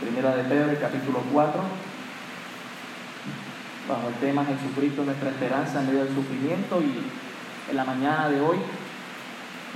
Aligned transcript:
Primera 0.00 0.34
de 0.34 0.44
Pedro, 0.44 0.74
capítulo 0.80 1.22
4, 1.30 1.60
bajo 3.86 4.08
el 4.08 4.14
tema 4.14 4.46
Jesucristo, 4.46 5.04
nuestra 5.04 5.28
esperanza 5.28 5.80
en 5.80 5.88
medio 5.88 6.04
del 6.04 6.14
sufrimiento. 6.14 6.80
Y 6.80 7.04
en 7.70 7.76
la 7.76 7.84
mañana 7.84 8.30
de 8.30 8.40
hoy 8.40 8.56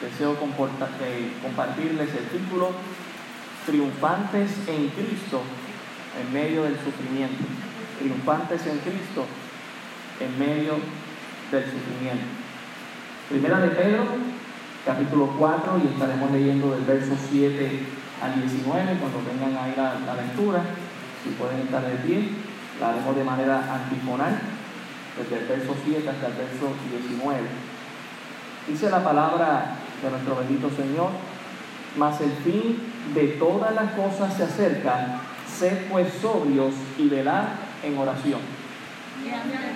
deseo 0.01 0.33
eh, 0.33 1.33
compartirles 1.43 2.09
el 2.09 2.25
título 2.29 2.71
Triunfantes 3.67 4.51
en 4.67 4.89
Cristo 4.89 5.43
en 6.19 6.33
medio 6.33 6.63
del 6.63 6.77
sufrimiento. 6.77 7.45
Triunfantes 7.99 8.67
en 8.67 8.79
Cristo 8.79 9.27
en 10.21 10.39
medio 10.39 10.79
del 11.53 11.65
sufrimiento. 11.65 12.25
Primera 13.29 13.61
de 13.61 13.69
Pedro, 13.69 14.07
capítulo 14.87 15.35
4, 15.39 15.83
y 15.85 15.93
estaremos 15.93 16.31
leyendo 16.31 16.71
del 16.71 16.85
verso 16.85 17.15
7 17.31 18.04
al 18.25 18.41
19 18.41 18.99
cuando 18.99 19.23
vengan 19.23 19.63
a 19.63 19.69
ir 19.69 19.79
a 19.79 20.01
la 20.01 20.15
lectura. 20.23 20.63
Si 21.23 21.31
pueden 21.31 21.61
estar 21.61 21.85
de 21.85 21.97
pie, 21.97 22.31
la 22.81 22.91
haremos 22.91 23.17
de 23.17 23.25
manera 23.25 23.75
antifonal, 23.75 24.41
desde 25.17 25.43
el 25.43 25.47
verso 25.47 25.75
7 25.85 26.09
hasta 26.09 26.27
el 26.27 26.33
verso 26.33 26.73
19. 26.91 27.41
Dice 28.69 28.91
la 28.91 29.05
palabra 29.05 29.77
de 30.03 30.11
nuestro 30.11 30.37
bendito 30.37 30.71
Señor, 30.71 31.11
mas 31.97 32.21
el 32.21 32.33
fin 32.33 32.79
de 33.15 33.29
todas 33.39 33.75
las 33.75 33.93
cosas 33.93 34.35
se 34.35 34.45
acerca, 34.45 35.21
sed 35.47 35.87
pues 35.91 36.09
sobrios 36.21 36.75
y 36.99 37.09
velad 37.09 37.45
en 37.83 37.99
oración. 37.99 38.41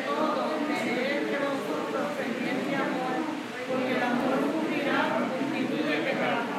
Todo, 0.06 0.58
entre 0.68 1.38
vosotros 1.38 2.12
pendiente 2.18 2.76
amor, 2.76 3.14
porque 3.68 3.96
el 3.96 4.02
amor 4.02 4.40
cubrirá 4.52 5.18
multitud 5.18 5.84
de 5.88 5.96
pecados. 5.98 6.58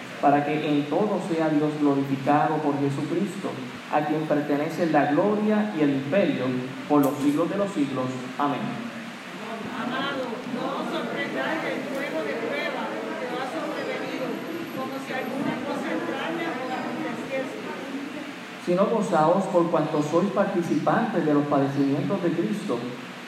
para 0.21 0.45
que 0.45 0.53
en 0.69 0.85
todo 0.85 1.19
sea 1.27 1.49
Dios 1.49 1.71
glorificado 1.79 2.57
por 2.57 2.79
Jesucristo, 2.79 3.49
a 3.91 4.05
quien 4.05 4.21
pertenece 4.23 4.87
la 4.87 5.11
gloria 5.11 5.73
y 5.77 5.81
el 5.81 5.89
imperio 5.91 6.45
por 6.87 7.01
los 7.01 7.17
siglos 7.17 7.49
de 7.49 7.57
los 7.57 7.71
siglos. 7.71 8.05
Amén. 8.37 8.61
Amado, 9.75 10.29
no 10.53 10.63
os 10.79 10.87
sorprendáis 10.93 11.63
del 11.65 11.81
fuego 11.89 12.19
de 12.21 12.35
prueba 12.37 12.83
que 13.17 13.25
os 13.25 13.37
ha 13.41 13.47
sobrevenido, 13.49 14.25
como 14.77 14.93
si 15.01 15.11
alguna 15.11 15.55
cosa 15.65 15.87
extraña 15.89 16.47
os 16.53 16.69
aconteciese. 16.69 17.57
Sino 18.65 18.85
gozaos 18.85 19.45
por 19.45 19.71
cuanto 19.71 20.03
sois 20.03 20.29
participantes 20.31 21.25
de 21.25 21.33
los 21.33 21.45
padecimientos 21.47 22.21
de 22.21 22.31
Cristo 22.31 22.77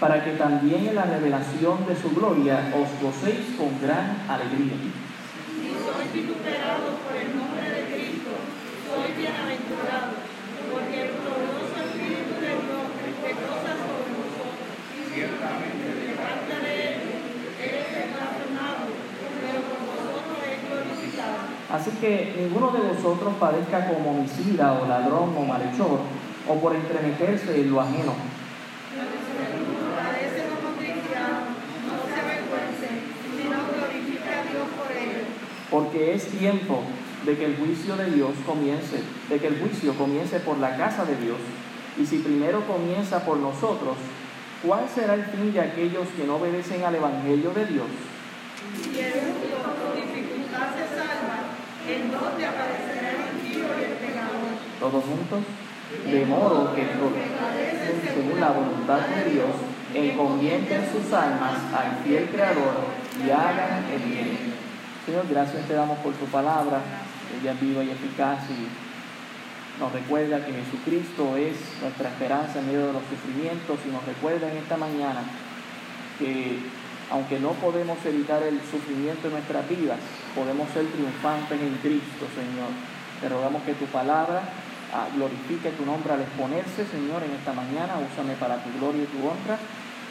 para 0.03 0.21
que 0.21 0.31
también 0.31 0.87
en 0.87 0.95
la 0.95 1.05
revelación 1.05 1.87
de 1.87 1.95
su 1.95 2.11
gloria 2.11 2.75
os 2.75 2.91
gocéis 2.99 3.55
con 3.55 3.71
gran 3.79 4.19
alegría. 4.27 4.75
Si 4.83 5.71
sois 5.79 6.11
vituperados 6.11 6.99
por 7.07 7.15
el 7.15 7.31
nombre 7.31 7.63
de 7.71 7.81
Cristo, 7.87 8.35
sois 8.83 9.15
bienaventurados, 9.15 10.27
porque 10.67 11.07
el 11.07 11.11
glorioso 11.23 11.75
Espíritu 11.87 12.35
de 12.35 12.51
Dios 12.51 12.83
reposa 13.23 13.71
sobre 13.79 14.11
vosotros. 14.11 14.67
Ciertamente, 15.07 15.87
de 16.03 16.11
parte 16.19 16.55
de 16.67 16.73
él, 16.83 16.99
eres 17.63 17.87
blasfemado, 18.11 18.83
pero 19.39 19.59
con 19.71 19.81
vosotros 19.87 20.39
es 20.51 20.59
glorificado. 20.67 21.47
Así 21.83 21.91
que 21.99 22.33
ninguno 22.37 22.71
de 22.71 22.79
vosotros 22.79 23.33
padezca 23.37 23.89
como 23.89 24.11
homicida 24.11 24.71
o 24.71 24.87
ladrón 24.87 25.35
o 25.37 25.43
malhechor, 25.43 25.99
o 26.47 26.55
por 26.61 26.73
entremeterse 26.73 27.59
en 27.59 27.71
lo 27.71 27.81
ajeno 27.81 28.13
porque 35.69 36.13
es 36.13 36.27
tiempo 36.27 36.83
de 37.25 37.35
que 37.35 37.45
el 37.45 37.57
juicio 37.57 37.97
de 37.97 38.11
Dios 38.11 38.31
comience, 38.45 39.01
de 39.27 39.39
que 39.39 39.47
el 39.47 39.59
juicio 39.59 39.93
comience 39.95 40.39
por 40.39 40.59
la 40.59 40.77
casa 40.77 41.03
de 41.03 41.17
Dios. 41.17 41.39
Y 41.99 42.05
si 42.05 42.19
primero 42.19 42.65
comienza 42.65 43.25
por 43.25 43.37
nosotros, 43.37 43.97
¿cuál 44.65 44.87
será 44.87 45.15
el 45.15 45.25
fin 45.25 45.51
de 45.51 45.59
aquellos 45.59 46.07
que 46.15 46.25
no 46.25 46.35
obedecen 46.37 46.83
al 46.83 46.95
Evangelio 46.95 47.51
de 47.51 47.65
Dios? 47.65 47.87
Si 48.81 48.99
el 48.99 49.13
con 49.13 49.95
dificultad 49.95 50.69
se 50.77 50.87
salva, 50.95 51.57
¿en 51.87 52.11
dónde 52.11 52.45
aparecerá 52.45 53.11
el 53.11 53.37
impío 53.37 53.65
y 53.79 53.83
el 53.83 53.97
pecador? 53.97 54.53
Todos 54.79 55.03
juntos. 55.03 55.43
De 56.05 56.25
modo 56.25 56.73
que 56.73 56.87
según 58.13 58.39
la 58.39 58.49
voluntad 58.49 58.99
de 58.99 59.31
Dios, 59.31 59.51
encomienden 59.93 60.81
sus 60.91 61.13
almas 61.13 61.53
al 61.71 62.03
fiel 62.03 62.29
Creador 62.29 62.75
y 63.23 63.29
hagan 63.29 63.85
el 63.93 64.01
bien. 64.09 64.53
Señor, 65.05 65.25
gracias 65.29 65.67
te 65.67 65.73
damos 65.73 65.99
por 65.99 66.13
tu 66.13 66.25
palabra, 66.25 66.81
ella 67.39 67.51
es 67.51 67.61
viva 67.61 67.83
y 67.83 67.91
eficaz 67.91 68.39
y 68.49 69.79
nos 69.79 69.91
recuerda 69.91 70.45
que 70.45 70.53
Jesucristo 70.53 71.35
es 71.35 71.57
nuestra 71.81 72.09
esperanza 72.09 72.59
en 72.59 72.67
medio 72.67 72.87
de 72.87 72.93
los 72.93 73.03
sufrimientos 73.09 73.79
y 73.87 73.91
nos 73.91 74.05
recuerda 74.05 74.49
en 74.49 74.57
esta 74.57 74.77
mañana 74.77 75.21
que 76.17 76.59
aunque 77.13 77.39
no 77.39 77.51
podemos 77.61 78.03
evitar 78.05 78.41
el 78.41 78.59
sufrimiento 78.65 79.27
en 79.27 79.33
nuestras 79.33 79.69
vidas, 79.69 79.99
podemos 80.33 80.67
ser 80.73 80.87
triunfantes 80.87 81.61
en 81.61 81.77
Cristo, 81.77 82.25
Señor. 82.33 82.73
Te 83.21 83.29
rogamos 83.29 83.61
que 83.61 83.75
tu 83.75 83.85
palabra 83.85 84.41
ah, 84.91 85.05
glorifique 85.13 85.69
tu 85.77 85.85
nombre 85.85 86.11
al 86.11 86.21
exponerse, 86.21 86.89
Señor, 86.89 87.21
en 87.21 87.37
esta 87.37 87.53
mañana. 87.53 88.01
Úsame 88.01 88.33
para 88.41 88.57
tu 88.65 88.73
gloria 88.79 89.03
y 89.03 89.13
tu 89.13 89.21
honra. 89.21 89.61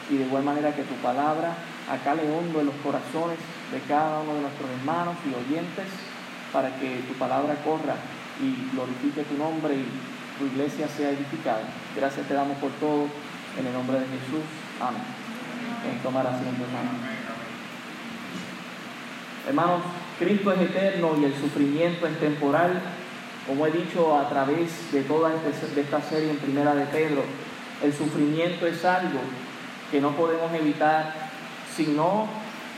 Y 0.09 0.15
de 0.15 0.23
igual 0.23 0.43
manera 0.43 0.73
que 0.73 0.83
tu 0.83 0.95
palabra 1.03 1.51
acá 1.91 2.15
le 2.15 2.23
hondo 2.23 2.61
en 2.61 2.67
los 2.67 2.75
corazones 2.79 3.37
de 3.71 3.79
cada 3.83 4.21
uno 4.23 4.35
de 4.35 4.41
nuestros 4.47 4.69
hermanos 4.71 5.19
y 5.27 5.35
oyentes 5.35 5.87
para 6.53 6.71
que 6.79 7.03
tu 7.03 7.15
palabra 7.19 7.55
corra 7.67 7.99
y 8.39 8.71
glorifique 8.71 9.27
tu 9.27 9.35
nombre 9.35 9.75
y 9.75 9.85
tu 10.39 10.47
iglesia 10.47 10.87
sea 10.87 11.09
edificada. 11.09 11.67
Gracias 11.97 12.25
te 12.27 12.33
damos 12.33 12.55
por 12.59 12.71
todo. 12.79 13.11
En 13.59 13.67
el 13.67 13.73
nombre 13.73 13.99
de 13.99 14.07
Jesús. 14.07 14.47
Amén. 14.79 15.22
En 15.89 15.99
tomar 15.99 16.27
asiento, 16.27 16.63
hermanos. 16.63 16.95
Hermanos, 19.47 19.81
Cristo 20.19 20.53
es 20.53 20.61
eterno 20.61 21.15
y 21.19 21.25
el 21.25 21.35
sufrimiento 21.35 22.07
es 22.07 22.19
temporal. 22.19 22.81
Como 23.45 23.67
he 23.67 23.71
dicho 23.71 24.17
a 24.17 24.29
través 24.29 24.91
de 24.93 25.01
toda 25.01 25.31
este, 25.33 25.81
esta 25.81 26.01
serie 26.01 26.29
en 26.29 26.37
Primera 26.37 26.73
de 26.75 26.85
Pedro, 26.85 27.23
el 27.83 27.91
sufrimiento 27.91 28.65
es 28.65 28.85
algo 28.85 29.19
que 29.91 29.99
no 29.99 30.11
podemos 30.11 30.53
evitar, 30.53 31.13
sino 31.75 32.27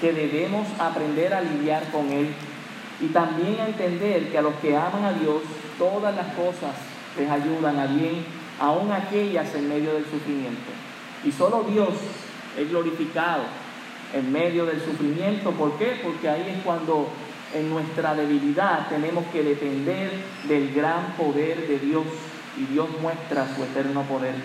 que 0.01 0.11
debemos 0.11 0.67
aprender 0.79 1.35
a 1.35 1.41
lidiar 1.41 1.91
con 1.91 2.09
Él 2.11 2.33
y 2.99 3.07
también 3.07 3.59
a 3.59 3.67
entender 3.67 4.31
que 4.31 4.37
a 4.37 4.41
los 4.41 4.55
que 4.55 4.75
aman 4.75 5.05
a 5.05 5.13
Dios, 5.13 5.43
todas 5.77 6.15
las 6.15 6.27
cosas 6.33 6.73
les 7.17 7.29
ayudan 7.29 7.77
a 7.77 7.85
bien, 7.85 8.25
aun 8.59 8.91
aquellas 8.91 9.53
en 9.53 9.69
medio 9.69 9.93
del 9.93 10.05
sufrimiento. 10.05 10.71
Y 11.23 11.31
solo 11.31 11.63
Dios 11.69 11.89
es 12.57 12.69
glorificado 12.69 13.43
en 14.13 14.31
medio 14.31 14.65
del 14.65 14.81
sufrimiento. 14.81 15.51
¿Por 15.51 15.77
qué? 15.77 15.99
Porque 16.03 16.29
ahí 16.29 16.55
es 16.55 16.63
cuando 16.63 17.09
en 17.53 17.69
nuestra 17.69 18.13
debilidad 18.15 18.87
tenemos 18.89 19.25
que 19.27 19.43
depender 19.43 20.11
del 20.47 20.73
gran 20.73 21.13
poder 21.17 21.67
de 21.67 21.79
Dios 21.79 22.05
y 22.57 22.65
Dios 22.73 22.87
muestra 23.01 23.47
su 23.55 23.63
eterno 23.63 24.03
poder. 24.03 24.35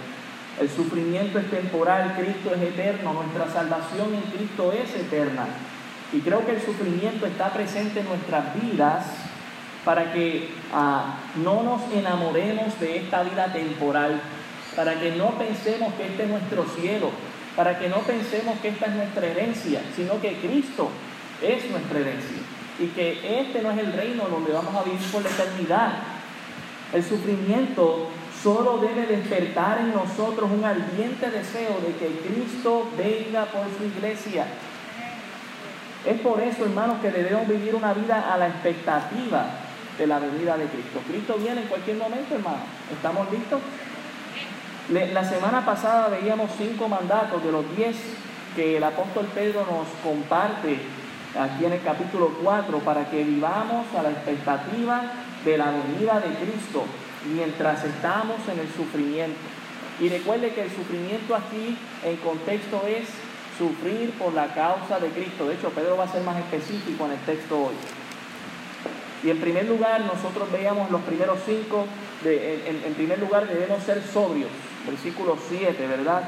El 0.60 0.68
sufrimiento 0.68 1.38
es 1.38 1.50
temporal, 1.50 2.14
Cristo 2.18 2.54
es 2.54 2.62
eterno, 2.62 3.14
nuestra 3.14 3.48
salvación 3.48 4.14
en 4.14 4.22
Cristo 4.22 4.72
es 4.72 4.94
eterna. 4.94 5.46
Y 6.12 6.20
creo 6.20 6.44
que 6.44 6.52
el 6.52 6.60
sufrimiento 6.60 7.26
está 7.26 7.52
presente 7.52 8.00
en 8.00 8.08
nuestras 8.08 8.60
vidas 8.60 9.06
para 9.84 10.12
que 10.12 10.50
ah, 10.74 11.18
no 11.36 11.62
nos 11.62 11.80
enamoremos 11.92 12.78
de 12.80 12.98
esta 12.98 13.22
vida 13.22 13.52
temporal, 13.52 14.20
para 14.76 15.00
que 15.00 15.12
no 15.12 15.30
pensemos 15.38 15.94
que 15.94 16.06
este 16.06 16.24
es 16.24 16.28
nuestro 16.28 16.66
cielo, 16.76 17.10
para 17.56 17.78
que 17.78 17.88
no 17.88 17.98
pensemos 17.98 18.58
que 18.60 18.68
esta 18.68 18.86
es 18.86 18.94
nuestra 18.94 19.26
herencia, 19.26 19.80
sino 19.96 20.20
que 20.20 20.36
Cristo 20.36 20.90
es 21.42 21.70
nuestra 21.70 21.98
herencia 21.98 22.38
y 22.78 22.86
que 22.88 23.40
este 23.40 23.62
no 23.62 23.70
es 23.70 23.78
el 23.78 23.92
reino 23.92 24.24
donde 24.28 24.52
vamos 24.52 24.74
a 24.74 24.82
vivir 24.82 25.00
por 25.12 25.22
la 25.22 25.30
eternidad. 25.30 25.92
El 26.92 27.04
sufrimiento 27.04 28.08
solo 28.42 28.78
debe 28.78 29.06
despertar 29.06 29.80
en 29.80 29.92
nosotros 29.92 30.50
un 30.50 30.64
ardiente 30.64 31.30
deseo 31.30 31.78
de 31.86 31.94
que 31.98 32.08
Cristo 32.26 32.88
venga 32.96 33.44
por 33.46 33.64
su 33.76 33.84
iglesia. 33.84 34.46
Es 36.06 36.18
por 36.20 36.40
eso, 36.40 36.64
hermanos, 36.64 36.96
que 37.02 37.10
debemos 37.10 37.46
vivir 37.46 37.74
una 37.74 37.92
vida 37.92 38.32
a 38.32 38.38
la 38.38 38.48
expectativa 38.48 39.44
de 39.98 40.06
la 40.06 40.18
venida 40.18 40.56
de 40.56 40.64
Cristo. 40.64 41.00
Cristo 41.06 41.36
viene 41.38 41.60
en 41.60 41.68
cualquier 41.68 41.98
momento, 41.98 42.34
hermano. 42.34 42.62
¿Estamos 42.90 43.30
listos? 43.30 43.60
La 44.90 45.22
semana 45.22 45.64
pasada 45.64 46.08
veíamos 46.08 46.50
cinco 46.58 46.88
mandatos 46.88 47.44
de 47.44 47.52
los 47.52 47.64
diez 47.76 47.94
que 48.56 48.76
el 48.76 48.82
apóstol 48.82 49.24
Pedro 49.32 49.60
nos 49.60 49.86
comparte 50.02 50.78
aquí 51.38 51.64
en 51.64 51.74
el 51.74 51.82
capítulo 51.82 52.32
4, 52.42 52.78
para 52.80 53.08
que 53.08 53.22
vivamos 53.22 53.86
a 53.96 54.02
la 54.02 54.10
expectativa 54.10 55.02
de 55.44 55.58
la 55.58 55.66
venida 55.70 56.18
de 56.18 56.34
Cristo 56.34 56.82
mientras 57.32 57.84
estamos 57.84 58.38
en 58.52 58.58
el 58.58 58.68
sufrimiento. 58.72 59.38
Y 60.00 60.08
recuerde 60.08 60.52
que 60.54 60.62
el 60.62 60.70
sufrimiento 60.70 61.36
aquí 61.36 61.78
en 62.04 62.16
contexto 62.16 62.82
es 62.88 63.06
sufrir 63.56 64.10
por 64.18 64.34
la 64.34 64.48
causa 64.54 64.98
de 64.98 65.10
Cristo. 65.10 65.46
De 65.46 65.54
hecho, 65.54 65.70
Pedro 65.70 65.98
va 65.98 66.04
a 66.04 66.08
ser 66.08 66.24
más 66.24 66.36
específico 66.36 67.04
en 67.04 67.12
el 67.12 67.18
texto 67.20 67.66
hoy. 67.66 67.74
Y 69.22 69.30
en 69.30 69.38
primer 69.38 69.66
lugar, 69.66 70.00
nosotros 70.00 70.50
veíamos 70.50 70.90
los 70.90 71.02
primeros 71.02 71.38
cinco, 71.46 71.86
en, 72.24 72.94
primer 72.94 73.18
lugar 73.18 73.48
debemos 73.48 73.82
ser 73.82 74.02
sobrios, 74.02 74.50
versículo 74.86 75.36
7, 75.48 75.86
¿verdad? 75.86 76.24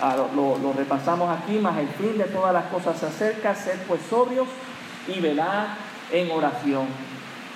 Ah, 0.00 0.16
lo, 0.34 0.72
repasamos 0.72 1.30
aquí, 1.38 1.58
más 1.58 1.78
el 1.78 1.88
fin 1.88 2.18
de 2.18 2.24
todas 2.24 2.52
las 2.52 2.64
cosas 2.66 2.98
se 2.98 3.06
acerca, 3.06 3.54
ser 3.54 3.78
pues 3.88 4.00
sobrios 4.10 4.48
y 5.08 5.20
velar 5.20 5.68
en 6.12 6.30
oración. 6.30 6.86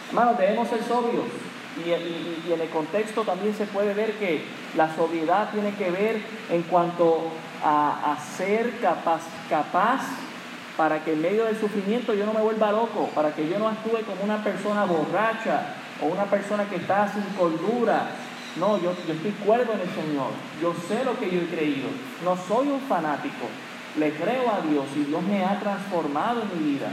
Hermanos, 0.08 0.38
debemos 0.38 0.69
ser 0.69 0.82
sobrios. 0.84 1.25
Y, 1.84 1.92
en 2.52 2.60
el 2.60 2.69
contexto 2.70 3.22
también 3.22 3.54
se 3.54 3.66
puede 3.66 3.94
ver 3.94 4.12
que 4.14 4.43
la 4.76 4.94
sobriedad 4.94 5.50
tiene 5.52 5.75
que 5.75 5.90
ver 5.90 6.20
en 6.50 6.62
cuanto 6.62 7.31
a, 7.64 8.16
ser 8.36 8.78
capaz, 8.81 9.22
capaz 9.48 10.02
para 10.76 11.04
que 11.04 11.12
en 11.12 11.22
medio 11.22 11.44
del 11.44 11.58
sufrimiento 11.58 12.14
yo 12.14 12.25
no 12.25 12.32
me 12.32 12.40
vuelva 12.40 12.72
loco, 12.72 13.10
para 13.14 13.34
que 13.34 13.48
yo 13.48 13.58
no 13.58 13.69
actúe 13.69 13.98
como 14.06 14.25
una 14.25 14.43
persona 14.43 14.84
borracha 14.84 15.80
o 16.02 16.06
una 16.06 16.25
persona 16.25 16.64
que 16.69 16.76
está 16.76 17.12
sin 17.12 17.23
cordura. 17.38 18.11
No, 18.56 18.76
yo, 18.79 18.93
yo 19.06 19.14
estoy 19.14 19.31
cuerdo 19.44 19.73
en 19.75 19.81
el 19.81 19.91
Señor, 19.94 20.31
yo 20.61 20.75
sé 20.88 21.05
lo 21.05 21.19
que 21.19 21.31
yo 21.31 21.41
he 21.41 21.47
creído, 21.47 21.88
no 22.25 22.37
soy 22.37 22.67
un 22.67 22.81
fanático, 22.81 23.47
le 23.97 24.12
creo 24.12 24.50
a 24.50 24.61
Dios 24.61 24.87
y 24.97 25.05
Dios 25.05 25.23
me 25.23 25.44
ha 25.44 25.61
transformado 25.61 26.43
en 26.43 26.58
mi 26.58 26.73
vida. 26.73 26.88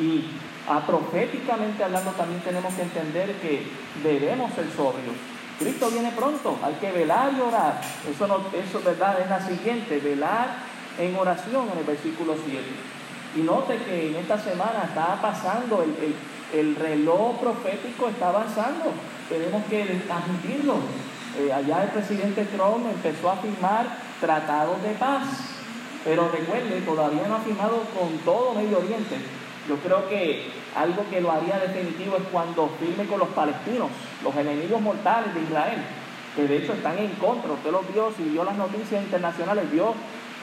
Y 0.00 0.24
a 0.68 0.84
proféticamente 0.84 1.84
hablando 1.84 2.10
también 2.12 2.40
tenemos 2.40 2.74
que 2.74 2.82
entender 2.82 3.34
que 3.36 3.66
debemos 4.02 4.52
ser 4.54 4.66
sobrios. 4.76 5.14
Cristo 5.58 5.90
viene 5.90 6.10
pronto, 6.10 6.58
hay 6.62 6.74
que 6.74 6.92
velar 6.92 7.32
y 7.36 7.40
orar. 7.40 7.80
Eso, 8.10 8.26
no, 8.26 8.40
eso 8.52 8.80
verdad 8.84 9.20
es 9.20 9.30
la 9.30 9.40
siguiente, 9.40 9.98
velar 10.00 10.48
en 10.98 11.16
oración 11.16 11.68
en 11.72 11.78
el 11.78 11.84
versículo 11.84 12.34
7. 12.44 12.62
Y 13.36 13.40
note 13.40 13.76
que 13.78 14.08
en 14.08 14.16
esta 14.16 14.38
semana 14.38 14.84
está 14.86 15.20
pasando, 15.20 15.82
el, 15.82 16.14
reloj 16.52 17.40
profético 17.40 18.08
está 18.08 18.28
avanzando. 18.28 18.92
Tenemos 19.28 19.64
que 19.64 19.82
admitirlo. 19.82 20.76
Eh, 21.38 21.52
allá 21.52 21.84
el 21.84 21.90
presidente 21.90 22.44
Trump 22.44 22.86
empezó 22.86 23.30
a 23.30 23.36
firmar 23.36 23.86
tratados 24.20 24.82
de 24.82 24.90
paz. 24.90 25.24
Pero 26.04 26.30
recuerde, 26.30 26.80
todavía 26.82 27.26
no 27.26 27.36
ha 27.36 27.40
firmado 27.40 27.82
con 27.98 28.16
todo 28.24 28.54
Medio 28.54 28.78
Oriente. 28.78 29.16
Yo 29.68 29.76
creo 29.78 30.08
que 30.08 30.48
algo 30.76 31.04
que 31.10 31.20
lo 31.20 31.32
haría 31.32 31.58
definitivo 31.58 32.16
es 32.16 32.22
cuando 32.30 32.70
firme 32.78 33.06
con 33.06 33.18
los 33.18 33.28
palestinos, 33.30 33.88
los 34.22 34.36
enemigos 34.36 34.80
mortales 34.80 35.34
de 35.34 35.42
Israel, 35.42 35.78
que 36.36 36.46
de 36.46 36.58
hecho 36.58 36.74
están 36.74 36.98
en 36.98 37.10
contra. 37.12 37.52
Usted 37.52 37.72
los 37.72 37.92
vio, 37.92 38.12
si 38.16 38.22
vio 38.22 38.44
las 38.44 38.56
noticias 38.56 39.02
internacionales, 39.02 39.70
vio 39.72 39.94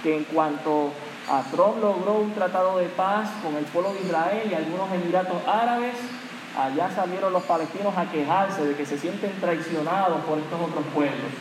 que 0.04 0.18
en 0.18 0.26
cuanto 0.26 0.92
a 1.30 1.42
Trump 1.52 1.82
logró 1.82 2.16
un 2.16 2.34
tratado 2.34 2.78
de 2.78 2.88
paz 2.88 3.30
con 3.42 3.56
el 3.56 3.64
pueblo 3.66 3.94
de 3.94 4.02
Israel 4.02 4.48
y 4.50 4.54
algunos 4.54 4.92
emiratos 4.92 5.38
árabes, 5.48 5.96
allá 6.58 6.92
salieron 6.94 7.32
los 7.32 7.44
palestinos 7.44 7.98
a 7.98 8.10
quejarse 8.12 8.66
de 8.66 8.76
que 8.76 8.86
se 8.86 8.98
sienten 8.98 9.32
traicionados 9.40 10.22
por 10.26 10.38
estos 10.38 10.60
otros 10.60 10.84
pueblos. 10.94 11.32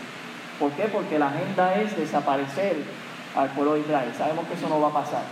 ¿Por 0.59 0.71
qué? 0.73 0.85
Porque 0.85 1.19
la 1.19 1.29
agenda 1.29 1.75
es 1.81 1.97
desaparecer 1.97 2.77
al 3.35 3.51
pueblo 3.51 3.75
de 3.75 3.81
Israel. 3.81 4.13
Sabemos 4.17 4.47
que 4.47 4.55
eso 4.55 4.69
no 4.69 4.81
va 4.81 4.89
a 4.89 4.93
pasar. 4.93 5.23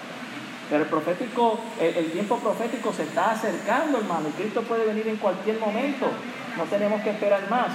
Pero 0.68 0.84
el 0.84 0.88
profético, 0.88 1.58
el, 1.80 2.10
tiempo 2.12 2.36
profético 2.38 2.92
se 2.92 3.02
está 3.04 3.32
acercando, 3.32 3.98
hermano, 3.98 4.28
Cristo 4.36 4.62
puede 4.62 4.86
venir 4.86 5.06
en 5.08 5.16
cualquier 5.16 5.58
momento. 5.58 6.06
No 6.56 6.64
tenemos 6.64 7.02
que 7.02 7.10
esperar 7.10 7.48
más, 7.50 7.68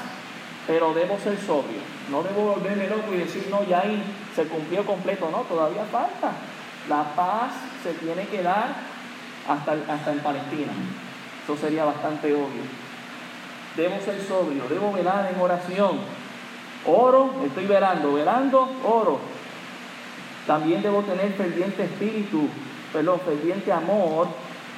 pero 0.68 0.94
debo 0.94 1.18
ser 1.20 1.38
sobrio. 1.38 1.80
No 2.10 2.24
debo 2.24 2.56
volverme 2.56 2.88
loco 2.88 3.14
y 3.14 3.18
decir, 3.18 3.48
no, 3.50 3.64
ya 3.64 3.80
ahí 3.80 4.02
se 4.36 4.46
cumplió 4.46 4.86
completo. 4.86 5.30
No, 5.30 5.40
todavía 5.40 5.84
falta. 5.92 6.32
La 6.90 7.04
paz 7.16 7.52
se 7.84 7.94
tiene 7.94 8.28
que 8.28 8.42
dar 8.42 8.76
hasta, 9.48 9.72
hasta 9.94 10.12
en 10.12 10.20
Palestina. 10.20 10.72
Eso 11.44 11.58
sería 11.58 11.86
bastante 11.86 12.34
obvio. 12.34 12.64
Debo 13.76 14.00
ser 14.00 14.22
sobrio, 14.22 14.64
debo 14.70 14.92
velar 14.92 15.32
en 15.34 15.40
oración. 15.40 16.00
Oro, 16.86 17.34
estoy 17.46 17.66
velando, 17.66 18.14
velando, 18.14 18.70
oro. 18.84 19.20
También 20.48 20.82
debo 20.82 21.02
tener 21.02 21.34
ferviente 21.34 21.84
espíritu 21.84 22.48
perdón, 22.96 23.20
ferviente 23.26 23.74
amor 23.74 24.28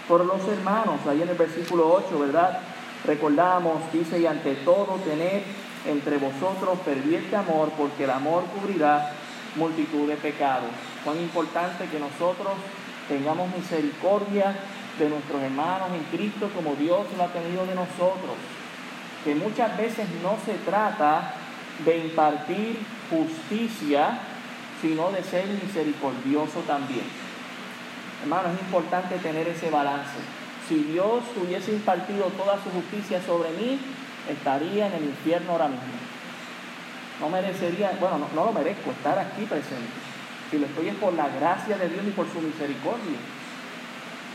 por 0.07 0.25
los 0.25 0.41
hermanos. 0.47 0.99
Ahí 1.07 1.21
en 1.21 1.29
el 1.29 1.35
versículo 1.35 1.93
8, 1.93 2.19
¿verdad? 2.19 2.59
Recordamos, 3.05 3.75
dice, 3.93 4.19
y 4.19 4.25
ante 4.25 4.55
todo 4.55 4.95
tener 5.05 5.43
entre 5.85 6.17
vosotros 6.17 6.79
ferviente 6.83 7.35
amor, 7.35 7.69
porque 7.77 8.05
el 8.05 8.09
amor 8.09 8.43
cubrirá 8.45 9.11
multitud 9.55 10.07
de 10.07 10.15
pecados. 10.15 10.71
Cuán 11.07 11.21
importante 11.21 11.87
que 11.87 12.01
nosotros 12.01 12.51
tengamos 13.07 13.47
misericordia 13.55 14.53
de 14.99 15.07
nuestros 15.07 15.41
hermanos 15.41 15.87
en 15.93 16.03
Cristo 16.11 16.51
como 16.53 16.75
Dios 16.75 17.07
lo 17.15 17.23
ha 17.23 17.27
tenido 17.27 17.65
de 17.65 17.75
nosotros. 17.75 18.35
Que 19.23 19.33
muchas 19.33 19.77
veces 19.77 20.05
no 20.21 20.35
se 20.45 20.55
trata 20.65 21.31
de 21.85 21.97
impartir 21.99 22.79
justicia, 23.09 24.19
sino 24.81 25.09
de 25.11 25.23
ser 25.23 25.47
misericordioso 25.47 26.59
también. 26.67 27.05
Hermano, 28.23 28.49
es 28.49 28.59
importante 28.59 29.15
tener 29.19 29.47
ese 29.47 29.69
balance. 29.69 30.19
Si 30.67 30.75
Dios 30.91 31.23
hubiese 31.41 31.71
impartido 31.71 32.25
toda 32.35 32.61
su 32.61 32.69
justicia 32.69 33.21
sobre 33.25 33.51
mí, 33.51 33.79
estaría 34.29 34.87
en 34.87 34.93
el 34.95 35.05
infierno 35.05 35.53
ahora 35.53 35.69
mismo. 35.69 35.87
No 37.21 37.29
merecería, 37.29 37.93
bueno, 37.97 38.27
no, 38.35 38.43
lo 38.43 38.51
merezco 38.51 38.91
estar 38.91 39.17
aquí 39.17 39.45
presente. 39.45 40.06
Si 40.49 40.57
lo 40.57 40.65
estoy 40.65 40.89
es 40.89 40.95
por 40.95 41.13
la 41.13 41.27
gracia 41.27 41.77
de 41.77 41.89
Dios 41.89 42.05
y 42.07 42.11
por 42.11 42.27
su 42.31 42.39
misericordia. 42.41 43.19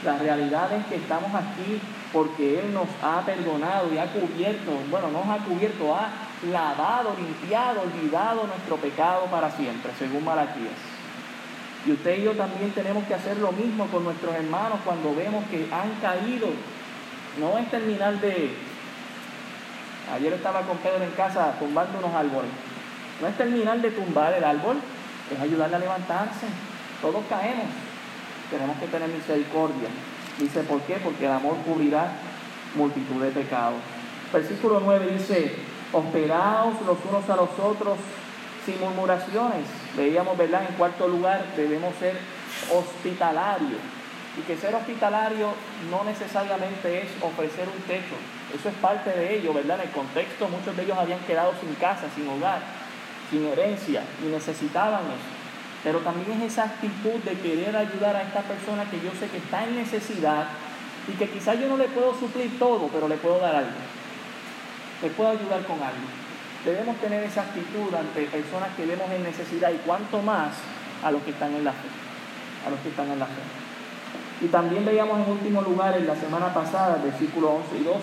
La 0.04 0.18
realidad 0.18 0.72
es 0.72 0.84
que 0.86 0.96
estamos 0.96 1.30
aquí 1.34 1.80
porque 2.12 2.58
Él 2.58 2.74
nos 2.74 2.88
ha 3.02 3.22
perdonado 3.24 3.92
y 3.94 3.98
ha 3.98 4.06
cubierto, 4.12 4.72
bueno, 4.90 5.08
nos 5.10 5.26
ha 5.28 5.38
cubierto, 5.44 5.94
ha 5.94 6.10
lavado, 6.50 7.14
limpiado, 7.16 7.82
olvidado 7.82 8.46
nuestro 8.46 8.76
pecado 8.76 9.26
para 9.26 9.50
siempre, 9.50 9.92
según 9.98 10.24
Malaquías. 10.24 10.74
Y 11.86 11.92
usted 11.92 12.18
y 12.18 12.24
yo 12.24 12.32
también 12.32 12.70
tenemos 12.72 13.04
que 13.04 13.14
hacer 13.14 13.38
lo 13.38 13.52
mismo 13.52 13.86
con 13.86 14.04
nuestros 14.04 14.34
hermanos 14.34 14.80
cuando 14.84 15.14
vemos 15.14 15.44
que 15.50 15.68
han 15.72 15.90
caído. 16.00 16.48
No 17.40 17.58
es 17.58 17.70
terminar 17.70 18.20
de... 18.20 18.54
Ayer 20.14 20.32
estaba 20.32 20.62
con 20.62 20.76
Pedro 20.78 21.02
en 21.02 21.10
casa 21.12 21.54
tumbando 21.58 21.98
unos 21.98 22.14
árboles. 22.14 22.50
No 23.20 23.28
es 23.28 23.36
terminar 23.36 23.80
de 23.80 23.90
tumbar 23.90 24.34
el 24.34 24.44
árbol, 24.44 24.76
es 25.30 25.40
ayudarle 25.40 25.76
a 25.76 25.78
levantarse. 25.78 26.46
Todos 27.00 27.24
caemos. 27.28 27.66
Tenemos 28.50 28.76
que 28.78 28.86
tener 28.86 29.08
misericordia. 29.08 29.88
Dice, 30.38 30.62
¿por 30.62 30.80
qué? 30.82 30.94
Porque 30.96 31.26
el 31.26 31.32
amor 31.32 31.56
cubrirá 31.64 32.12
multitud 32.74 33.22
de 33.22 33.30
pecados. 33.30 33.80
Versículo 34.32 34.80
9 34.80 35.16
dice, 35.18 35.56
hosperaos 35.92 36.80
los 36.86 36.98
unos 37.08 37.28
a 37.28 37.36
los 37.36 37.50
otros 37.58 37.98
sin 38.64 38.80
murmuraciones. 38.80 39.66
Veíamos, 39.96 40.36
¿verdad? 40.38 40.62
En 40.68 40.74
cuarto 40.76 41.08
lugar, 41.08 41.44
debemos 41.56 41.94
ser 41.96 42.16
hospitalarios. 42.70 43.80
Y 44.38 44.40
que 44.42 44.56
ser 44.56 44.74
hospitalario 44.74 45.48
no 45.90 46.04
necesariamente 46.04 47.02
es 47.02 47.08
ofrecer 47.20 47.68
un 47.68 47.82
techo. 47.82 48.16
Eso 48.54 48.68
es 48.68 48.74
parte 48.76 49.10
de 49.10 49.38
ello, 49.38 49.52
¿verdad? 49.52 49.80
En 49.80 49.88
el 49.88 49.94
contexto, 49.94 50.48
muchos 50.48 50.74
de 50.76 50.84
ellos 50.84 50.96
habían 50.96 51.20
quedado 51.20 51.52
sin 51.60 51.74
casa, 51.74 52.06
sin 52.14 52.26
hogar, 52.28 52.60
sin 53.32 53.46
herencia 53.46 54.02
y 54.22 54.30
necesitaban 54.30 55.00
eso. 55.00 55.32
Pero 55.82 55.98
también 56.00 56.30
es 56.40 56.52
esa 56.52 56.64
actitud 56.64 57.18
de 57.24 57.32
querer 57.38 57.74
ayudar 57.74 58.14
a 58.14 58.22
esta 58.22 58.42
persona 58.42 58.84
que 58.88 59.00
yo 59.00 59.10
sé 59.18 59.26
que 59.28 59.38
está 59.38 59.64
en 59.64 59.76
necesidad 59.76 60.46
y 61.08 61.12
que 61.12 61.28
quizás 61.28 61.58
yo 61.58 61.66
no 61.66 61.76
le 61.76 61.88
puedo 61.88 62.14
suplir 62.14 62.56
todo, 62.58 62.88
pero 62.92 63.08
le 63.08 63.16
puedo 63.16 63.40
dar 63.40 63.56
algo. 63.56 63.80
Le 65.02 65.08
puedo 65.08 65.30
ayudar 65.30 65.64
con 65.64 65.76
algo. 65.82 66.06
Debemos 66.64 66.96
tener 66.98 67.24
esa 67.24 67.42
actitud 67.42 67.92
ante 67.92 68.26
personas 68.26 68.68
que 68.76 68.86
vemos 68.86 69.10
en 69.10 69.24
necesidad 69.24 69.72
y 69.72 69.78
cuanto 69.78 70.22
más 70.22 70.52
a 71.02 71.10
los 71.10 71.22
que 71.22 71.30
están 71.30 71.52
en 71.54 71.64
la 71.64 71.72
fe. 71.72 71.88
A 72.66 72.70
los 72.70 72.78
que 72.80 72.90
están 72.90 73.10
en 73.10 73.18
la 73.18 73.26
fe. 73.26 73.42
Y 74.42 74.46
también 74.46 74.84
veíamos 74.84 75.18
en 75.18 75.32
último 75.32 75.62
lugar 75.62 75.96
en 75.96 76.06
la 76.06 76.14
semana 76.14 76.54
pasada, 76.54 77.00
versículos 77.02 77.50
11 77.72 77.80
y 77.80 77.84
12, 77.84 77.98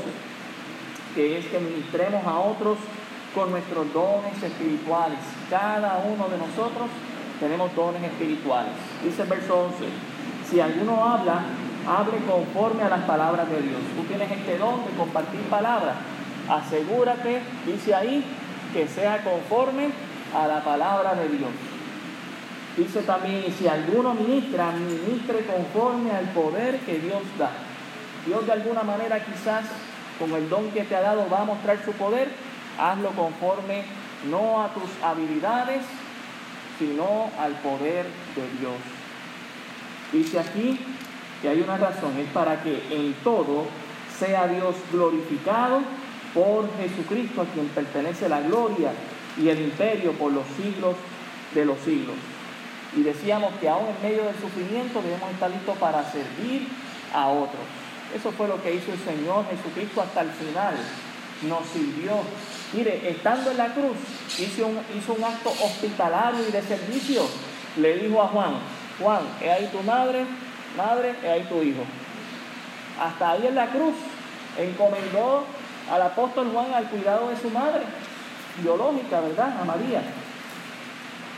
que 1.16 1.38
es 1.38 1.46
que 1.46 1.60
ministremos 1.60 2.26
a 2.26 2.40
otros 2.40 2.78
con 3.34 3.52
nuestros 3.52 3.92
dones 3.94 4.42
espirituales. 4.42 5.20
Cada 5.50 6.04
uno 6.06 6.28
de 6.30 6.38
nosotros 6.38 6.88
tenemos 7.40 7.76
dones 7.76 8.04
espirituales. 8.04 8.74
Dice 9.04 9.24
el 9.24 9.28
verso 9.30 9.66
11, 9.66 9.86
si 10.50 10.60
alguno 10.60 11.04
habla, 11.04 11.42
hable 11.88 12.18
conforme 12.28 12.84
a 12.84 12.90
las 12.90 13.02
palabras 13.02 13.50
de 13.50 13.62
Dios. 13.62 13.82
Tú 13.96 14.04
tienes 14.04 14.32
este 14.32 14.58
don 14.58 14.86
de 14.86 14.92
compartir 14.98 15.42
palabras. 15.42 15.96
Asegúrate, 16.50 17.42
dice 17.66 17.96
ahí, 17.96 18.24
que 18.74 18.88
sea 18.88 19.24
conforme 19.24 19.90
a 20.36 20.48
la 20.48 20.64
palabra 20.64 21.16
de 21.16 21.30
Dios. 21.30 21.50
Dice 22.78 23.02
también, 23.02 23.44
si 23.58 23.68
alguno 23.68 24.14
ministra, 24.14 24.72
ministre 24.72 25.46
conforme 25.46 26.12
al 26.12 26.26
poder 26.30 26.80
que 26.80 27.00
Dios 27.00 27.22
da. 27.38 27.52
Dios 28.26 28.46
de 28.46 28.52
alguna 28.52 28.84
manera 28.84 29.24
quizás 29.24 29.66
con 30.20 30.32
el 30.34 30.50
don 30.50 30.70
que 30.72 30.84
te 30.84 30.96
ha 30.96 31.02
dado 31.02 31.28
va 31.30 31.42
a 31.42 31.46
mostrar 31.46 31.78
su 31.84 31.92
poder. 31.94 32.30
Hazlo 32.78 33.10
conforme 33.12 33.84
no 34.30 34.62
a 34.62 34.74
tus 34.74 34.90
habilidades, 35.04 35.82
sino 36.78 37.30
al 37.40 37.54
poder 37.54 38.06
de 38.36 38.60
Dios. 38.60 38.76
Dice 40.12 40.40
aquí 40.40 40.80
que 41.42 41.50
hay 41.50 41.62
una 41.62 41.78
razón, 41.78 42.18
es 42.18 42.28
para 42.32 42.62
que 42.64 42.82
en 42.92 43.14
todo 43.24 43.66
sea 44.18 44.48
Dios 44.48 44.76
glorificado 44.92 45.82
por 46.34 46.70
Jesucristo, 46.78 47.42
a 47.42 47.46
quien 47.46 47.68
pertenece 47.68 48.30
la 48.30 48.42
gloria 48.42 48.92
y 49.38 49.50
el 49.50 49.62
imperio 49.62 50.14
por 50.14 50.32
los 50.32 50.46
siglos 50.58 50.96
de 51.54 51.66
los 51.66 51.80
siglos. 51.80 52.16
Y 52.96 53.02
decíamos 53.04 53.54
que 53.62 53.70
aún 53.70 53.86
en 53.88 54.10
medio 54.10 54.26
del 54.26 54.36
sufrimiento 54.36 55.02
debemos 55.02 55.32
estar 55.32 55.50
listos 55.50 55.78
para 55.78 56.04
servir 56.12 56.68
a 57.14 57.28
otros. 57.28 57.62
Eso 58.16 58.32
fue 58.32 58.48
lo 58.48 58.62
que 58.62 58.74
hizo 58.74 58.92
el 58.92 59.00
Señor 59.00 59.46
Jesucristo 59.50 60.02
hasta 60.02 60.22
el 60.22 60.32
final. 60.32 60.76
Nos 61.48 61.68
sirvió. 61.68 62.14
Mire, 62.74 63.10
estando 63.10 63.52
en 63.52 63.58
la 63.58 63.74
cruz, 63.74 63.98
hizo 64.38 64.68
un, 64.68 65.24
acto 65.24 65.50
hospitalario 65.50 66.48
y 66.48 66.52
de 66.52 66.62
servicio. 66.62 67.24
Le 67.78 67.98
dijo 67.98 68.22
a 68.22 68.28
Juan, 68.28 68.54
Juan, 69.02 69.22
he 69.42 69.50
ahí 69.50 69.70
tu 69.72 69.82
madre, 69.82 70.26
madre, 70.78 71.16
he 71.24 71.30
ahí 71.30 71.44
tu 71.46 71.64
hijo. 71.64 71.82
Hasta 73.02 73.32
ahí 73.32 73.48
en 73.48 73.56
la 73.56 73.68
cruz 73.68 73.96
encomendó 74.58 75.46
al 75.92 76.02
apóstol 76.02 76.52
Juan 76.54 76.74
al 76.74 76.90
cuidado 76.90 77.30
de 77.30 77.38
su 77.38 77.50
madre 77.50 77.82
biológica, 78.62 79.22
¿verdad? 79.22 79.62
A 79.62 79.66
María. 79.66 80.04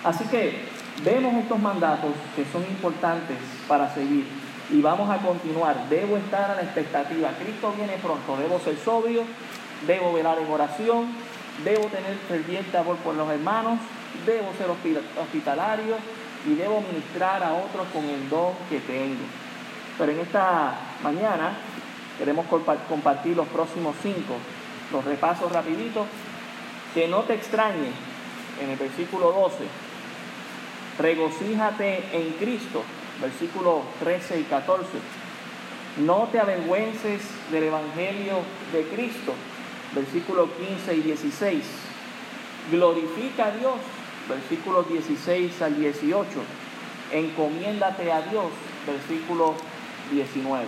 Así 0.03 0.25
que 0.25 0.65
vemos 1.03 1.35
estos 1.35 1.59
mandatos 1.59 2.11
que 2.35 2.43
son 2.51 2.63
importantes 2.63 3.37
para 3.67 3.93
seguir 3.93 4.25
y 4.71 4.81
vamos 4.81 5.09
a 5.09 5.17
continuar. 5.17 5.87
Debo 5.89 6.17
estar 6.17 6.51
a 6.51 6.55
la 6.55 6.61
expectativa. 6.61 7.29
Cristo 7.39 7.73
viene 7.75 7.93
pronto. 8.01 8.37
Debo 8.37 8.59
ser 8.59 8.77
sobrio, 8.77 9.23
debo 9.87 10.13
velar 10.13 10.37
en 10.39 10.51
oración, 10.51 11.07
debo 11.63 11.85
tener 11.87 12.15
ferviente 12.27 12.77
amor 12.77 12.97
por 12.97 13.15
los 13.15 13.29
hermanos, 13.29 13.79
debo 14.25 14.51
ser 14.57 14.69
hospitalario 15.19 15.95
y 16.45 16.55
debo 16.55 16.81
ministrar 16.81 17.43
a 17.43 17.53
otros 17.53 17.87
con 17.93 18.05
el 18.05 18.29
don 18.29 18.53
que 18.69 18.79
tengo. 18.79 19.23
Pero 19.97 20.11
en 20.11 20.19
esta 20.19 20.73
mañana 21.03 21.57
queremos 22.17 22.45
compartir 22.89 23.35
los 23.35 23.47
próximos 23.47 23.95
cinco, 24.01 24.35
los 24.91 25.03
repasos 25.05 25.51
rapiditos. 25.51 26.07
Que 26.93 27.07
no 27.07 27.19
te 27.21 27.35
extrañe 27.35 27.89
en 28.61 28.69
el 28.69 28.77
versículo 28.77 29.31
12 29.31 29.63
regocíjate 31.01 32.03
en 32.13 32.33
Cristo, 32.33 32.83
versículos 33.21 33.81
13 33.99 34.39
y 34.39 34.43
14. 34.43 34.85
No 36.05 36.29
te 36.31 36.39
avergüences 36.39 37.21
del 37.51 37.65
Evangelio 37.65 38.39
de 38.71 38.83
Cristo, 38.95 39.33
versículos 39.93 40.49
15 40.51 40.95
y 40.95 41.01
16. 41.01 41.63
Glorifica 42.71 43.47
a 43.47 43.51
Dios, 43.51 43.75
versículos 44.29 44.87
16 44.89 45.61
al 45.61 45.77
18. 45.77 46.27
Encomiéndate 47.11 48.11
a 48.11 48.21
Dios, 48.21 48.45
versículo 48.85 49.55
19. 50.11 50.65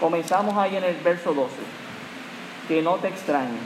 Comenzamos 0.00 0.56
ahí 0.56 0.76
en 0.76 0.84
el 0.84 0.96
verso 0.96 1.32
12. 1.32 1.54
Que 2.68 2.82
no 2.82 2.96
te 2.96 3.08
extrañe. 3.08 3.58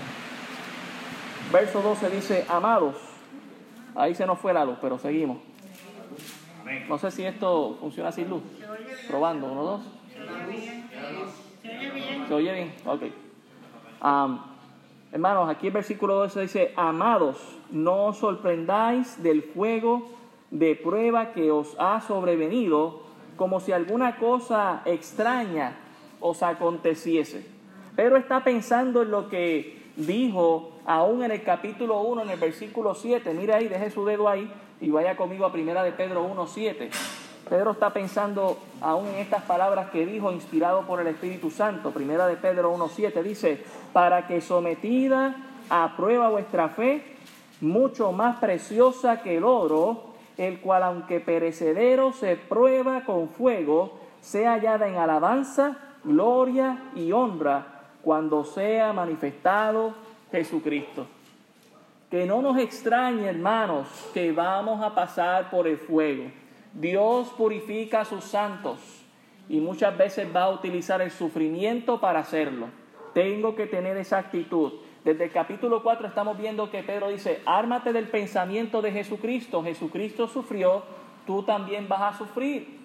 Verso 1.53 1.81
12 1.81 2.11
dice, 2.11 2.45
amados, 2.49 2.95
Ahí 3.99 4.15
se 4.15 4.25
nos 4.27 4.39
fue 4.39 4.53
la 4.53 4.65
luz, 4.65 4.79
pero 4.81 4.97
seguimos. 4.97 5.39
No 6.89 6.99
sé 6.99 7.11
si 7.11 7.25
esto 7.25 7.77
funciona 7.81 8.13
sin 8.13 8.29
luz. 8.29 8.43
Probando, 9.09 9.51
uno, 9.51 9.63
dos. 9.65 9.81
¿Se 12.29 12.35
oye 12.35 12.53
bien? 12.53 12.75
Ok. 12.87 13.03
Hermanos, 14.01 15.49
aquí 15.49 15.69
el 15.69 15.73
versículo 15.73 16.15
12 16.17 16.41
dice, 16.43 16.73
amados, 16.77 17.37
no 17.71 18.07
os 18.07 18.19
sorprendáis 18.19 19.23
del 19.23 19.43
fuego 19.43 20.09
de 20.51 20.75
prueba 20.77 21.33
que 21.33 21.51
os 21.51 21.77
ha 21.79 22.01
sobrevenido, 22.01 23.03
como 23.37 23.61
si 23.61 23.73
alguna 23.73 24.17
cosa 24.17 24.83
extraña 24.85 25.77
os 26.21 26.43
aconteciese. 26.43 27.47
Pero 27.95 28.17
está 28.17 28.45
pensando 28.45 29.03
en 29.03 29.11
lo 29.11 29.29
que 29.29 29.91
dijo 29.97 30.73
aún 30.87 31.23
en 31.23 31.33
el 31.33 31.43
capítulo 31.43 32.01
1, 32.01 32.23
en 32.23 32.31
el 32.31 32.39
versículo 32.39 32.95
7, 32.95 33.35
mire 33.35 33.55
ahí, 33.55 33.69
deje 33.69 33.91
su 33.91 34.05
dedo 34.05 34.29
ahí 34.29 34.51
y 34.81 34.91
vaya 34.91 35.17
conmigo 35.17 35.45
a 35.45 35.53
primera 35.53 35.83
de 35.83 35.93
Pedro 35.93 36.23
1, 36.25 36.47
7. 36.47 36.91
Pedro 37.49 37.73
está 37.73 37.91
pensando 37.91 38.59
aún 38.81 39.09
en 39.09 39.17
estas 39.17 39.43
palabras 39.43 39.91
que 39.91 40.07
dijo, 40.07 40.31
inspirado 40.31 40.83
por 40.83 41.01
el 41.01 41.07
Espíritu 41.07 41.51
Santo. 41.51 41.91
Primera 41.91 42.27
de 42.27 42.37
Pedro 42.37 42.71
1, 42.73 42.89
7 42.89 43.23
dice, 43.23 43.65
para 43.93 44.27
que 44.27 44.41
sometida 44.41 45.35
a 45.71 45.95
prueba 45.97 46.29
vuestra 46.29 46.69
fe, 46.69 47.17
mucho 47.61 48.13
más 48.13 48.37
preciosa 48.39 49.23
que 49.23 49.39
el 49.39 49.45
oro, 49.45 50.05
el 50.37 50.61
cual 50.61 50.83
aunque 50.85 51.21
perecedero 51.21 52.13
se 52.13 52.37
prueba 52.37 53.05
con 53.05 53.29
fuego, 53.29 53.99
sea 54.21 54.53
hallada 54.53 54.87
en 54.87 54.97
alabanza, 54.97 55.77
gloria 56.05 56.91
y 56.95 57.13
honra 57.13 57.67
cuando 58.03 58.45
sea 58.45 58.93
manifestado 58.93 59.95
Jesucristo. 60.31 61.07
Que 62.11 62.25
no 62.25 62.41
nos 62.41 62.57
extrañe, 62.59 63.29
hermanos, 63.29 63.87
que 64.15 64.33
vamos 64.33 64.83
a 64.83 64.95
pasar 64.95 65.51
por 65.51 65.67
el 65.67 65.77
fuego. 65.77 66.31
Dios 66.75 67.29
purifica 67.37 68.03
a 68.03 68.05
sus 68.05 68.25
santos 68.25 68.79
y 69.49 69.61
muchas 69.61 69.97
veces 69.97 70.29
va 70.35 70.45
a 70.45 70.51
utilizar 70.51 71.01
el 71.01 71.11
sufrimiento 71.11 72.01
para 72.01 72.21
hacerlo. 72.21 72.69
Tengo 73.15 73.55
que 73.55 73.67
tener 73.67 73.97
esa 73.97 74.19
actitud. 74.19 74.75
Desde 75.05 75.25
el 75.25 75.31
capítulo 75.31 75.83
4 75.83 76.09
estamos 76.09 76.37
viendo 76.37 76.71
que 76.71 76.83
Pedro 76.83 77.09
dice, 77.09 77.41
ármate 77.47 77.93
del 77.93 78.09
pensamiento 78.09 78.83
de 78.83 78.93
Jesucristo. 78.93 79.63
Jesucristo 79.63 80.29
sufrió, 80.29 80.83
tú 81.27 81.43
también 81.43 81.89
vas 81.89 82.15
a 82.15 82.19
sufrir. 82.19 82.79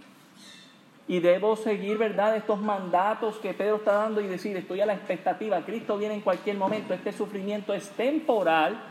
Y 1.05 1.19
debo 1.19 1.57
seguir, 1.57 1.97
¿verdad?, 1.97 2.37
estos 2.37 2.61
mandatos 2.61 3.35
que 3.37 3.53
Pedro 3.53 3.75
está 3.75 3.93
dando 3.93 4.21
y 4.21 4.27
decir, 4.27 4.55
estoy 4.55 4.79
a 4.79 4.85
la 4.85 4.93
expectativa, 4.93 5.59
Cristo 5.65 5.97
viene 5.97 6.13
en 6.13 6.21
cualquier 6.21 6.55
momento, 6.55 6.93
este 6.93 7.11
sufrimiento 7.11 7.73
es 7.73 7.89
temporal, 7.89 8.81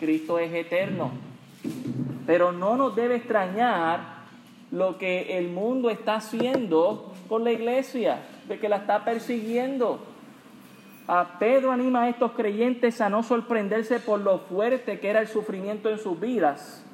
Cristo 0.00 0.40
es 0.40 0.52
eterno. 0.52 1.12
Pero 2.26 2.50
no 2.50 2.76
nos 2.76 2.96
debe 2.96 3.16
extrañar 3.16 4.13
lo 4.70 4.98
que 4.98 5.38
el 5.38 5.48
mundo 5.48 5.90
está 5.90 6.16
haciendo 6.16 7.12
con 7.28 7.44
la 7.44 7.52
iglesia, 7.52 8.22
de 8.48 8.58
que 8.58 8.68
la 8.68 8.76
está 8.76 9.04
persiguiendo. 9.04 10.00
A 11.06 11.38
Pedro 11.38 11.70
anima 11.70 12.04
a 12.04 12.08
estos 12.08 12.32
creyentes 12.32 13.00
a 13.00 13.10
no 13.10 13.22
sorprenderse 13.22 14.00
por 14.00 14.20
lo 14.20 14.38
fuerte 14.38 15.00
que 15.00 15.10
era 15.10 15.20
el 15.20 15.28
sufrimiento 15.28 15.90
en 15.90 15.98
sus 15.98 16.18
vidas. 16.18 16.84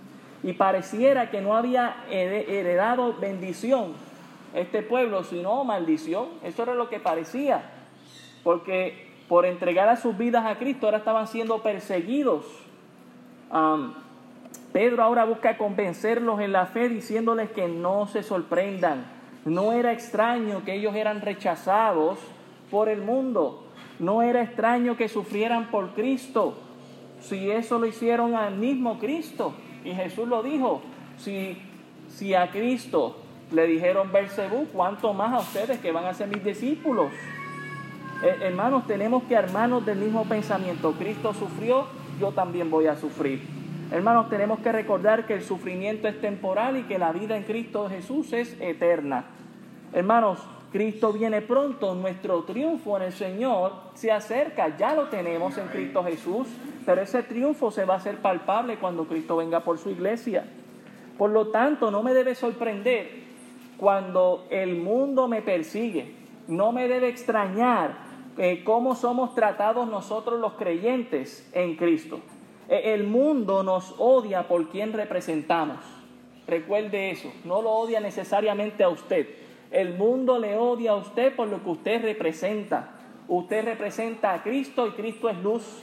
Y 0.42 0.54
pareciera 0.54 1.30
que 1.30 1.40
no 1.40 1.56
había 1.56 2.04
heredado 2.10 3.14
bendición 3.20 3.92
este 4.54 4.82
pueblo, 4.82 5.22
sino 5.22 5.62
maldición. 5.64 6.28
Eso 6.42 6.62
era 6.62 6.74
lo 6.74 6.88
que 6.88 6.98
parecía. 6.98 7.70
Porque 8.42 9.10
por 9.28 9.46
entregar 9.46 9.88
a 9.88 9.96
sus 9.96 10.16
vidas 10.18 10.44
a 10.44 10.58
Cristo 10.58 10.86
ahora 10.86 10.98
estaban 10.98 11.28
siendo 11.28 11.62
perseguidos. 11.62 12.44
Pedro 14.72 15.02
ahora 15.02 15.24
busca 15.24 15.56
convencerlos 15.56 16.40
en 16.40 16.52
la 16.52 16.66
fe 16.66 16.88
diciéndoles 16.88 17.50
que 17.50 17.66
no 17.68 18.06
se 18.06 18.22
sorprendan. 18.22 19.04
No 19.44 19.72
era 19.72 19.92
extraño 19.92 20.64
que 20.64 20.74
ellos 20.74 20.94
eran 20.94 21.22
rechazados 21.22 22.18
por 22.70 22.88
el 22.88 23.02
mundo. 23.02 23.64
No 23.98 24.22
era 24.22 24.42
extraño 24.42 24.96
que 24.96 25.08
sufrieran 25.08 25.70
por 25.70 25.94
Cristo. 25.94 26.54
Si 27.20 27.50
eso 27.50 27.78
lo 27.78 27.86
hicieron 27.86 28.34
al 28.36 28.56
mismo 28.56 28.98
Cristo. 28.98 29.54
Y 29.84 29.92
Jesús 29.92 30.28
lo 30.28 30.42
dijo. 30.42 30.82
Si, 31.16 31.58
si 32.08 32.34
a 32.34 32.50
Cristo 32.50 33.16
le 33.50 33.66
dijeron 33.66 34.12
Bersebú, 34.12 34.68
cuánto 34.72 35.12
más 35.12 35.32
a 35.32 35.38
ustedes 35.40 35.80
que 35.80 35.90
van 35.90 36.04
a 36.04 36.14
ser 36.14 36.28
mis 36.28 36.44
discípulos. 36.44 37.10
Eh, 38.22 38.36
hermanos, 38.42 38.86
tenemos 38.86 39.24
que 39.24 39.36
armarnos 39.36 39.84
del 39.84 39.98
mismo 39.98 40.24
pensamiento. 40.24 40.92
Cristo 40.92 41.34
sufrió, 41.34 41.86
yo 42.20 42.30
también 42.32 42.70
voy 42.70 42.86
a 42.86 42.96
sufrir. 42.96 43.59
Hermanos, 43.90 44.28
tenemos 44.28 44.60
que 44.60 44.70
recordar 44.70 45.26
que 45.26 45.34
el 45.34 45.42
sufrimiento 45.42 46.06
es 46.06 46.20
temporal 46.20 46.76
y 46.76 46.82
que 46.84 46.98
la 46.98 47.10
vida 47.10 47.36
en 47.36 47.42
Cristo 47.42 47.88
Jesús 47.88 48.32
es 48.32 48.56
eterna. 48.60 49.24
Hermanos, 49.92 50.38
Cristo 50.70 51.12
viene 51.12 51.42
pronto, 51.42 51.96
nuestro 51.96 52.44
triunfo 52.44 52.96
en 52.96 53.02
el 53.02 53.12
Señor 53.12 53.72
se 53.94 54.12
acerca, 54.12 54.76
ya 54.76 54.94
lo 54.94 55.08
tenemos 55.08 55.58
en 55.58 55.66
Cristo 55.66 56.04
Jesús, 56.04 56.46
pero 56.86 57.02
ese 57.02 57.24
triunfo 57.24 57.72
se 57.72 57.84
va 57.84 57.94
a 57.94 57.96
hacer 57.96 58.18
palpable 58.18 58.76
cuando 58.76 59.06
Cristo 59.06 59.36
venga 59.36 59.60
por 59.60 59.78
su 59.78 59.90
iglesia. 59.90 60.44
Por 61.18 61.30
lo 61.30 61.48
tanto, 61.48 61.90
no 61.90 62.04
me 62.04 62.14
debe 62.14 62.36
sorprender 62.36 63.10
cuando 63.76 64.46
el 64.50 64.76
mundo 64.76 65.26
me 65.26 65.42
persigue. 65.42 66.14
No 66.46 66.70
me 66.70 66.86
debe 66.86 67.08
extrañar 67.08 67.96
eh, 68.38 68.62
cómo 68.62 68.94
somos 68.94 69.34
tratados 69.34 69.88
nosotros 69.88 70.38
los 70.38 70.52
creyentes 70.52 71.50
en 71.52 71.74
Cristo. 71.74 72.20
E, 72.70 72.94
el 72.94 73.04
mundo 73.04 73.62
nos 73.62 73.94
odia 73.98 74.48
por 74.48 74.70
quien 74.70 74.94
representamos. 74.94 75.76
Recuerde 76.46 77.10
eso. 77.10 77.30
No 77.44 77.60
lo 77.60 77.70
odia 77.72 78.00
necesariamente 78.00 78.82
a 78.82 78.88
usted. 78.88 79.28
El 79.70 79.98
mundo 79.98 80.38
le 80.38 80.56
odia 80.56 80.92
a 80.92 80.96
usted 80.96 81.36
por 81.36 81.48
lo 81.48 81.62
que 81.62 81.68
usted 81.68 82.02
representa. 82.02 82.92
Usted 83.28 83.66
representa 83.66 84.32
a 84.32 84.42
Cristo 84.42 84.86
y 84.86 84.92
Cristo 84.92 85.28
es 85.28 85.38
luz. 85.42 85.82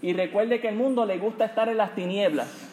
Y 0.00 0.12
recuerde 0.12 0.60
que 0.60 0.68
el 0.68 0.76
mundo 0.76 1.04
le 1.04 1.18
gusta 1.18 1.46
estar 1.46 1.68
en 1.68 1.78
las 1.78 1.96
tinieblas. 1.96 2.68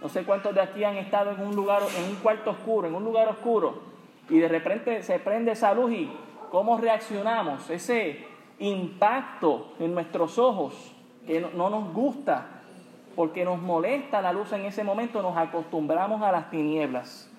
No 0.00 0.08
sé 0.08 0.24
cuántos 0.24 0.54
de 0.54 0.60
aquí 0.60 0.84
han 0.84 0.96
estado 0.96 1.32
en 1.32 1.40
un 1.40 1.56
lugar, 1.56 1.82
en 1.96 2.10
un 2.10 2.16
cuarto 2.16 2.50
oscuro, 2.50 2.86
en 2.86 2.94
un 2.94 3.04
lugar 3.04 3.28
oscuro, 3.28 3.80
y 4.28 4.38
de 4.38 4.48
repente 4.48 5.02
se 5.02 5.18
prende 5.18 5.52
esa 5.52 5.72
luz 5.74 5.92
y 5.92 6.10
cómo 6.50 6.76
reaccionamos, 6.76 7.68
ese 7.70 8.24
impacto 8.58 9.74
en 9.78 9.94
nuestros 9.94 10.38
ojos 10.38 10.92
que 11.26 11.40
no 11.40 11.70
nos 11.70 11.92
gusta, 11.92 12.55
porque 13.16 13.46
nos 13.46 13.60
molesta 13.60 14.20
la 14.20 14.32
luz 14.32 14.52
en 14.52 14.66
ese 14.66 14.84
momento, 14.84 15.22
nos 15.22 15.36
acostumbramos 15.36 16.20
a 16.22 16.30
las 16.30 16.50
tinieblas. 16.50 17.30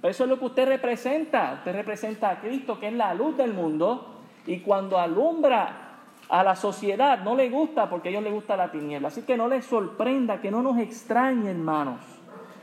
Pero 0.00 0.10
eso 0.10 0.24
es 0.24 0.30
lo 0.30 0.38
que 0.38 0.46
usted 0.46 0.66
representa. 0.66 1.52
Usted 1.58 1.74
representa 1.74 2.30
a 2.30 2.40
Cristo, 2.40 2.80
que 2.80 2.88
es 2.88 2.94
la 2.94 3.12
luz 3.12 3.36
del 3.36 3.52
mundo, 3.52 4.14
y 4.46 4.60
cuando 4.60 4.98
alumbra 4.98 5.82
a 6.28 6.42
la 6.42 6.56
sociedad 6.56 7.22
no 7.22 7.36
le 7.36 7.50
gusta 7.50 7.88
porque 7.88 8.08
a 8.08 8.10
ellos 8.10 8.24
les 8.24 8.32
gusta 8.32 8.56
la 8.56 8.72
tiniebla. 8.72 9.08
Así 9.08 9.22
que 9.22 9.36
no 9.36 9.46
les 9.46 9.66
sorprenda, 9.66 10.40
que 10.40 10.50
no 10.50 10.62
nos 10.62 10.78
extrañe, 10.78 11.50
hermanos. 11.50 12.00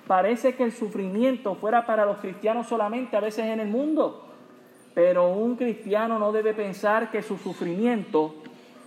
Parece 0.07 0.55
que 0.55 0.63
el 0.63 0.71
sufrimiento 0.71 1.55
fuera 1.55 1.85
para 1.85 2.05
los 2.05 2.17
cristianos 2.17 2.67
solamente 2.67 3.15
a 3.15 3.21
veces 3.21 3.45
en 3.45 3.59
el 3.59 3.69
mundo, 3.69 4.25
pero 4.93 5.29
un 5.29 5.55
cristiano 5.55 6.19
no 6.19 6.31
debe 6.31 6.53
pensar 6.53 7.09
que 7.09 7.21
su 7.21 7.37
sufrimiento 7.37 8.35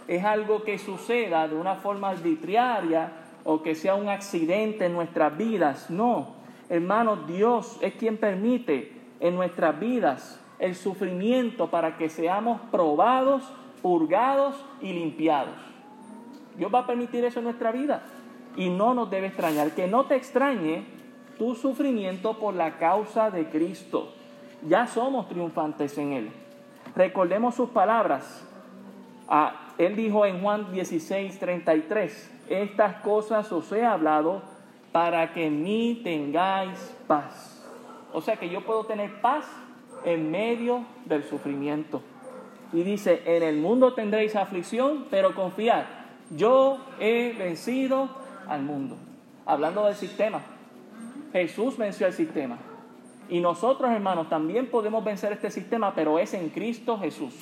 es 0.08 0.24
algo 0.24 0.62
que 0.62 0.78
suceda 0.78 1.48
de 1.48 1.54
una 1.54 1.76
forma 1.76 2.10
arbitraria 2.10 3.25
o 3.46 3.62
que 3.62 3.76
sea 3.76 3.94
un 3.94 4.08
accidente 4.08 4.86
en 4.86 4.92
nuestras 4.92 5.38
vidas. 5.38 5.88
No, 5.88 6.34
hermanos, 6.68 7.28
Dios 7.28 7.78
es 7.80 7.94
quien 7.94 8.18
permite 8.18 8.92
en 9.20 9.36
nuestras 9.36 9.78
vidas 9.78 10.40
el 10.58 10.74
sufrimiento 10.74 11.70
para 11.70 11.96
que 11.96 12.08
seamos 12.08 12.60
probados, 12.72 13.44
purgados 13.82 14.56
y 14.82 14.92
limpiados. 14.92 15.54
Dios 16.58 16.74
va 16.74 16.80
a 16.80 16.86
permitir 16.86 17.24
eso 17.24 17.38
en 17.38 17.44
nuestra 17.44 17.70
vida 17.70 18.02
y 18.56 18.68
no 18.68 18.94
nos 18.94 19.10
debe 19.10 19.28
extrañar. 19.28 19.70
Que 19.70 19.86
no 19.86 20.06
te 20.06 20.16
extrañe 20.16 20.84
tu 21.38 21.54
sufrimiento 21.54 22.38
por 22.40 22.52
la 22.52 22.78
causa 22.78 23.30
de 23.30 23.48
Cristo. 23.48 24.12
Ya 24.66 24.88
somos 24.88 25.28
triunfantes 25.28 25.96
en 25.98 26.12
Él. 26.12 26.30
Recordemos 26.96 27.54
sus 27.54 27.70
palabras. 27.70 28.44
Ah, 29.28 29.72
él 29.78 29.94
dijo 29.94 30.24
en 30.26 30.40
Juan 30.40 30.72
16, 30.72 31.38
33, 31.38 32.35
estas 32.48 32.96
cosas 33.02 33.50
os 33.52 33.70
he 33.72 33.84
hablado 33.84 34.42
para 34.92 35.32
que 35.32 35.46
en 35.46 35.62
mí 35.62 36.00
tengáis 36.02 36.94
paz. 37.06 37.62
O 38.12 38.20
sea 38.20 38.36
que 38.36 38.48
yo 38.48 38.64
puedo 38.64 38.84
tener 38.84 39.20
paz 39.20 39.44
en 40.04 40.30
medio 40.30 40.84
del 41.04 41.24
sufrimiento. 41.24 42.00
Y 42.72 42.82
dice, 42.82 43.22
en 43.26 43.42
el 43.42 43.56
mundo 43.56 43.94
tendréis 43.94 44.34
aflicción, 44.36 45.06
pero 45.10 45.34
confiad, 45.34 45.84
yo 46.34 46.78
he 46.98 47.34
vencido 47.38 48.08
al 48.48 48.62
mundo. 48.62 48.96
Hablando 49.44 49.84
del 49.84 49.94
sistema, 49.94 50.40
Jesús 51.32 51.76
venció 51.76 52.06
el 52.06 52.12
sistema. 52.12 52.58
Y 53.28 53.40
nosotros, 53.40 53.90
hermanos, 53.90 54.28
también 54.28 54.66
podemos 54.68 55.04
vencer 55.04 55.32
este 55.32 55.50
sistema, 55.50 55.94
pero 55.94 56.18
es 56.18 56.32
en 56.34 56.48
Cristo 56.48 56.98
Jesús. 56.98 57.34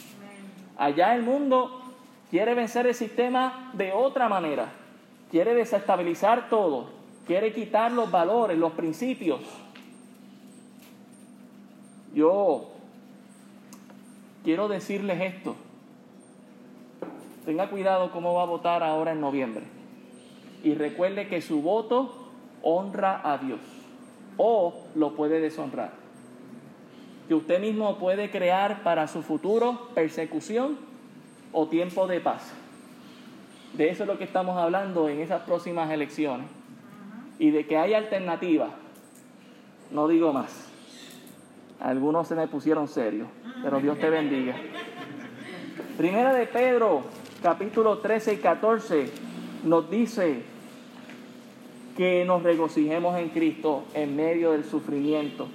Allá 0.76 1.14
el 1.14 1.22
mundo 1.22 1.82
quiere 2.30 2.54
vencer 2.54 2.86
el 2.86 2.94
sistema 2.94 3.70
de 3.74 3.92
otra 3.92 4.28
manera 4.28 4.83
quiere 5.30 5.54
desestabilizar 5.54 6.48
todo, 6.48 6.86
quiere 7.26 7.52
quitar 7.52 7.92
los 7.92 8.10
valores, 8.10 8.58
los 8.58 8.72
principios. 8.72 9.40
Yo 12.14 12.70
quiero 14.44 14.68
decirles 14.68 15.20
esto. 15.20 15.56
Tenga 17.44 17.68
cuidado 17.68 18.10
cómo 18.10 18.34
va 18.34 18.42
a 18.42 18.46
votar 18.46 18.82
ahora 18.82 19.12
en 19.12 19.20
noviembre. 19.20 19.64
Y 20.62 20.74
recuerde 20.74 21.28
que 21.28 21.42
su 21.42 21.60
voto 21.60 22.30
honra 22.62 23.20
a 23.22 23.38
Dios 23.38 23.60
o 24.36 24.74
lo 24.94 25.14
puede 25.14 25.40
deshonrar. 25.40 25.92
Que 27.28 27.34
usted 27.34 27.60
mismo 27.60 27.98
puede 27.98 28.30
crear 28.30 28.82
para 28.82 29.08
su 29.08 29.22
futuro 29.22 29.88
persecución 29.94 30.78
o 31.52 31.68
tiempo 31.68 32.06
de 32.06 32.20
paz. 32.20 32.52
De 33.76 33.88
eso 33.88 34.04
es 34.04 34.08
lo 34.08 34.18
que 34.18 34.24
estamos 34.24 34.56
hablando 34.56 35.08
en 35.08 35.20
esas 35.20 35.42
próximas 35.42 35.90
elecciones. 35.90 36.46
Y 37.38 37.50
de 37.50 37.66
que 37.66 37.76
hay 37.76 37.94
alternativas. 37.94 38.70
No 39.90 40.06
digo 40.06 40.32
más. 40.32 40.68
Algunos 41.80 42.28
se 42.28 42.34
me 42.34 42.46
pusieron 42.46 42.88
serios, 42.88 43.28
pero 43.62 43.80
Dios 43.80 43.98
te 43.98 44.08
bendiga. 44.08 44.54
Primera 45.98 46.32
de 46.32 46.46
Pedro, 46.46 47.02
capítulo 47.42 47.98
13 47.98 48.34
y 48.34 48.36
14, 48.36 49.10
nos 49.64 49.90
dice 49.90 50.42
que 51.96 52.24
nos 52.24 52.42
regocijemos 52.42 53.18
en 53.18 53.28
Cristo 53.30 53.84
en 53.94 54.16
medio 54.16 54.52
del 54.52 54.64
sufrimiento. 54.64 55.48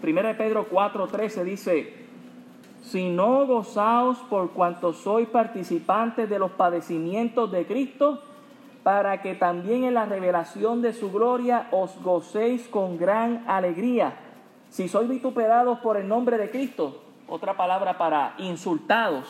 Primera 0.00 0.28
de 0.28 0.34
Pedro 0.34 0.66
4, 0.68 1.06
13 1.06 1.44
dice, 1.44 2.01
sino 2.82 3.46
gozaos 3.46 4.18
por 4.28 4.50
cuanto 4.50 4.92
sois 4.92 5.28
participantes 5.28 6.28
de 6.28 6.38
los 6.38 6.50
padecimientos 6.50 7.50
de 7.50 7.64
Cristo, 7.64 8.22
para 8.82 9.22
que 9.22 9.34
también 9.34 9.84
en 9.84 9.94
la 9.94 10.04
revelación 10.04 10.82
de 10.82 10.92
su 10.92 11.12
gloria 11.12 11.68
os 11.70 11.96
gocéis 12.02 12.66
con 12.66 12.98
gran 12.98 13.44
alegría. 13.46 14.16
Si 14.68 14.88
sois 14.88 15.08
vituperados 15.08 15.78
por 15.78 15.96
el 15.96 16.08
nombre 16.08 16.36
de 16.36 16.50
Cristo, 16.50 17.00
otra 17.28 17.56
palabra 17.56 17.96
para 17.96 18.34
insultados 18.38 19.28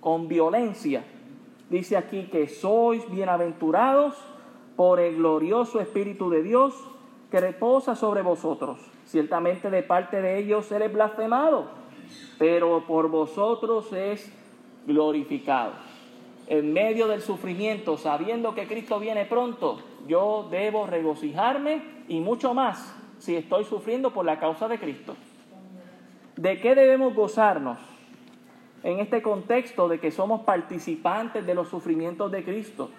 con 0.00 0.26
violencia, 0.26 1.04
dice 1.68 1.96
aquí 1.96 2.24
que 2.24 2.48
sois 2.48 3.08
bienaventurados 3.08 4.16
por 4.74 4.98
el 4.98 5.16
glorioso 5.16 5.78
Espíritu 5.78 6.28
de 6.28 6.42
Dios 6.42 6.74
que 7.30 7.38
reposa 7.38 7.94
sobre 7.94 8.22
vosotros. 8.22 8.80
Ciertamente 9.04 9.70
de 9.70 9.84
parte 9.84 10.20
de 10.20 10.38
ellos 10.38 10.72
eres 10.72 10.92
blasfemado 10.92 11.79
pero 12.38 12.84
por 12.86 13.08
vosotros 13.08 13.92
es 13.92 14.32
glorificado. 14.86 15.72
En 16.46 16.72
medio 16.72 17.06
del 17.06 17.22
sufrimiento, 17.22 17.96
sabiendo 17.96 18.54
que 18.54 18.66
Cristo 18.66 18.98
viene 18.98 19.24
pronto, 19.24 19.80
yo 20.08 20.48
debo 20.50 20.86
regocijarme 20.86 21.82
y 22.08 22.20
mucho 22.20 22.54
más 22.54 22.94
si 23.18 23.36
estoy 23.36 23.64
sufriendo 23.64 24.12
por 24.12 24.24
la 24.24 24.40
causa 24.40 24.66
de 24.66 24.78
Cristo. 24.78 25.14
¿De 26.36 26.58
qué 26.60 26.74
debemos 26.74 27.14
gozarnos? 27.14 27.78
En 28.82 28.98
este 28.98 29.20
contexto 29.20 29.88
de 29.88 30.00
que 30.00 30.10
somos 30.10 30.40
participantes 30.40 31.46
de 31.46 31.54
los 31.54 31.68
sufrimientos 31.68 32.32
de 32.32 32.42
Cristo. 32.42 32.90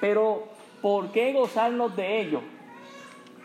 Pero, 0.00 0.48
¿por 0.82 1.10
qué 1.10 1.32
gozarnos 1.32 1.96
de 1.96 2.20
ello? 2.20 2.42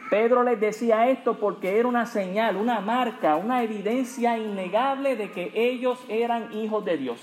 Pedro 0.10 0.44
les 0.44 0.60
decía 0.60 1.10
esto 1.10 1.38
porque 1.38 1.78
era 1.78 1.88
una 1.88 2.06
señal, 2.06 2.56
una 2.56 2.80
marca, 2.80 3.36
una 3.36 3.62
evidencia 3.64 4.38
innegable 4.38 5.18
de 5.18 5.32
que 5.32 5.52
ellos 5.54 6.00
eran 6.08 6.54
hijos 6.54 6.86
de 6.86 6.98
Dios, 6.98 7.20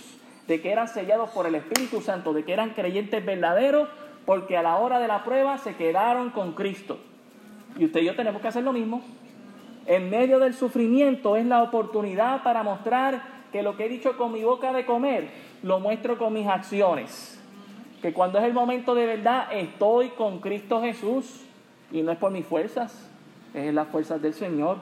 de 0.46 0.60
que 0.60 0.70
eran 0.70 0.88
sellados 0.88 1.30
por 1.30 1.46
el 1.46 1.54
Espíritu 1.54 2.02
Santo, 2.02 2.34
de 2.34 2.44
que 2.44 2.52
eran 2.52 2.70
creyentes 2.70 3.24
verdaderos, 3.24 3.88
porque 4.26 4.58
a 4.58 4.62
la 4.62 4.76
hora 4.76 4.98
de 4.98 5.08
la 5.08 5.24
prueba 5.24 5.56
se 5.56 5.76
quedaron 5.76 6.30
con 6.30 6.52
Cristo. 6.52 6.98
Y 7.78 7.86
usted 7.86 8.00
y 8.00 8.04
yo 8.04 8.16
tenemos 8.16 8.42
que 8.42 8.48
hacer 8.48 8.62
lo 8.62 8.72
mismo. 8.72 9.02
En 9.86 10.10
medio 10.10 10.38
del 10.38 10.52
sufrimiento 10.52 11.36
es 11.36 11.46
la 11.46 11.62
oportunidad 11.62 12.42
para 12.42 12.62
mostrar 12.62 13.22
que 13.50 13.62
lo 13.62 13.76
que 13.76 13.86
he 13.86 13.88
dicho 13.88 14.16
con 14.18 14.32
mi 14.32 14.44
boca 14.44 14.72
de 14.72 14.84
comer, 14.84 15.28
lo 15.62 15.80
muestro 15.80 16.18
con 16.18 16.34
mis 16.34 16.46
acciones. 16.46 17.40
Que 18.02 18.12
cuando 18.12 18.38
es 18.38 18.44
el 18.44 18.52
momento 18.52 18.94
de 18.94 19.06
verdad, 19.06 19.48
estoy 19.52 20.10
con 20.10 20.40
Cristo 20.40 20.82
Jesús 20.82 21.43
y 21.94 22.02
no 22.02 22.10
es 22.10 22.18
por 22.18 22.32
mis 22.32 22.44
fuerzas, 22.44 23.08
es 23.54 23.72
las 23.72 23.86
fuerzas 23.86 24.20
del 24.20 24.34
Señor. 24.34 24.78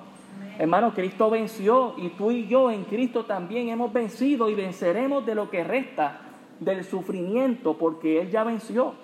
Hermano, 0.59 0.95
Cristo 0.95 1.29
venció 1.29 1.95
y 1.99 2.09
tú 2.09 2.31
y 2.31 2.47
yo 2.47 2.71
en 2.71 2.85
Cristo 2.85 3.27
también 3.27 3.69
hemos 3.69 3.93
vencido 3.93 4.49
y 4.49 4.55
venceremos 4.55 5.27
de 5.27 5.35
lo 5.35 5.51
que 5.51 5.63
resta 5.63 6.21
del 6.59 6.85
sufrimiento 6.85 7.77
porque 7.77 8.23
Él 8.23 8.31
ya 8.31 8.45
venció. 8.45 8.95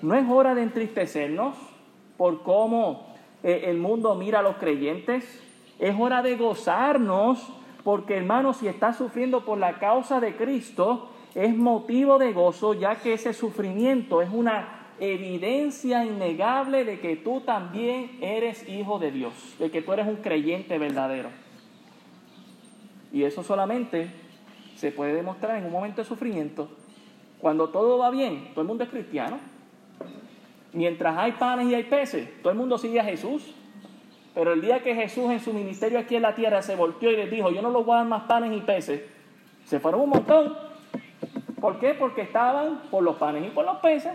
No 0.00 0.14
es 0.14 0.24
hora 0.30 0.54
de 0.54 0.62
entristecernos 0.62 1.54
por 2.16 2.42
cómo 2.42 3.08
eh, 3.42 3.64
el 3.66 3.76
mundo 3.76 4.14
mira 4.14 4.38
a 4.38 4.42
los 4.42 4.56
creyentes. 4.56 5.42
Es 5.78 5.94
hora 5.98 6.22
de 6.22 6.36
gozarnos 6.36 7.52
porque 7.84 8.16
hermano, 8.16 8.54
si 8.54 8.66
estás 8.66 8.96
sufriendo 8.96 9.44
por 9.44 9.58
la 9.58 9.78
causa 9.78 10.20
de 10.20 10.36
Cristo, 10.36 11.10
es 11.34 11.54
motivo 11.54 12.18
de 12.18 12.32
gozo 12.32 12.72
ya 12.72 12.96
que 12.96 13.12
ese 13.12 13.34
sufrimiento 13.34 14.22
es 14.22 14.30
una 14.32 14.81
evidencia 15.02 16.04
innegable 16.04 16.84
de 16.84 17.00
que 17.00 17.16
tú 17.16 17.40
también 17.40 18.18
eres 18.20 18.68
hijo 18.68 19.00
de 19.00 19.10
Dios, 19.10 19.34
de 19.58 19.68
que 19.68 19.82
tú 19.82 19.92
eres 19.92 20.06
un 20.06 20.16
creyente 20.16 20.78
verdadero. 20.78 21.28
Y 23.12 23.24
eso 23.24 23.42
solamente 23.42 24.08
se 24.76 24.92
puede 24.92 25.14
demostrar 25.14 25.58
en 25.58 25.64
un 25.64 25.72
momento 25.72 26.02
de 26.02 26.04
sufrimiento. 26.06 26.68
Cuando 27.40 27.70
todo 27.70 27.98
va 27.98 28.10
bien, 28.10 28.50
todo 28.50 28.60
el 28.60 28.68
mundo 28.68 28.84
es 28.84 28.90
cristiano. 28.90 29.40
Mientras 30.72 31.18
hay 31.18 31.32
panes 31.32 31.66
y 31.66 31.74
hay 31.74 31.82
peces, 31.82 32.40
todo 32.40 32.52
el 32.52 32.58
mundo 32.58 32.78
sigue 32.78 33.00
a 33.00 33.04
Jesús. 33.04 33.56
Pero 34.34 34.52
el 34.52 34.60
día 34.60 34.84
que 34.84 34.94
Jesús 34.94 35.32
en 35.32 35.40
su 35.40 35.52
ministerio 35.52 35.98
aquí 35.98 36.14
en 36.14 36.22
la 36.22 36.36
tierra 36.36 36.62
se 36.62 36.76
volteó 36.76 37.10
y 37.10 37.16
les 37.16 37.28
dijo, 37.28 37.50
yo 37.50 37.60
no 37.60 37.70
los 37.70 37.84
voy 37.84 37.94
a 37.94 37.98
dar 37.98 38.06
más 38.06 38.22
panes 38.22 38.56
y 38.56 38.60
peces, 38.60 39.02
se 39.64 39.80
fueron 39.80 40.02
un 40.02 40.10
montón. 40.10 40.56
¿Por 41.60 41.80
qué? 41.80 41.92
Porque 41.94 42.22
estaban 42.22 42.82
por 42.88 43.02
los 43.02 43.16
panes 43.16 43.44
y 43.44 43.50
por 43.50 43.64
los 43.64 43.78
peces 43.78 44.12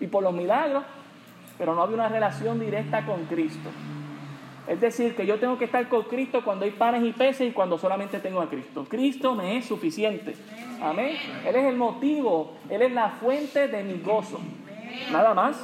y 0.00 0.06
por 0.06 0.22
los 0.22 0.32
milagros, 0.32 0.82
pero 1.58 1.74
no 1.74 1.82
había 1.82 1.94
una 1.94 2.08
relación 2.08 2.58
directa 2.58 3.04
con 3.04 3.26
Cristo. 3.26 3.70
Es 4.66 4.80
decir, 4.80 5.16
que 5.16 5.26
yo 5.26 5.38
tengo 5.38 5.58
que 5.58 5.64
estar 5.64 5.88
con 5.88 6.04
Cristo 6.04 6.42
cuando 6.44 6.64
hay 6.64 6.70
panes 6.70 7.02
y 7.02 7.12
peces 7.12 7.48
y 7.48 7.52
cuando 7.52 7.76
solamente 7.78 8.20
tengo 8.20 8.40
a 8.40 8.48
Cristo. 8.48 8.86
Cristo 8.88 9.34
me 9.34 9.56
es 9.56 9.66
suficiente. 9.66 10.34
Amén. 10.80 11.16
Él 11.44 11.56
es 11.56 11.64
el 11.64 11.76
motivo, 11.76 12.52
Él 12.68 12.82
es 12.82 12.92
la 12.92 13.10
fuente 13.10 13.68
de 13.68 13.82
mi 13.82 14.00
gozo. 14.00 14.40
Nada 15.10 15.34
más. 15.34 15.56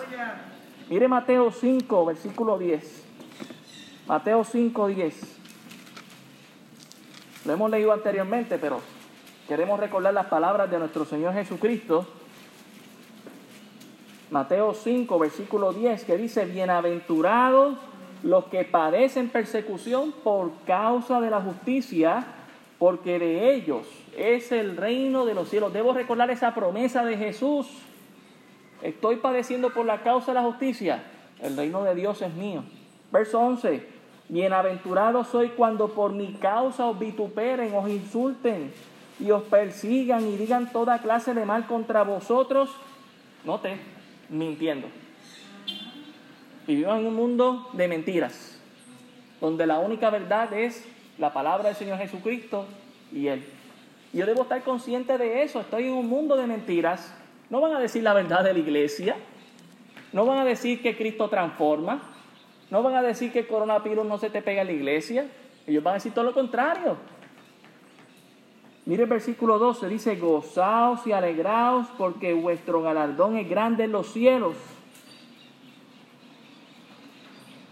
Mire 0.88 1.08
Mateo 1.08 1.50
5, 1.50 2.06
versículo 2.06 2.58
10. 2.58 3.04
Mateo 4.06 4.44
5, 4.44 4.86
10. 4.88 5.38
Lo 7.44 7.52
hemos 7.52 7.70
leído 7.70 7.92
anteriormente, 7.92 8.58
pero 8.58 8.80
queremos 9.48 9.78
recordar 9.80 10.14
las 10.14 10.26
palabras 10.26 10.70
de 10.70 10.78
nuestro 10.78 11.04
Señor 11.04 11.32
Jesucristo. 11.32 12.06
Mateo 14.30 14.74
5, 14.74 15.18
versículo 15.18 15.72
10, 15.72 16.04
que 16.04 16.16
dice, 16.16 16.44
bienaventurados 16.46 17.76
los 18.22 18.46
que 18.46 18.64
padecen 18.64 19.28
persecución 19.28 20.12
por 20.24 20.50
causa 20.66 21.20
de 21.20 21.30
la 21.30 21.40
justicia, 21.40 22.26
porque 22.78 23.18
de 23.20 23.54
ellos 23.54 23.86
es 24.16 24.50
el 24.50 24.76
reino 24.76 25.26
de 25.26 25.34
los 25.34 25.48
cielos. 25.48 25.72
Debo 25.72 25.92
recordar 25.92 26.30
esa 26.30 26.54
promesa 26.54 27.04
de 27.04 27.16
Jesús. 27.16 27.68
Estoy 28.82 29.16
padeciendo 29.16 29.70
por 29.70 29.86
la 29.86 30.02
causa 30.02 30.32
de 30.32 30.40
la 30.40 30.44
justicia. 30.44 31.04
El 31.40 31.56
reino 31.56 31.84
de 31.84 31.94
Dios 31.94 32.20
es 32.20 32.34
mío. 32.34 32.64
Verso 33.12 33.38
11. 33.40 33.86
Bienaventurado 34.28 35.22
soy 35.22 35.50
cuando 35.50 35.88
por 35.88 36.12
mi 36.12 36.32
causa 36.34 36.86
os 36.86 36.98
vituperen, 36.98 37.72
os 37.74 37.88
insulten 37.88 38.72
y 39.20 39.30
os 39.30 39.44
persigan 39.44 40.26
y 40.26 40.36
digan 40.36 40.72
toda 40.72 40.98
clase 40.98 41.32
de 41.32 41.44
mal 41.44 41.66
contra 41.68 42.02
vosotros. 42.02 42.70
Note, 43.44 43.78
mintiendo. 44.28 44.88
Vivimos 46.66 46.98
en 46.98 47.06
un 47.06 47.14
mundo 47.14 47.68
de 47.72 47.88
mentiras, 47.88 48.58
donde 49.40 49.66
la 49.66 49.78
única 49.78 50.10
verdad 50.10 50.52
es 50.52 50.84
la 51.18 51.32
palabra 51.32 51.68
del 51.68 51.76
Señor 51.76 51.98
Jesucristo 51.98 52.66
y 53.12 53.28
Él. 53.28 53.44
Yo 54.12 54.26
debo 54.26 54.42
estar 54.42 54.62
consciente 54.62 55.18
de 55.18 55.42
eso. 55.42 55.60
Estoy 55.60 55.84
en 55.84 55.92
un 55.92 56.08
mundo 56.08 56.36
de 56.36 56.46
mentiras. 56.46 57.14
No 57.50 57.60
van 57.60 57.74
a 57.74 57.80
decir 57.80 58.02
la 58.02 58.14
verdad 58.14 58.42
de 58.42 58.52
la 58.52 58.58
iglesia. 58.58 59.16
No 60.12 60.24
van 60.24 60.38
a 60.38 60.44
decir 60.44 60.82
que 60.82 60.96
Cristo 60.96 61.28
transforma. 61.28 62.02
No 62.70 62.82
van 62.82 62.94
a 62.94 63.02
decir 63.02 63.30
que 63.30 63.40
el 63.40 63.46
coronavirus 63.46 64.06
no 64.06 64.18
se 64.18 64.30
te 64.30 64.42
pega 64.42 64.62
en 64.62 64.68
la 64.68 64.72
iglesia. 64.72 65.26
Ellos 65.66 65.82
van 65.82 65.92
a 65.92 65.94
decir 65.96 66.12
todo 66.12 66.24
lo 66.24 66.34
contrario. 66.34 66.96
Mire 68.86 69.02
el 69.02 69.08
versículo 69.08 69.58
12, 69.58 69.88
dice, 69.88 70.16
gozaos 70.16 71.06
y 71.06 71.12
alegraos 71.12 71.88
porque 71.98 72.32
vuestro 72.32 72.80
galardón 72.82 73.36
es 73.36 73.48
grande 73.48 73.84
en 73.84 73.92
los 73.92 74.12
cielos 74.12 74.54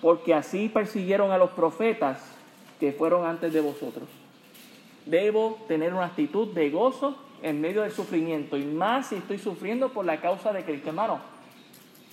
porque 0.04 0.34
así 0.34 0.68
persiguieron 0.68 1.32
a 1.32 1.38
los 1.38 1.48
profetas 1.52 2.22
que 2.78 2.92
fueron 2.92 3.24
antes 3.24 3.54
de 3.54 3.62
vosotros. 3.62 4.06
Debo 5.06 5.64
tener 5.66 5.94
una 5.94 6.04
actitud 6.04 6.48
de 6.48 6.68
gozo 6.68 7.16
en 7.40 7.58
medio 7.62 7.80
del 7.80 7.90
sufrimiento, 7.90 8.58
y 8.58 8.66
más 8.66 9.06
si 9.06 9.14
estoy 9.14 9.38
sufriendo 9.38 9.88
por 9.88 10.04
la 10.04 10.20
causa 10.20 10.52
de 10.52 10.62
Cristo, 10.62 10.90
hermano. 10.90 11.20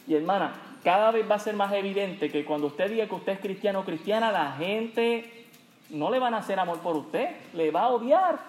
Y 0.08 0.16
hermana, 0.16 0.54
cada 0.86 1.12
vez 1.12 1.30
va 1.30 1.36
a 1.36 1.40
ser 1.40 1.54
más 1.54 1.74
evidente 1.74 2.32
que 2.32 2.46
cuando 2.46 2.68
usted 2.68 2.90
diga 2.90 3.08
que 3.08 3.16
usted 3.16 3.34
es 3.34 3.40
cristiano 3.40 3.82
o 3.82 3.84
cristiana, 3.84 4.32
la 4.32 4.54
gente 4.54 5.48
no 5.90 6.10
le 6.10 6.20
van 6.20 6.34
a 6.34 6.38
hacer 6.38 6.60
amor 6.62 6.80
por 6.80 6.96
usted, 6.96 7.28
le 7.54 7.72
va 7.72 7.82
a 7.82 7.90
odiar, 7.90 8.40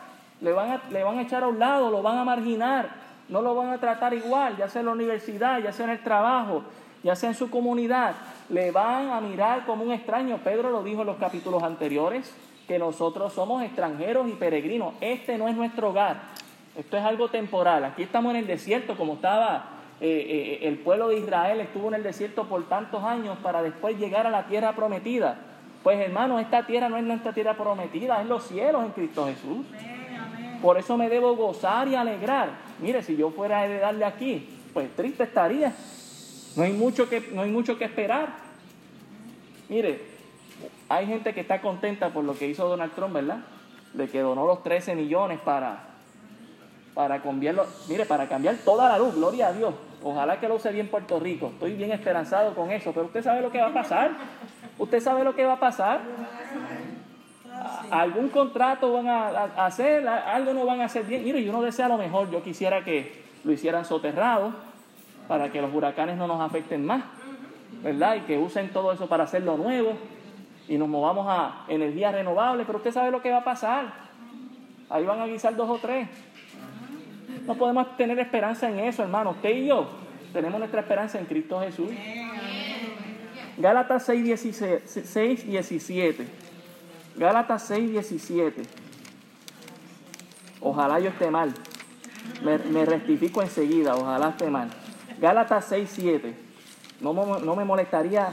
le 0.42 0.52
van 0.52 0.72
a, 0.72 0.82
le 0.90 1.02
van 1.02 1.18
a 1.18 1.22
echar 1.22 1.44
a 1.44 1.48
un 1.48 1.58
lado, 1.58 1.90
lo 1.90 2.02
van 2.02 2.18
a 2.18 2.24
marginar, 2.24 2.90
no 3.30 3.40
lo 3.40 3.54
van 3.54 3.70
a 3.70 3.78
tratar 3.78 4.12
igual, 4.12 4.58
ya 4.58 4.68
sea 4.68 4.80
en 4.80 4.86
la 4.86 4.92
universidad, 4.92 5.60
ya 5.60 5.72
sea 5.72 5.86
en 5.86 5.92
el 5.92 6.02
trabajo, 6.02 6.64
ya 7.02 7.16
sea 7.16 7.30
en 7.30 7.34
su 7.34 7.48
comunidad 7.48 8.14
le 8.52 8.70
van 8.70 9.10
a 9.10 9.20
mirar 9.20 9.64
como 9.64 9.84
un 9.84 9.92
extraño. 9.92 10.38
Pedro 10.38 10.70
lo 10.70 10.82
dijo 10.82 11.00
en 11.00 11.06
los 11.06 11.16
capítulos 11.16 11.62
anteriores, 11.62 12.32
que 12.68 12.78
nosotros 12.78 13.32
somos 13.32 13.62
extranjeros 13.62 14.28
y 14.28 14.32
peregrinos. 14.32 14.94
Este 15.00 15.36
no 15.36 15.48
es 15.48 15.56
nuestro 15.56 15.90
hogar. 15.90 16.20
Esto 16.76 16.96
es 16.96 17.02
algo 17.02 17.28
temporal. 17.28 17.84
Aquí 17.84 18.02
estamos 18.02 18.30
en 18.30 18.36
el 18.36 18.46
desierto, 18.46 18.96
como 18.96 19.14
estaba 19.14 19.64
eh, 20.00 20.58
eh, 20.62 20.68
el 20.68 20.78
pueblo 20.78 21.08
de 21.08 21.18
Israel, 21.18 21.60
estuvo 21.60 21.88
en 21.88 21.94
el 21.94 22.02
desierto 22.02 22.44
por 22.44 22.68
tantos 22.68 23.02
años 23.02 23.36
para 23.42 23.62
después 23.62 23.98
llegar 23.98 24.26
a 24.26 24.30
la 24.30 24.46
tierra 24.46 24.72
prometida. 24.72 25.38
Pues 25.82 25.98
hermano, 25.98 26.38
esta 26.38 26.64
tierra 26.64 26.88
no 26.88 26.96
es 26.96 27.04
nuestra 27.04 27.32
tierra 27.32 27.54
prometida, 27.54 28.20
es 28.22 28.28
los 28.28 28.44
cielos 28.44 28.84
en 28.84 28.90
Cristo 28.92 29.26
Jesús. 29.26 29.66
Por 30.62 30.78
eso 30.78 30.96
me 30.96 31.08
debo 31.08 31.34
gozar 31.34 31.88
y 31.88 31.96
alegrar. 31.96 32.50
Mire, 32.80 33.02
si 33.02 33.16
yo 33.16 33.30
fuera 33.30 33.58
a 33.58 33.64
heredarle 33.66 34.04
aquí, 34.04 34.48
pues 34.72 34.94
triste 34.94 35.24
estaría. 35.24 35.74
No 36.56 36.62
hay 36.62 36.72
mucho 36.72 37.08
que, 37.08 37.20
no 37.32 37.42
hay 37.42 37.50
mucho 37.50 37.76
que 37.76 37.84
esperar. 37.84 38.28
Mire, 39.68 40.00
hay 40.88 41.06
gente 41.06 41.34
que 41.34 41.40
está 41.40 41.60
contenta 41.60 42.10
por 42.10 42.24
lo 42.24 42.34
que 42.34 42.46
hizo 42.46 42.68
Donald 42.68 42.92
Trump, 42.94 43.14
¿verdad? 43.14 43.38
De 43.92 44.08
que 44.08 44.20
donó 44.20 44.46
los 44.46 44.62
13 44.62 44.94
millones 44.94 45.40
para, 45.40 45.84
para 46.94 47.20
cambiarlo, 47.20 47.66
mire, 47.88 48.06
para 48.06 48.28
cambiar 48.28 48.56
toda 48.64 48.88
la 48.88 48.98
luz, 48.98 49.14
gloria 49.14 49.48
a 49.48 49.52
Dios. 49.52 49.74
Ojalá 50.04 50.38
que 50.38 50.48
lo 50.48 50.56
use 50.56 50.70
bien 50.72 50.88
Puerto 50.88 51.18
Rico. 51.18 51.48
Estoy 51.48 51.74
bien 51.74 51.92
esperanzado 51.92 52.54
con 52.54 52.70
eso, 52.70 52.92
pero 52.92 53.06
usted 53.06 53.22
sabe 53.22 53.40
lo 53.40 53.50
que 53.50 53.60
va 53.60 53.68
a 53.68 53.72
pasar. 53.72 54.10
Usted 54.78 55.00
sabe 55.00 55.24
lo 55.24 55.34
que 55.34 55.44
va 55.44 55.54
a 55.54 55.60
pasar. 55.60 56.00
Algún 57.90 58.28
contrato 58.28 58.92
van 58.92 59.08
a, 59.08 59.44
hacer, 59.66 60.06
algo 60.08 60.52
no 60.54 60.64
van 60.64 60.80
a 60.80 60.84
hacer 60.86 61.04
bien. 61.04 61.24
Mire, 61.24 61.42
yo 61.44 61.52
no 61.52 61.62
deseo 61.62 61.88
lo 61.88 61.96
mejor, 61.96 62.30
yo 62.30 62.42
quisiera 62.42 62.84
que 62.84 63.22
lo 63.44 63.52
hicieran 63.52 63.84
soterrado 63.84 64.52
para 65.28 65.50
que 65.50 65.60
los 65.60 65.72
huracanes 65.74 66.16
no 66.16 66.26
nos 66.26 66.40
afecten 66.40 66.84
más, 66.84 67.04
¿verdad? 67.82 68.16
Y 68.16 68.20
que 68.20 68.38
usen 68.38 68.70
todo 68.70 68.92
eso 68.92 69.08
para 69.08 69.24
hacerlo 69.24 69.56
nuevo 69.56 69.94
y 70.68 70.78
nos 70.78 70.88
movamos 70.88 71.26
a 71.28 71.64
energías 71.68 72.12
renovables, 72.12 72.66
pero 72.66 72.78
usted 72.78 72.92
sabe 72.92 73.10
lo 73.10 73.20
que 73.20 73.30
va 73.30 73.38
a 73.38 73.44
pasar. 73.44 73.92
Ahí 74.88 75.04
van 75.04 75.20
a 75.20 75.26
guisar 75.26 75.56
dos 75.56 75.68
o 75.68 75.78
tres. 75.78 76.08
No 77.46 77.54
podemos 77.54 77.96
tener 77.96 78.18
esperanza 78.18 78.68
en 78.68 78.78
eso, 78.80 79.02
hermano. 79.02 79.30
Usted 79.30 79.50
y 79.50 79.66
yo 79.66 79.88
tenemos 80.32 80.58
nuestra 80.58 80.80
esperanza 80.80 81.18
en 81.18 81.26
Cristo 81.26 81.60
Jesús. 81.60 81.90
Gálatas 83.58 84.04
6, 84.04 84.24
17. 85.46 86.41
Gálatas 87.16 87.62
6, 87.64 87.90
17. 87.90 88.62
Ojalá 90.60 91.00
yo 91.00 91.10
esté 91.10 91.30
mal. 91.30 91.52
Me, 92.44 92.58
me 92.58 92.84
rectifico 92.84 93.42
enseguida, 93.42 93.94
ojalá 93.96 94.30
esté 94.30 94.48
mal. 94.48 94.70
Gálatas 95.20 95.66
6, 95.66 95.90
7. 95.92 96.34
No, 97.00 97.12
no 97.12 97.56
me 97.56 97.64
molestaría 97.64 98.32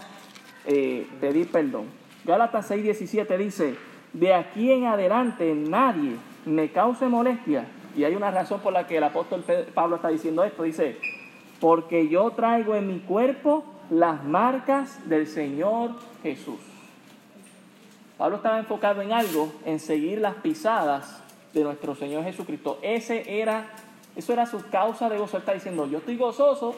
eh, 0.66 1.08
pedir 1.20 1.52
perdón. 1.52 1.86
Gálatas 2.24 2.68
6, 2.68 2.84
17 2.84 3.38
dice, 3.38 3.76
de 4.14 4.34
aquí 4.34 4.72
en 4.72 4.86
adelante 4.86 5.54
nadie 5.56 6.16
me 6.46 6.72
cause 6.72 7.08
molestia. 7.08 7.66
Y 7.96 8.04
hay 8.04 8.16
una 8.16 8.32
razón 8.32 8.62
por 8.62 8.74
la 8.74 8.86
que 8.86 8.98
el 8.98 9.04
apóstol 9.04 9.44
Pablo 9.74 9.96
está 9.96 10.10
diciendo 10.10 10.44
esto. 10.44 10.64
Dice, 10.64 10.98
porque 11.60 12.08
yo 12.08 12.32
traigo 12.32 12.76
en 12.76 12.88
mi 12.88 13.00
cuerpo 13.00 13.64
las 13.90 14.24
marcas 14.24 15.10
del 15.10 15.28
Señor 15.28 15.92
Jesús. 16.22 16.60
Pablo 18.20 18.36
estaba 18.36 18.60
enfocado 18.60 19.02
en 19.02 19.14
algo, 19.14 19.52
en 19.66 19.80
seguir 19.80 20.20
las 20.20 20.36
pisadas 20.36 21.24
de 21.54 21.64
nuestro 21.64 21.96
Señor 21.96 22.24
Jesucristo. 22.24 22.78
Ese 22.84 23.42
era 23.42 23.72
eso 24.20 24.34
era 24.34 24.46
su 24.46 24.62
causa 24.70 25.10
de 25.10 25.18
gozo. 25.18 25.38
Él 25.38 25.42
está 25.44 25.54
diciendo, 25.54 25.88
yo 25.88 26.00
estoy 26.00 26.18
gozoso 26.18 26.76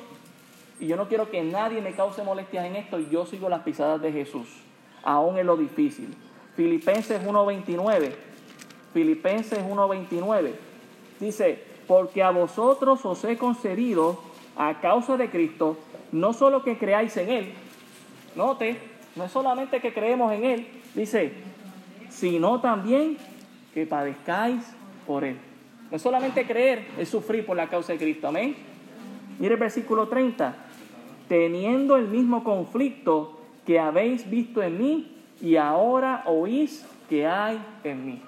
y 0.80 0.86
yo 0.86 0.96
no 0.96 1.08
quiero 1.08 1.32
que 1.32 1.42
nadie 1.42 1.82
me 1.82 1.94
cause 1.94 2.24
molestias 2.24 2.66
en 2.66 2.76
esto 2.76 3.00
y 3.00 3.10
yo 3.10 3.26
sigo 3.26 3.50
las 3.50 3.62
pisadas 3.62 4.00
de 4.00 4.12
Jesús, 4.12 4.48
aún 5.04 5.40
en 5.40 5.48
lo 5.48 5.58
difícil. 5.58 6.16
Filipenses 6.56 7.26
1.29. 7.26 8.14
Filipenses 8.94 9.60
1.29. 9.60 10.52
Dice, 11.20 11.64
porque 11.88 12.22
a 12.22 12.30
vosotros 12.30 13.04
os 13.06 13.24
he 13.24 13.38
concedido 13.40 14.22
a 14.56 14.80
causa 14.80 15.18
de 15.18 15.32
Cristo, 15.32 15.78
no 16.12 16.34
solo 16.34 16.64
que 16.64 16.78
creáis 16.78 17.18
en 17.18 17.30
Él, 17.30 17.54
note, 18.36 18.78
no 19.16 19.24
es 19.24 19.32
solamente 19.32 19.82
que 19.82 19.94
creemos 19.94 20.32
en 20.34 20.44
Él, 20.44 20.81
dice, 20.94 21.34
sino 22.10 22.62
también 22.62 23.18
que 23.74 23.86
padezcáis 23.86 24.64
por 25.08 25.24
Él. 25.24 25.38
No 25.92 26.00
solamente 26.00 26.46
creer, 26.46 26.88
es 26.98 27.10
sufrir 27.10 27.46
por 27.46 27.58
la 27.58 27.68
causa 27.68 27.94
de 27.94 28.00
Cristo. 28.00 28.28
Amén. 28.28 28.56
Mire 29.40 29.56
el 29.56 29.60
versículo 29.60 30.08
30. 30.08 30.56
Teniendo 31.28 31.98
el 31.98 32.08
mismo 32.08 32.44
conflicto 32.44 33.42
que 33.66 33.80
habéis 33.80 34.30
visto 34.30 34.62
en 34.62 34.78
mí 34.78 35.18
y 35.42 35.56
ahora 35.56 36.24
oís 36.26 36.86
que 37.10 37.28
hay 37.28 37.60
en 37.84 38.06
mí. 38.06 38.22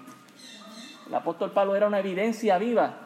El 1.07 1.13
apóstol 1.13 1.51
Pablo 1.51 1.75
era 1.75 1.87
una 1.87 1.99
evidencia 1.99 2.57
viva 2.57 2.97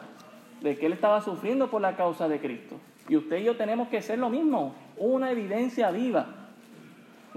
de 0.60 0.76
que 0.76 0.86
él 0.86 0.92
estaba 0.92 1.20
sufriendo 1.20 1.70
por 1.70 1.80
la 1.80 1.96
causa 1.96 2.28
de 2.28 2.40
Cristo. 2.40 2.76
Y 3.08 3.16
usted 3.16 3.38
y 3.38 3.44
yo 3.44 3.56
tenemos 3.56 3.88
que 3.88 4.02
ser 4.02 4.18
lo 4.18 4.28
mismo, 4.28 4.74
una 4.96 5.30
evidencia 5.30 5.90
viva. 5.90 6.26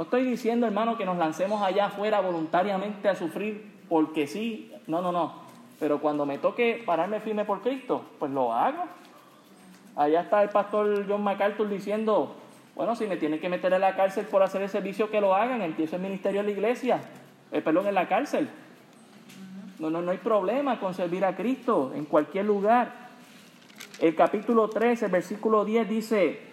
No 0.02 0.06
estoy 0.06 0.24
diciendo, 0.24 0.66
hermano, 0.66 0.98
que 0.98 1.06
nos 1.06 1.16
lancemos 1.16 1.62
allá 1.62 1.86
afuera 1.86 2.22
voluntariamente 2.22 3.08
a 3.08 3.14
sufrir 3.14 3.84
porque 3.88 4.26
sí. 4.26 4.74
No, 4.88 5.00
no, 5.00 5.12
no. 5.12 5.44
Pero 5.80 6.02
cuando 6.02 6.26
me 6.26 6.40
toque 6.40 6.82
pararme 6.84 7.20
firme 7.20 7.46
por 7.46 7.62
Cristo, 7.62 8.04
pues 8.18 8.32
lo 8.32 8.52
hago. 8.52 8.86
Allá 9.96 10.22
está 10.22 10.42
el 10.42 10.50
pastor 10.50 11.06
John 11.08 11.24
MacArthur 11.24 11.70
diciendo, 11.70 12.36
bueno, 12.74 12.96
si 12.96 13.06
me 13.06 13.16
tienen 13.16 13.40
que 13.40 13.48
meter 13.48 13.72
en 13.74 13.82
la 13.82 13.96
cárcel 13.96 14.26
por 14.26 14.42
hacer 14.42 14.64
el 14.64 14.70
servicio, 14.70 15.12
que 15.12 15.22
lo 15.22 15.36
hagan. 15.36 15.62
Empiezo 15.62 15.98
el 15.98 16.02
ministerio 16.02 16.40
en 16.40 16.48
la 16.48 16.52
iglesia. 16.52 17.00
Eh, 17.52 17.62
perdón, 17.62 17.86
en 17.86 17.94
la 17.94 18.08
cárcel. 18.08 18.50
No, 19.78 19.92
no, 19.92 20.02
no 20.02 20.10
hay 20.10 20.18
problema 20.18 20.80
con 20.80 20.96
servir 20.96 21.24
a 21.26 21.36
Cristo 21.36 21.92
en 21.94 22.06
cualquier 22.06 22.46
lugar. 22.46 22.92
El 24.00 24.16
capítulo 24.16 24.68
13, 24.68 25.10
versículo 25.10 25.64
10 25.64 25.88
dice, 25.88 26.51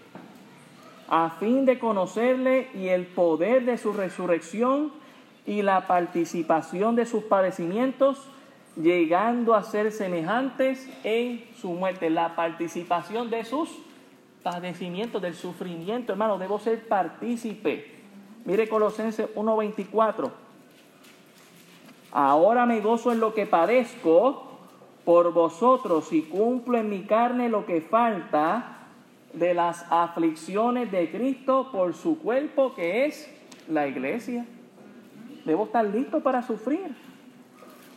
a 1.09 1.31
fin 1.31 1.65
de 1.65 1.79
conocerle 1.79 2.69
y 2.75 2.89
el 2.89 3.07
poder 3.07 3.65
de 3.65 3.79
su 3.79 3.93
resurrección 3.93 4.93
y 5.47 5.63
la 5.63 5.87
participación 5.87 6.95
de 6.97 7.07
sus 7.07 7.25
padecimientos, 7.25 8.29
llegando 8.77 9.55
a 9.55 9.63
ser 9.63 9.91
semejantes 9.93 10.89
en 11.05 11.45
su 11.61 11.71
muerte. 11.71 12.11
La 12.11 12.37
participación 12.37 13.31
de 13.31 13.45
sus 13.45 13.71
padecimientos, 14.43 15.23
del 15.23 15.35
sufrimiento, 15.35 16.13
hermano, 16.13 16.39
debo 16.39 16.59
ser 16.59 16.87
partícipe. 16.87 17.99
Mire 18.45 18.69
Colosenses 18.69 19.35
1.24. 19.35 20.31
Ahora 22.13 22.67
me 22.67 22.81
gozo 22.81 23.13
en 23.13 23.21
lo 23.21 23.35
que 23.35 23.47
padezco 23.47 24.49
por 25.05 25.33
vosotros 25.33 26.13
y 26.13 26.23
cumplo 26.23 26.79
en 26.79 26.91
mi 26.91 27.03
carne 27.05 27.49
lo 27.49 27.65
que 27.65 27.81
falta 27.81 28.78
de 29.33 29.55
las 29.55 29.85
aflicciones 29.91 30.91
de 30.91 31.11
Cristo 31.11 31.71
por 31.71 31.95
su 31.95 32.19
cuerpo 32.19 32.75
que 32.75 33.07
es 33.07 33.31
la 33.69 33.87
iglesia. 33.87 34.47
Debo 35.45 35.65
estar 35.65 35.85
listo 35.85 36.21
para 36.21 36.43
sufrir. 36.43 36.95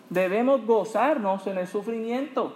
Debemos 0.10 0.66
gozarnos 0.66 1.48
en 1.48 1.58
el 1.58 1.68
sufrimiento. 1.68 2.56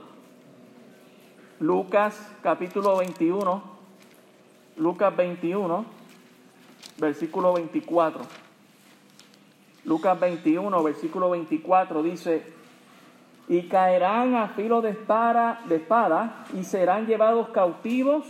Lucas 1.60 2.32
capítulo 2.44 2.98
21, 2.98 3.64
Lucas 4.78 5.16
21, 5.16 5.86
versículo 6.98 7.54
24. 7.54 8.22
Lucas 9.86 10.20
21, 10.20 10.84
versículo 10.84 11.30
24 11.30 12.04
dice, 12.04 12.44
y 13.48 13.64
caerán 13.68 14.36
a 14.36 14.50
filo 14.50 14.82
de 14.82 14.90
espada, 14.90 15.62
de 15.66 15.76
espada 15.76 16.46
y 16.60 16.64
serán 16.64 17.06
llevados 17.06 17.50
cautivos 17.50 18.26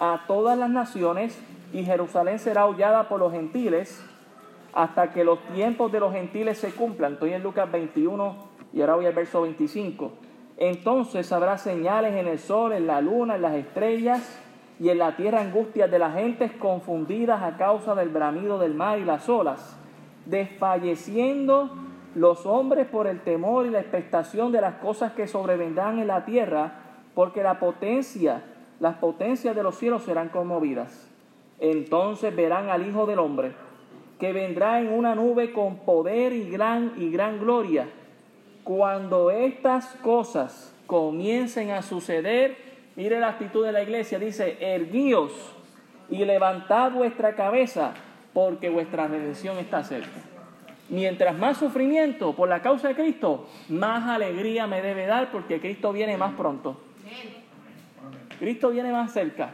a 0.00 0.24
todas 0.26 0.58
las 0.58 0.70
naciones 0.70 1.38
y 1.74 1.84
Jerusalén 1.84 2.38
será 2.38 2.66
hollada 2.66 3.08
por 3.08 3.20
los 3.20 3.32
gentiles 3.32 4.02
hasta 4.72 5.12
que 5.12 5.24
los 5.24 5.40
tiempos 5.52 5.92
de 5.92 6.00
los 6.00 6.12
gentiles 6.12 6.58
se 6.58 6.72
cumplan. 6.72 7.12
Estoy 7.12 7.34
en 7.34 7.42
Lucas 7.42 7.70
21 7.70 8.34
y 8.72 8.80
ahora 8.80 8.96
voy 8.96 9.06
al 9.06 9.12
verso 9.12 9.42
25. 9.42 10.10
Entonces 10.56 11.30
habrá 11.32 11.58
señales 11.58 12.14
en 12.14 12.26
el 12.26 12.38
sol, 12.38 12.72
en 12.72 12.86
la 12.86 13.02
luna, 13.02 13.36
en 13.36 13.42
las 13.42 13.54
estrellas 13.54 14.40
y 14.80 14.88
en 14.88 14.98
la 14.98 15.16
tierra 15.16 15.42
angustias 15.42 15.90
de 15.90 15.98
las 15.98 16.14
gentes 16.14 16.50
confundidas 16.52 17.42
a 17.42 17.58
causa 17.58 17.94
del 17.94 18.08
bramido 18.08 18.58
del 18.58 18.72
mar 18.72 18.98
y 18.98 19.04
las 19.04 19.28
olas, 19.28 19.76
desfalleciendo 20.24 21.76
los 22.14 22.46
hombres 22.46 22.86
por 22.86 23.06
el 23.06 23.20
temor 23.20 23.66
y 23.66 23.70
la 23.70 23.80
expectación 23.80 24.50
de 24.50 24.62
las 24.62 24.76
cosas 24.76 25.12
que 25.12 25.28
sobrevendrán 25.28 25.98
en 25.98 26.06
la 26.06 26.24
tierra, 26.24 26.72
porque 27.14 27.42
la 27.42 27.60
potencia 27.60 28.42
las 28.80 28.96
potencias 28.96 29.54
de 29.54 29.62
los 29.62 29.76
cielos 29.76 30.02
serán 30.02 30.30
conmovidas. 30.30 31.08
Entonces 31.60 32.34
verán 32.34 32.70
al 32.70 32.88
Hijo 32.88 33.06
del 33.06 33.18
Hombre, 33.18 33.52
que 34.18 34.32
vendrá 34.32 34.80
en 34.80 34.90
una 34.90 35.14
nube 35.14 35.52
con 35.52 35.76
poder 35.80 36.32
y 36.32 36.50
gran 36.50 36.94
y 36.96 37.10
gran 37.10 37.38
gloria. 37.38 37.86
Cuando 38.64 39.30
estas 39.30 39.86
cosas 40.02 40.74
comiencen 40.86 41.70
a 41.70 41.82
suceder, 41.82 42.56
mire 42.96 43.20
la 43.20 43.28
actitud 43.28 43.64
de 43.64 43.72
la 43.72 43.82
iglesia, 43.82 44.18
dice, 44.18 44.56
erguíos 44.60 45.32
y 46.08 46.24
levantad 46.24 46.92
vuestra 46.92 47.34
cabeza, 47.34 47.92
porque 48.32 48.70
vuestra 48.70 49.06
redención 49.06 49.58
está 49.58 49.84
cerca. 49.84 50.20
Mientras 50.88 51.38
más 51.38 51.58
sufrimiento 51.58 52.34
por 52.34 52.48
la 52.48 52.62
causa 52.62 52.88
de 52.88 52.94
Cristo, 52.94 53.46
más 53.68 54.08
alegría 54.08 54.66
me 54.66 54.82
debe 54.82 55.06
dar, 55.06 55.30
porque 55.30 55.60
Cristo 55.60 55.92
viene 55.92 56.16
más 56.16 56.34
pronto. 56.34 56.76
Cristo 58.40 58.70
viene 58.70 58.90
más 58.90 59.12
cerca. 59.12 59.50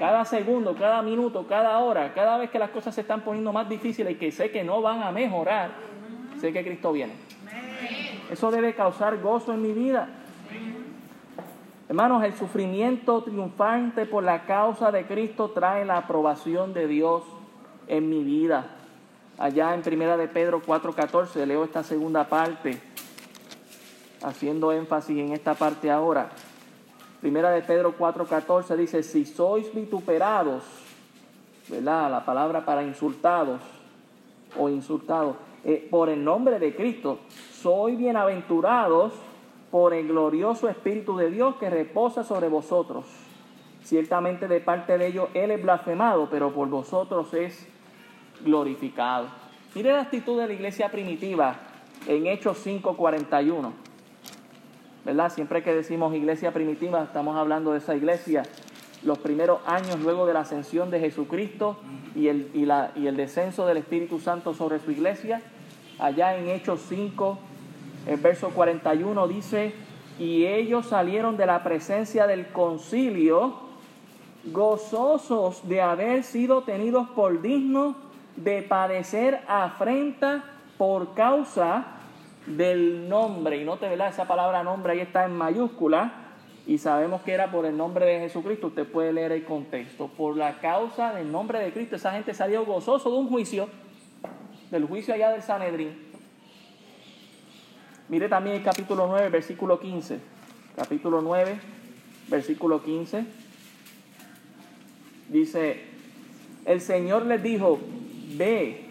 Cada 0.00 0.24
segundo, 0.24 0.74
cada 0.74 1.02
minuto, 1.02 1.46
cada 1.46 1.78
hora, 1.78 2.12
cada 2.14 2.36
vez 2.36 2.50
que 2.50 2.58
las 2.58 2.70
cosas 2.70 2.94
se 2.94 3.02
están 3.02 3.20
poniendo 3.22 3.52
más 3.52 3.68
difíciles 3.68 4.12
y 4.12 4.16
que 4.16 4.32
sé 4.32 4.50
que 4.50 4.64
no 4.64 4.82
van 4.82 5.02
a 5.04 5.12
mejorar, 5.12 5.70
sé 6.40 6.52
que 6.52 6.64
Cristo 6.64 6.92
viene. 6.92 7.12
Eso 8.28 8.50
debe 8.50 8.74
causar 8.74 9.18
gozo 9.20 9.54
en 9.54 9.62
mi 9.62 9.72
vida. 9.72 10.08
Hermanos, 11.88 12.24
el 12.24 12.34
sufrimiento 12.34 13.22
triunfante 13.22 14.04
por 14.04 14.24
la 14.24 14.46
causa 14.46 14.90
de 14.90 15.06
Cristo 15.06 15.50
trae 15.50 15.84
la 15.84 15.98
aprobación 15.98 16.74
de 16.74 16.88
Dios 16.88 17.22
en 17.86 18.10
mi 18.10 18.24
vida. 18.24 18.66
Allá 19.38 19.74
en 19.74 19.82
Primera 19.82 20.16
de 20.16 20.26
Pedro 20.26 20.60
4:14 20.60 21.46
leo 21.46 21.62
esta 21.62 21.84
segunda 21.84 22.24
parte, 22.28 22.80
haciendo 24.24 24.72
énfasis 24.72 25.18
en 25.18 25.32
esta 25.32 25.54
parte 25.54 25.88
ahora. 25.88 26.30
Primera 27.20 27.50
de 27.50 27.62
Pedro 27.62 27.96
4:14 27.98 28.76
dice, 28.76 29.02
si 29.02 29.24
sois 29.24 29.74
vituperados, 29.74 30.62
¿verdad? 31.68 32.10
La 32.10 32.24
palabra 32.24 32.64
para 32.64 32.82
insultados 32.84 33.60
o 34.56 34.68
insultados, 34.68 35.36
eh, 35.64 35.86
por 35.90 36.08
el 36.08 36.22
nombre 36.22 36.58
de 36.60 36.76
Cristo, 36.76 37.18
sois 37.52 37.98
bienaventurados 37.98 39.12
por 39.70 39.94
el 39.94 40.06
glorioso 40.06 40.68
Espíritu 40.68 41.16
de 41.16 41.30
Dios 41.30 41.56
que 41.56 41.68
reposa 41.68 42.22
sobre 42.22 42.48
vosotros. 42.48 43.04
Ciertamente 43.82 44.46
de 44.46 44.60
parte 44.60 44.96
de 44.96 45.08
ellos 45.08 45.28
Él 45.34 45.50
es 45.50 45.62
blasfemado, 45.62 46.28
pero 46.30 46.52
por 46.52 46.68
vosotros 46.68 47.34
es 47.34 47.66
glorificado. 48.44 49.26
Mire 49.74 49.92
la 49.92 50.02
actitud 50.02 50.40
de 50.40 50.46
la 50.46 50.52
iglesia 50.52 50.88
primitiva 50.88 51.56
en 52.06 52.26
Hechos 52.26 52.58
5:41. 52.64 53.87
¿Verdad? 55.04 55.32
Siempre 55.32 55.62
que 55.62 55.74
decimos 55.74 56.14
iglesia 56.14 56.52
primitiva, 56.52 57.02
estamos 57.02 57.36
hablando 57.36 57.72
de 57.72 57.78
esa 57.78 57.94
iglesia, 57.94 58.42
los 59.02 59.18
primeros 59.18 59.60
años 59.66 60.00
luego 60.00 60.26
de 60.26 60.34
la 60.34 60.40
ascensión 60.40 60.90
de 60.90 61.00
Jesucristo 61.00 61.76
y 62.14 62.28
el, 62.28 62.50
y, 62.54 62.64
la, 62.64 62.92
y 62.96 63.06
el 63.06 63.16
descenso 63.16 63.66
del 63.66 63.76
Espíritu 63.76 64.18
Santo 64.18 64.54
sobre 64.54 64.80
su 64.80 64.90
iglesia. 64.90 65.40
Allá 65.98 66.36
en 66.36 66.48
Hechos 66.48 66.80
5, 66.88 67.38
el 68.06 68.16
verso 68.18 68.50
41 68.50 69.28
dice, 69.28 69.72
y 70.18 70.46
ellos 70.46 70.86
salieron 70.86 71.36
de 71.36 71.46
la 71.46 71.62
presencia 71.62 72.26
del 72.26 72.48
concilio 72.48 73.68
gozosos 74.52 75.66
de 75.68 75.80
haber 75.80 76.22
sido 76.22 76.62
tenidos 76.62 77.08
por 77.10 77.42
dignos 77.42 77.96
de 78.36 78.62
padecer 78.62 79.40
afrenta 79.48 80.44
por 80.76 81.14
causa 81.14 81.97
del 82.56 83.08
nombre, 83.08 83.58
y 83.58 83.64
no 83.64 83.76
te 83.76 83.88
¿verdad? 83.88 84.08
Esa 84.08 84.26
palabra 84.26 84.62
nombre 84.62 84.92
ahí 84.92 85.00
está 85.00 85.24
en 85.24 85.32
mayúscula, 85.32 86.12
y 86.66 86.78
sabemos 86.78 87.22
que 87.22 87.32
era 87.32 87.50
por 87.50 87.64
el 87.64 87.76
nombre 87.76 88.04
de 88.04 88.20
Jesucristo. 88.20 88.66
Usted 88.66 88.86
puede 88.86 89.12
leer 89.12 89.32
el 89.32 89.44
contexto. 89.44 90.08
Por 90.08 90.36
la 90.36 90.58
causa 90.60 91.14
del 91.14 91.32
nombre 91.32 91.58
de 91.60 91.72
Cristo, 91.72 91.96
esa 91.96 92.12
gente 92.12 92.34
salió 92.34 92.64
gozoso 92.66 93.10
de 93.10 93.16
un 93.16 93.28
juicio, 93.28 93.68
del 94.70 94.84
juicio 94.84 95.14
allá 95.14 95.30
del 95.30 95.42
Sanedrín. 95.42 95.96
Mire 98.08 98.28
también 98.28 98.56
el 98.56 98.62
capítulo 98.62 99.06
9, 99.06 99.28
versículo 99.30 99.80
15. 99.80 100.18
Capítulo 100.76 101.22
9, 101.22 101.58
versículo 102.28 102.82
15. 102.82 103.24
Dice, 105.28 105.84
el 106.64 106.80
Señor 106.80 107.24
les 107.24 107.42
dijo, 107.42 107.78
ve 108.36 108.87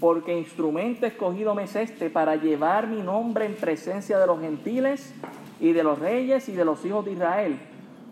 porque 0.00 0.36
instrumento 0.36 1.06
escogido 1.06 1.54
me 1.54 1.64
es 1.64 1.76
este 1.76 2.10
para 2.10 2.36
llevar 2.36 2.86
mi 2.86 3.00
nombre 3.00 3.46
en 3.46 3.54
presencia 3.54 4.18
de 4.18 4.26
los 4.26 4.40
gentiles 4.40 5.14
y 5.60 5.72
de 5.72 5.82
los 5.82 5.98
reyes 5.98 6.48
y 6.48 6.52
de 6.52 6.64
los 6.64 6.84
hijos 6.84 7.04
de 7.04 7.12
Israel, 7.12 7.58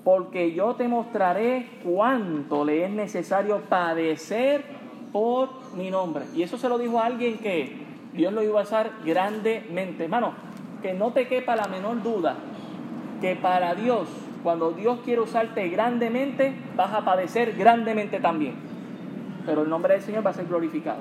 porque 0.05 0.53
yo 0.55 0.75
te 0.75 0.89
mostraré 0.89 1.69
cuánto 1.85 2.65
le 2.65 2.85
es 2.85 2.91
necesario 2.91 3.61
padecer 3.69 4.65
por 5.13 5.51
mi 5.77 5.91
nombre. 5.91 6.25
Y 6.35 6.43
eso 6.43 6.57
se 6.57 6.69
lo 6.69 6.79
dijo 6.79 6.99
a 6.99 7.07
alguien 7.07 7.39
que 7.39 7.77
Dios 8.15 8.33
lo 8.33 8.43
iba 8.43 8.61
a 8.61 8.63
usar 8.63 8.91
grandemente. 9.05 10.05
Hermano, 10.05 10.35
que 10.83 10.95
no 10.95 11.13
te 11.13 11.27
quepa 11.27 11.57
la 11.57 11.67
menor 11.67 12.03
duda 12.03 12.37
que 13.21 13.37
para 13.37 13.75
Dios, 13.75 14.09
cuando 14.43 14.73
Dios 14.73 15.01
quiere 15.05 15.21
usarte 15.21 15.69
grandemente, 15.69 16.55
vas 16.77 16.93
a 16.93 17.05
padecer 17.05 17.55
grandemente 17.57 18.19
también. 18.21 18.55
Pero 19.45 19.63
el 19.63 19.69
nombre 19.69 19.95
del 19.95 20.03
Señor 20.03 20.25
va 20.25 20.31
a 20.31 20.35
ser 20.35 20.47
glorificado 20.47 21.01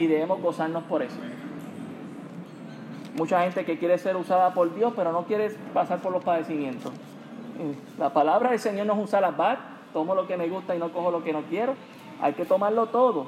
y 0.00 0.06
debemos 0.06 0.40
gozarnos 0.40 0.82
por 0.84 1.02
eso. 1.02 1.16
Mucha 3.16 3.42
gente 3.42 3.66
que 3.66 3.78
quiere 3.78 3.98
ser 3.98 4.16
usada 4.16 4.54
por 4.54 4.74
Dios, 4.74 4.94
pero 4.96 5.12
no 5.12 5.24
quiere 5.24 5.50
pasar 5.74 6.00
por 6.00 6.10
los 6.10 6.24
padecimientos. 6.24 6.90
La 7.98 8.10
palabra 8.10 8.50
del 8.50 8.58
Señor 8.58 8.86
no 8.86 8.94
es 8.94 8.98
un 8.98 9.08
salabar, 9.08 9.58
tomo 9.92 10.14
lo 10.14 10.26
que 10.26 10.38
me 10.38 10.48
gusta 10.48 10.74
y 10.74 10.78
no 10.78 10.90
cojo 10.90 11.10
lo 11.10 11.22
que 11.22 11.34
no 11.34 11.42
quiero. 11.42 11.74
Hay 12.22 12.32
que 12.32 12.46
tomarlo 12.46 12.86
todo. 12.86 13.26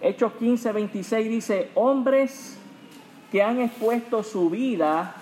Hechos 0.00 0.32
15, 0.38 0.72
26 0.72 1.28
dice, 1.28 1.70
hombres 1.74 2.58
que 3.30 3.42
han 3.42 3.60
expuesto 3.60 4.22
su 4.22 4.48
vida 4.48 5.14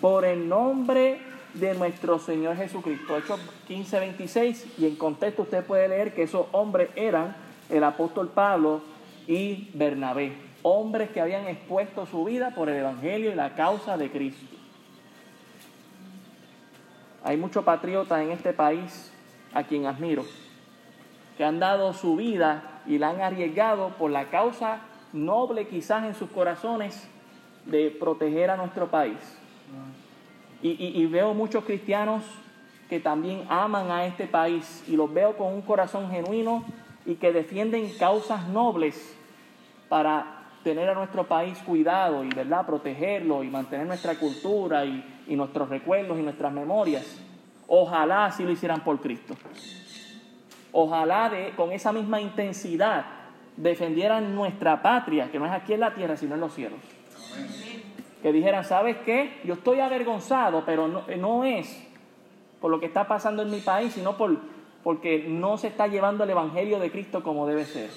por 0.00 0.24
el 0.24 0.48
nombre 0.48 1.20
de 1.52 1.72
nuestro 1.74 2.18
Señor 2.18 2.56
Jesucristo. 2.56 3.16
Hechos 3.16 3.38
15, 3.68 4.00
26, 4.00 4.78
y 4.78 4.86
en 4.86 4.96
contexto 4.96 5.42
usted 5.42 5.64
puede 5.64 5.86
leer 5.86 6.14
que 6.14 6.24
esos 6.24 6.46
hombres 6.50 6.90
eran 6.96 7.36
el 7.70 7.84
apóstol 7.84 8.28
Pablo 8.30 8.93
y 9.26 9.70
Bernabé, 9.74 10.32
hombres 10.62 11.10
que 11.10 11.20
habían 11.20 11.46
expuesto 11.46 12.06
su 12.06 12.24
vida 12.24 12.54
por 12.54 12.68
el 12.68 12.76
Evangelio 12.76 13.30
y 13.32 13.34
la 13.34 13.54
causa 13.54 13.96
de 13.96 14.10
Cristo. 14.10 14.56
Hay 17.22 17.36
muchos 17.36 17.64
patriotas 17.64 18.20
en 18.20 18.30
este 18.30 18.52
país 18.52 19.10
a 19.54 19.62
quien 19.62 19.86
admiro, 19.86 20.24
que 21.38 21.44
han 21.44 21.58
dado 21.58 21.92
su 21.92 22.16
vida 22.16 22.82
y 22.86 22.98
la 22.98 23.10
han 23.10 23.20
arriesgado 23.22 23.90
por 23.98 24.10
la 24.10 24.26
causa 24.26 24.80
noble 25.12 25.68
quizás 25.68 26.04
en 26.04 26.14
sus 26.14 26.28
corazones 26.30 27.08
de 27.64 27.90
proteger 27.90 28.50
a 28.50 28.56
nuestro 28.56 28.90
país. 28.90 29.38
Y, 30.60 31.04
veo 31.06 31.34
muchos 31.34 31.64
cristianos 31.64 32.24
que 32.88 32.98
también 32.98 33.44
aman 33.50 33.90
a 33.90 34.06
este 34.06 34.26
país 34.26 34.82
y 34.88 34.96
los 34.96 35.12
veo 35.12 35.36
con 35.36 35.52
un 35.52 35.60
corazón 35.60 36.10
genuino 36.10 36.64
y 37.06 37.16
que 37.16 37.32
defienden 37.32 37.90
causas 37.98 38.48
nobles 38.48 39.16
para 39.88 40.42
tener 40.62 40.88
a 40.88 40.94
nuestro 40.94 41.26
país 41.26 41.58
cuidado 41.58 42.24
y 42.24 42.28
verdad 42.30 42.64
protegerlo 42.64 43.42
y 43.42 43.48
mantener 43.48 43.86
nuestra 43.86 44.14
cultura 44.14 44.84
y, 44.84 45.22
y 45.28 45.36
nuestros 45.36 45.68
recuerdos 45.68 46.18
y 46.18 46.22
nuestras 46.22 46.52
memorias. 46.52 47.20
Ojalá 47.66 48.26
así 48.26 48.42
lo 48.42 48.50
hicieran 48.50 48.80
por 48.80 49.00
Cristo. 49.00 49.34
Ojalá 50.72 51.30
con 51.56 51.70
esa 51.70 51.92
misma 51.92 52.20
intensidad 52.20 53.04
defendieran 53.56 54.34
nuestra 54.34 54.82
patria, 54.82 55.30
que 55.30 55.38
no 55.38 55.46
es 55.46 55.52
aquí 55.52 55.72
en 55.74 55.80
la 55.80 55.94
tierra, 55.94 56.16
sino 56.16 56.34
en 56.34 56.40
los 56.40 56.52
cielos. 56.52 56.80
Que 58.22 58.32
dijeran, 58.32 58.64
¿sabes 58.64 58.96
qué? 59.04 59.40
Yo 59.44 59.54
estoy 59.54 59.80
avergonzado, 59.80 60.64
pero 60.64 60.88
no, 60.88 61.04
no 61.18 61.44
es 61.44 61.86
por 62.60 62.70
lo 62.70 62.80
que 62.80 62.86
está 62.86 63.06
pasando 63.06 63.42
en 63.42 63.50
mi 63.50 63.60
país, 63.60 63.92
sino 63.92 64.16
por, 64.16 64.36
porque 64.84 65.24
no 65.26 65.56
se 65.56 65.68
está 65.68 65.88
llevando 65.88 66.24
el 66.24 66.30
Evangelio 66.30 66.78
de 66.78 66.90
Cristo 66.90 67.22
como 67.22 67.46
debe 67.46 67.64
ser. 67.64 67.88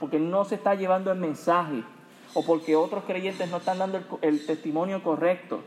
Porque 0.00 0.18
no 0.18 0.46
se 0.46 0.54
está 0.54 0.74
llevando 0.74 1.12
el 1.12 1.18
mensaje. 1.18 1.84
O 2.32 2.44
porque 2.44 2.74
otros 2.74 3.04
creyentes 3.04 3.50
no 3.50 3.58
están 3.58 3.78
dando 3.78 3.98
el, 3.98 4.04
el 4.22 4.46
testimonio 4.46 5.02
correcto. 5.02 5.60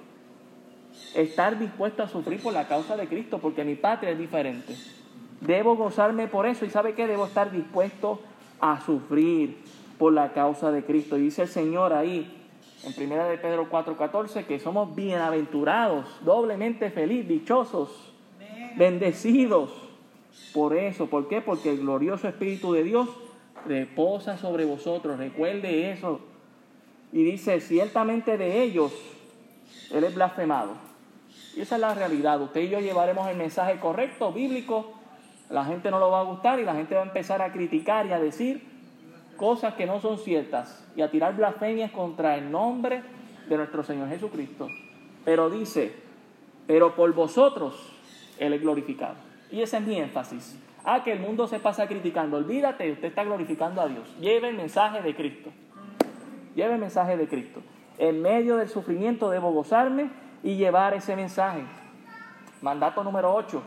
Estar 1.14 1.60
dispuesto 1.60 2.02
a 2.02 2.10
sufrir 2.10 2.42
por 2.42 2.54
la 2.54 2.68
causa 2.68 2.98
de 2.98 3.08
Cristo, 3.08 3.38
porque 3.38 3.64
mi 3.64 3.76
patria 3.76 4.10
es 4.12 4.18
diferente. 4.18 4.76
Debo 5.42 5.76
gozarme 5.76 6.28
por 6.28 6.48
eso 6.48 6.66
y 6.66 6.72
sabe 6.72 6.96
que 6.96 7.06
debo 7.06 7.28
estar 7.28 7.52
dispuesto 7.52 8.20
a 8.60 8.82
sufrir 8.82 9.60
por 10.00 10.12
la 10.12 10.34
causa 10.34 10.72
de 10.72 10.84
Cristo. 10.84 11.18
Y 11.18 11.22
dice 11.22 11.44
el 11.44 11.50
Señor 11.50 11.94
ahí 11.94 12.34
en 12.84 12.94
primera 12.94 13.28
de 13.28 13.38
Pedro 13.38 13.70
4:14 13.70 14.46
que 14.46 14.60
somos 14.60 14.96
bienaventurados, 14.96 16.06
doblemente 16.26 16.90
felices, 16.90 17.28
dichosos, 17.28 18.14
bendecidos. 18.76 19.87
Por 20.54 20.76
eso, 20.76 21.08
¿por 21.08 21.28
qué? 21.28 21.42
Porque 21.42 21.72
el 21.72 21.80
glorioso 21.80 22.28
Espíritu 22.28 22.74
de 22.74 22.84
Dios 22.84 23.10
reposa 23.66 24.38
sobre 24.38 24.66
vosotros. 24.66 25.18
Recuerde 25.18 25.92
eso. 25.92 26.22
Y 27.12 27.24
dice, 27.24 27.60
ciertamente 27.60 28.38
de 28.38 28.64
ellos, 28.64 28.92
Él 29.92 30.04
es 30.04 30.16
blasfemado. 30.16 30.74
Y 31.56 31.62
esa 31.62 31.76
es 31.76 31.82
la 31.82 31.94
realidad. 31.94 32.42
Usted 32.42 32.62
y 32.62 32.70
yo 32.70 32.80
llevaremos 32.80 33.28
el 33.30 33.38
mensaje 33.38 33.80
correcto, 33.80 34.32
bíblico, 34.32 34.94
la 35.50 35.64
gente 35.66 35.90
no 35.92 36.00
lo 36.00 36.12
va 36.12 36.20
a 36.20 36.24
gustar 36.24 36.60
y 36.60 36.64
la 36.64 36.76
gente 36.76 36.96
va 36.96 37.02
a 37.02 37.06
empezar 37.06 37.42
a 37.42 37.52
criticar 37.52 38.06
y 38.06 38.12
a 38.12 38.20
decir 38.20 38.64
cosas 39.38 39.76
que 39.76 39.86
no 39.86 40.02
son 40.02 40.18
ciertas 40.18 40.86
y 40.96 41.02
a 41.02 41.10
tirar 41.10 41.36
blasfemias 41.36 41.92
contra 41.92 42.36
el 42.36 42.52
nombre 42.52 43.02
de 43.48 43.58
nuestro 43.58 43.84
Señor 43.84 44.10
Jesucristo. 44.10 44.68
Pero 45.24 45.50
dice, 45.50 45.94
pero 46.66 46.96
por 46.96 47.14
vosotros 47.14 47.94
Él 48.40 48.54
es 48.54 48.62
glorificado. 48.62 49.27
Y 49.52 49.62
ese 49.62 49.78
es 49.78 49.84
mi 49.84 49.98
énfasis. 49.98 50.58
Ah, 50.84 51.04
que 51.04 51.12
el 51.12 51.20
mundo 51.20 51.48
se 51.48 51.60
pasa 51.60 51.88
criticando. 51.88 52.38
Olvídate, 52.38 52.92
usted 52.92 53.10
está 53.10 53.24
glorificando 53.24 53.82
a 53.82 53.88
Dios. 53.88 54.16
Lleve 54.20 54.50
el 54.50 54.56
mensaje 54.56 55.02
de 55.02 55.16
Cristo. 55.16 55.52
Lleve 56.56 56.76
el 56.76 56.80
mensaje 56.80 57.18
de 57.18 57.28
Cristo. 57.28 57.62
En 57.98 58.22
medio 58.22 58.58
del 58.58 58.70
sufrimiento 58.70 59.30
debo 59.30 59.52
gozarme 59.52 60.10
y 60.44 60.56
llevar 60.56 60.94
ese 60.94 61.16
mensaje. 61.16 61.62
Mandato 62.62 63.04
número 63.04 63.34
8 63.34 63.62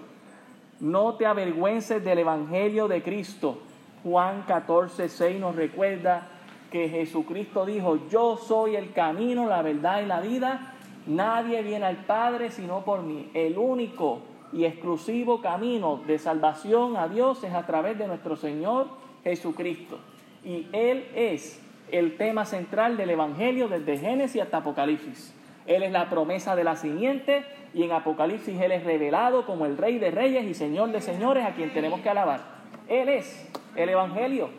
no 0.81 1.15
te 1.15 1.27
avergüences 1.27 2.03
del 2.03 2.21
Evangelio 2.21 2.89
de 2.89 3.03
Cristo. 3.03 3.59
Juan 4.03 4.45
14, 4.47 5.09
6 5.09 5.41
nos 5.41 5.55
recuerda 5.55 6.27
que 6.71 6.89
Jesucristo 6.89 7.67
dijo, 7.67 8.09
yo 8.09 8.37
soy 8.37 8.77
el 8.77 8.93
camino, 8.93 9.47
la 9.47 9.61
verdad 9.61 10.01
y 10.03 10.07
la 10.07 10.21
vida. 10.21 10.75
Nadie 11.07 11.63
viene 11.63 11.85
al 11.85 11.99
Padre 11.99 12.51
sino 12.51 12.83
por 12.83 13.03
mí. 13.03 13.31
El 13.35 13.59
único 13.59 14.21
y 14.53 14.65
exclusivo 14.65 15.41
camino 15.41 16.01
de 16.07 16.19
salvación 16.19 16.97
a 16.97 17.09
Dios 17.09 17.45
es 17.45 17.55
a 17.55 17.67
través 17.67 17.99
de 17.99 18.07
nuestro 18.07 18.37
Señor 18.37 18.89
Jesucristo. 19.23 19.99
Y 20.45 20.67
Él 20.73 21.07
es 21.15 21.63
el 21.93 22.17
tema 22.17 22.45
central 22.45 22.97
del 22.97 23.11
Evangelio 23.11 23.69
desde 23.69 23.99
Génesis 23.99 24.43
hasta 24.43 24.59
Apocalipsis. 24.59 25.35
Él 25.67 25.83
es 25.83 25.93
la 25.93 26.09
promesa 26.09 26.57
de 26.57 26.65
la 26.65 26.77
simiente 26.77 27.45
y 27.75 27.83
en 27.83 27.93
Apocalipsis 27.93 28.61
Él 28.61 28.73
es 28.73 28.85
revelado 28.85 29.47
como 29.47 29.67
el 29.67 29.77
Rey 29.77 29.99
de 29.99 30.11
Reyes 30.11 30.45
y 30.45 30.55
Señor 30.55 30.91
de 30.91 31.01
Señores 31.01 31.45
a 31.45 31.55
quien 31.55 31.73
tenemos 31.73 32.01
que 32.01 32.11
alabar. 32.11 32.41
Él 32.89 33.09
es 33.09 33.49
el 33.77 33.89
Evangelio 33.89 34.51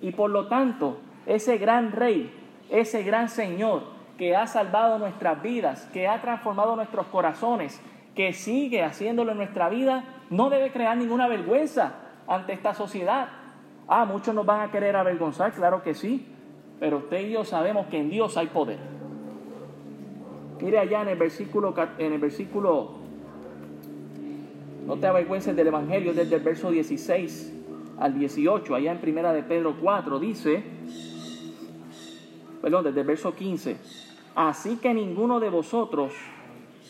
y 0.00 0.12
por 0.12 0.30
lo 0.30 0.46
tanto 0.48 0.98
ese 1.26 1.58
gran 1.58 1.92
Rey, 1.92 2.32
ese 2.70 3.02
gran 3.02 3.28
Señor 3.28 3.96
que 4.16 4.34
ha 4.34 4.46
salvado 4.46 4.98
nuestras 4.98 5.42
vidas, 5.42 5.88
que 5.92 6.08
ha 6.08 6.22
transformado 6.22 6.74
nuestros 6.76 7.06
corazones, 7.08 7.82
que 8.16 8.32
sigue 8.32 8.82
haciéndolo 8.82 9.32
en 9.32 9.36
nuestra 9.36 9.68
vida, 9.68 10.04
no 10.30 10.48
debe 10.48 10.72
crear 10.72 10.96
ninguna 10.96 11.28
vergüenza 11.28 11.92
ante 12.26 12.54
esta 12.54 12.74
sociedad. 12.74 13.28
Ah, 13.86 14.06
muchos 14.06 14.34
nos 14.34 14.46
van 14.46 14.62
a 14.62 14.72
querer 14.72 14.96
avergonzar, 14.96 15.52
claro 15.52 15.82
que 15.82 15.94
sí, 15.94 16.26
pero 16.80 16.96
usted 16.96 17.28
y 17.28 17.32
yo 17.32 17.44
sabemos 17.44 17.86
que 17.88 17.98
en 17.98 18.08
Dios 18.08 18.36
hay 18.38 18.46
poder. 18.48 18.78
Mire 20.60 20.78
allá 20.78 21.02
en 21.02 21.08
el 21.08 21.18
versículo, 21.18 21.74
en 21.98 22.12
el 22.14 22.18
versículo, 22.18 22.92
no 24.86 24.96
te 24.96 25.06
avergüences 25.06 25.54
del 25.54 25.66
Evangelio, 25.66 26.14
desde 26.14 26.36
el 26.36 26.42
verso 26.42 26.70
16 26.70 27.52
al 28.00 28.18
18, 28.18 28.74
allá 28.74 28.92
en 28.92 28.98
primera 28.98 29.34
de 29.34 29.42
Pedro 29.42 29.76
4, 29.78 30.18
dice, 30.18 30.62
perdón, 32.62 32.84
desde 32.84 33.00
el 33.02 33.06
verso 33.06 33.34
15, 33.34 33.76
así 34.34 34.76
que 34.76 34.94
ninguno 34.94 35.38
de 35.38 35.50
vosotros 35.50 36.14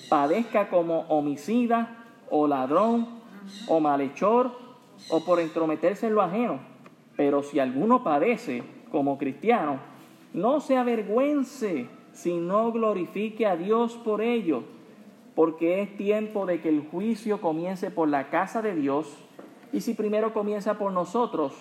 padezca 0.09 0.69
como 0.69 1.01
homicida 1.09 2.05
o 2.31 2.47
ladrón 2.47 3.07
o 3.69 3.81
malhechor 3.81 4.53
o 5.11 5.25
por 5.25 5.41
entrometerse 5.41 6.07
en 6.07 6.15
lo 6.15 6.23
ajeno, 6.23 6.61
pero 7.17 7.43
si 7.43 7.59
alguno 7.59 8.03
padece 8.03 8.63
como 8.91 9.19
cristiano, 9.19 9.79
no 10.33 10.61
se 10.61 10.77
avergüence 10.77 11.89
si 12.13 12.37
no 12.37 12.73
glorifique 12.73 13.47
a 13.47 13.57
Dios 13.57 13.95
por 13.95 14.23
ello, 14.23 14.65
porque 15.35 15.83
es 15.83 15.97
tiempo 15.97 16.47
de 16.47 16.61
que 16.61 16.71
el 16.71 16.87
juicio 16.89 17.41
comience 17.41 17.91
por 17.91 18.09
la 18.09 18.31
casa 18.31 18.63
de 18.63 18.75
Dios, 18.75 19.15
y 19.73 19.81
si 19.83 19.95
primero 19.95 20.33
comienza 20.33 20.79
por 20.79 20.93
nosotros, 20.93 21.53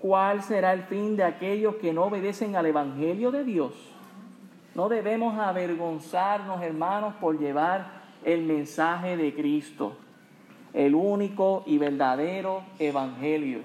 ¿cuál 0.00 0.42
será 0.42 0.72
el 0.72 0.82
fin 0.82 1.16
de 1.16 1.24
aquellos 1.24 1.76
que 1.76 1.92
no 1.92 2.04
obedecen 2.04 2.56
al 2.56 2.66
Evangelio 2.66 3.30
de 3.30 3.44
Dios? 3.44 3.72
No 4.74 4.88
debemos 4.88 5.38
avergonzarnos, 5.38 6.62
hermanos, 6.62 7.14
por 7.20 7.38
llevar 7.38 8.00
el 8.24 8.42
mensaje 8.42 9.16
de 9.16 9.34
Cristo, 9.34 9.94
el 10.72 10.94
único 10.94 11.64
y 11.66 11.78
verdadero 11.78 12.62
Evangelio. 12.78 13.60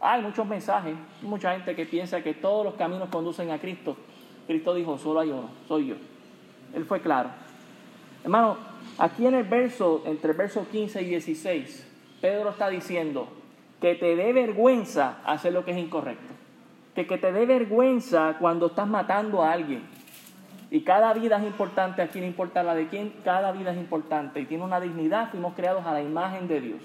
Hay 0.00 0.22
muchos 0.22 0.46
mensajes, 0.46 0.94
mucha 1.22 1.52
gente 1.52 1.74
que 1.74 1.86
piensa 1.86 2.22
que 2.22 2.34
todos 2.34 2.64
los 2.64 2.74
caminos 2.74 3.08
conducen 3.10 3.50
a 3.50 3.58
Cristo. 3.58 3.96
Cristo 4.46 4.74
dijo, 4.74 4.98
solo 4.98 5.20
hay 5.20 5.30
uno, 5.30 5.50
soy 5.66 5.88
yo. 5.88 5.96
Él 6.74 6.84
fue 6.84 7.00
claro. 7.00 7.30
Hermano, 8.22 8.56
aquí 8.98 9.26
en 9.26 9.34
el 9.34 9.44
verso, 9.44 10.02
entre 10.06 10.32
el 10.32 10.36
verso 10.36 10.66
15 10.70 11.02
y 11.02 11.04
16, 11.06 11.86
Pedro 12.20 12.50
está 12.50 12.68
diciendo 12.68 13.28
que 13.80 13.94
te 13.94 14.16
dé 14.16 14.32
vergüenza 14.32 15.18
hacer 15.24 15.52
lo 15.52 15.64
que 15.64 15.72
es 15.72 15.78
incorrecto. 15.78 16.34
Que, 16.94 17.06
que 17.06 17.18
te 17.18 17.30
dé 17.30 17.44
vergüenza 17.44 18.36
cuando 18.38 18.66
estás 18.66 18.88
matando 18.88 19.42
a 19.42 19.52
alguien. 19.52 19.82
Y 20.70 20.80
cada 20.80 21.12
vida 21.14 21.38
es 21.38 21.44
importante, 21.44 22.02
aquí 22.02 22.20
no 22.20 22.26
importa 22.26 22.62
la 22.62 22.74
de 22.74 22.88
quién, 22.88 23.14
cada 23.24 23.52
vida 23.52 23.70
es 23.72 23.76
importante 23.76 24.40
y 24.40 24.46
tiene 24.46 24.64
una 24.64 24.80
dignidad, 24.80 25.30
fuimos 25.30 25.54
creados 25.54 25.86
a 25.86 25.92
la 25.92 26.02
imagen 26.02 26.48
de 26.48 26.60
Dios. 26.60 26.82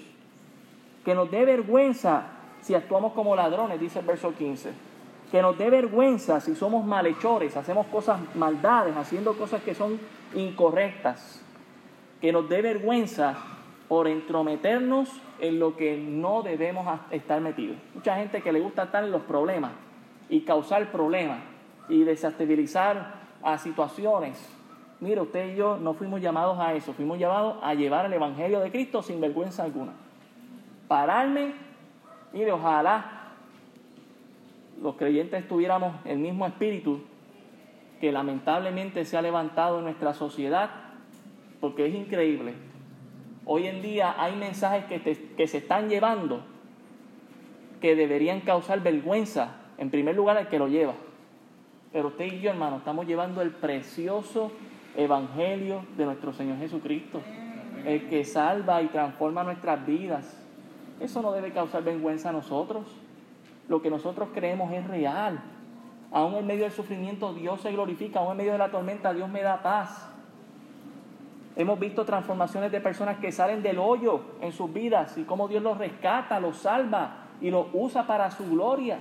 Que 1.04 1.14
nos 1.14 1.30
dé 1.30 1.44
vergüenza 1.44 2.26
si 2.60 2.74
actuamos 2.74 3.12
como 3.12 3.34
ladrones, 3.34 3.80
dice 3.80 3.98
el 3.98 4.06
verso 4.06 4.34
15 4.34 4.92
que 5.32 5.40
nos 5.40 5.56
dé 5.56 5.70
vergüenza 5.70 6.40
si 6.40 6.54
somos 6.54 6.84
malhechores, 6.84 7.56
hacemos 7.56 7.86
cosas 7.86 8.20
maldades, 8.34 8.94
haciendo 8.94 9.32
cosas 9.32 9.62
que 9.62 9.74
son 9.74 9.98
incorrectas, 10.34 11.42
que 12.20 12.32
nos 12.32 12.46
dé 12.50 12.60
vergüenza 12.60 13.34
por 13.88 14.08
entrometernos 14.08 15.08
en 15.40 15.58
lo 15.58 15.74
que 15.74 15.96
no 15.96 16.42
debemos 16.42 16.86
estar 17.10 17.40
metidos. 17.40 17.78
Mucha 17.94 18.16
gente 18.16 18.42
que 18.42 18.52
le 18.52 18.60
gusta 18.60 18.82
estar 18.82 19.02
en 19.04 19.10
los 19.10 19.22
problemas 19.22 19.72
y 20.28 20.42
causar 20.42 20.92
problemas 20.92 21.38
y 21.88 22.04
desestabilizar 22.04 23.21
a 23.42 23.58
situaciones. 23.58 24.48
Mire, 25.00 25.20
usted 25.20 25.52
y 25.52 25.56
yo 25.56 25.76
no 25.76 25.94
fuimos 25.94 26.20
llamados 26.20 26.58
a 26.60 26.74
eso, 26.74 26.92
fuimos 26.92 27.18
llamados 27.18 27.56
a 27.62 27.74
llevar 27.74 28.06
el 28.06 28.12
Evangelio 28.12 28.60
de 28.60 28.70
Cristo 28.70 29.02
sin 29.02 29.20
vergüenza 29.20 29.64
alguna. 29.64 29.92
Pararme, 30.86 31.54
mire, 32.32 32.52
ojalá 32.52 33.22
los 34.80 34.96
creyentes 34.96 35.46
tuviéramos 35.48 35.94
el 36.04 36.18
mismo 36.18 36.46
espíritu 36.46 37.00
que 38.00 38.12
lamentablemente 38.12 39.04
se 39.04 39.16
ha 39.16 39.22
levantado 39.22 39.78
en 39.78 39.84
nuestra 39.84 40.14
sociedad, 40.14 40.70
porque 41.60 41.86
es 41.86 41.94
increíble. 41.94 42.54
Hoy 43.44 43.66
en 43.66 43.82
día 43.82 44.14
hay 44.18 44.36
mensajes 44.36 44.84
que, 44.84 45.00
que 45.36 45.46
se 45.46 45.58
están 45.58 45.88
llevando 45.88 46.42
que 47.80 47.96
deberían 47.96 48.40
causar 48.40 48.80
vergüenza, 48.80 49.56
en 49.76 49.90
primer 49.90 50.14
lugar, 50.14 50.38
al 50.38 50.48
que 50.48 50.58
lo 50.58 50.68
lleva. 50.68 50.94
Pero 51.92 52.08
usted 52.08 52.24
y 52.24 52.40
yo, 52.40 52.50
hermano, 52.50 52.78
estamos 52.78 53.06
llevando 53.06 53.42
el 53.42 53.50
precioso 53.50 54.50
evangelio 54.96 55.84
de 55.96 56.06
nuestro 56.06 56.32
Señor 56.32 56.58
Jesucristo, 56.58 57.20
el 57.84 58.08
que 58.08 58.24
salva 58.24 58.80
y 58.82 58.86
transforma 58.88 59.44
nuestras 59.44 59.84
vidas. 59.86 60.38
Eso 61.00 61.20
no 61.20 61.32
debe 61.32 61.52
causar 61.52 61.82
vergüenza 61.82 62.30
a 62.30 62.32
nosotros. 62.32 62.86
Lo 63.68 63.82
que 63.82 63.90
nosotros 63.90 64.30
creemos 64.32 64.72
es 64.72 64.86
real. 64.86 65.40
Aún 66.10 66.34
en 66.34 66.46
medio 66.46 66.64
del 66.64 66.72
sufrimiento 66.72 67.32
Dios 67.34 67.60
se 67.60 67.72
glorifica, 67.72 68.20
aún 68.20 68.32
en 68.32 68.36
medio 68.38 68.52
de 68.52 68.58
la 68.58 68.70
tormenta 68.70 69.12
Dios 69.12 69.28
me 69.28 69.42
da 69.42 69.62
paz. 69.62 70.08
Hemos 71.56 71.78
visto 71.78 72.04
transformaciones 72.04 72.72
de 72.72 72.80
personas 72.80 73.18
que 73.18 73.30
salen 73.30 73.62
del 73.62 73.78
hoyo 73.78 74.22
en 74.40 74.52
sus 74.52 74.72
vidas 74.72 75.18
y 75.18 75.24
cómo 75.24 75.48
Dios 75.48 75.62
los 75.62 75.76
rescata, 75.76 76.40
los 76.40 76.56
salva 76.56 77.26
y 77.42 77.50
los 77.50 77.66
usa 77.74 78.06
para 78.06 78.30
su 78.30 78.48
gloria. 78.50 78.98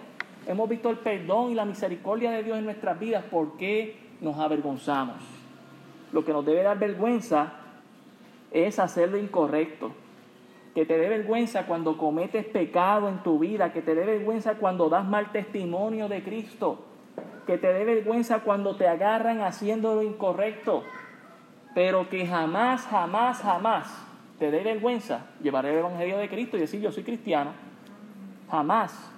Hemos 0.48 0.68
visto 0.70 0.90
el 0.90 0.98
perdón 0.98 1.52
y 1.52 1.56
la 1.56 1.66
misericordia 1.66 2.32
de 2.32 2.44
Dios 2.44 2.58
en 2.58 2.66
nuestras 2.66 3.00
vidas. 3.00 3.24
¿Por 3.26 3.58
qué 3.58 3.98
nos 4.22 4.38
avergonzamos? 4.38 5.18
Lo 6.12 6.26
que 6.26 6.34
nos 6.34 6.46
debe 6.46 6.64
dar 6.64 6.80
vergüenza 6.80 7.54
es 8.52 8.80
hacer 8.80 9.10
lo 9.10 9.18
incorrecto. 9.18 9.92
Que 10.74 10.86
te 10.86 10.98
dé 10.98 11.10
vergüenza 11.10 11.66
cuando 11.68 11.98
cometes 11.98 12.46
pecado 12.46 13.08
en 13.08 13.22
tu 13.24 13.40
vida. 13.40 13.72
Que 13.72 13.82
te 13.82 13.94
dé 13.94 14.06
vergüenza 14.06 14.56
cuando 14.56 14.90
das 14.90 15.06
mal 15.06 15.32
testimonio 15.32 16.08
de 16.08 16.24
Cristo. 16.24 16.86
Que 17.46 17.58
te 17.58 17.72
dé 17.72 17.86
vergüenza 17.86 18.40
cuando 18.40 18.76
te 18.76 18.88
agarran 18.88 19.42
haciendo 19.42 19.96
lo 19.96 20.02
incorrecto. 20.02 20.84
Pero 21.76 22.10
que 22.10 22.26
jamás, 22.26 22.88
jamás, 22.88 23.42
jamás 23.42 24.08
te 24.40 24.50
dé 24.50 24.64
vergüenza 24.64 25.28
llevar 25.42 25.66
el 25.68 25.78
Evangelio 25.78 26.18
de 26.18 26.28
Cristo 26.28 26.58
y 26.58 26.62
decir 26.62 26.82
yo 26.82 26.92
soy 26.92 27.04
cristiano. 27.04 27.52
Jamás. 28.50 29.12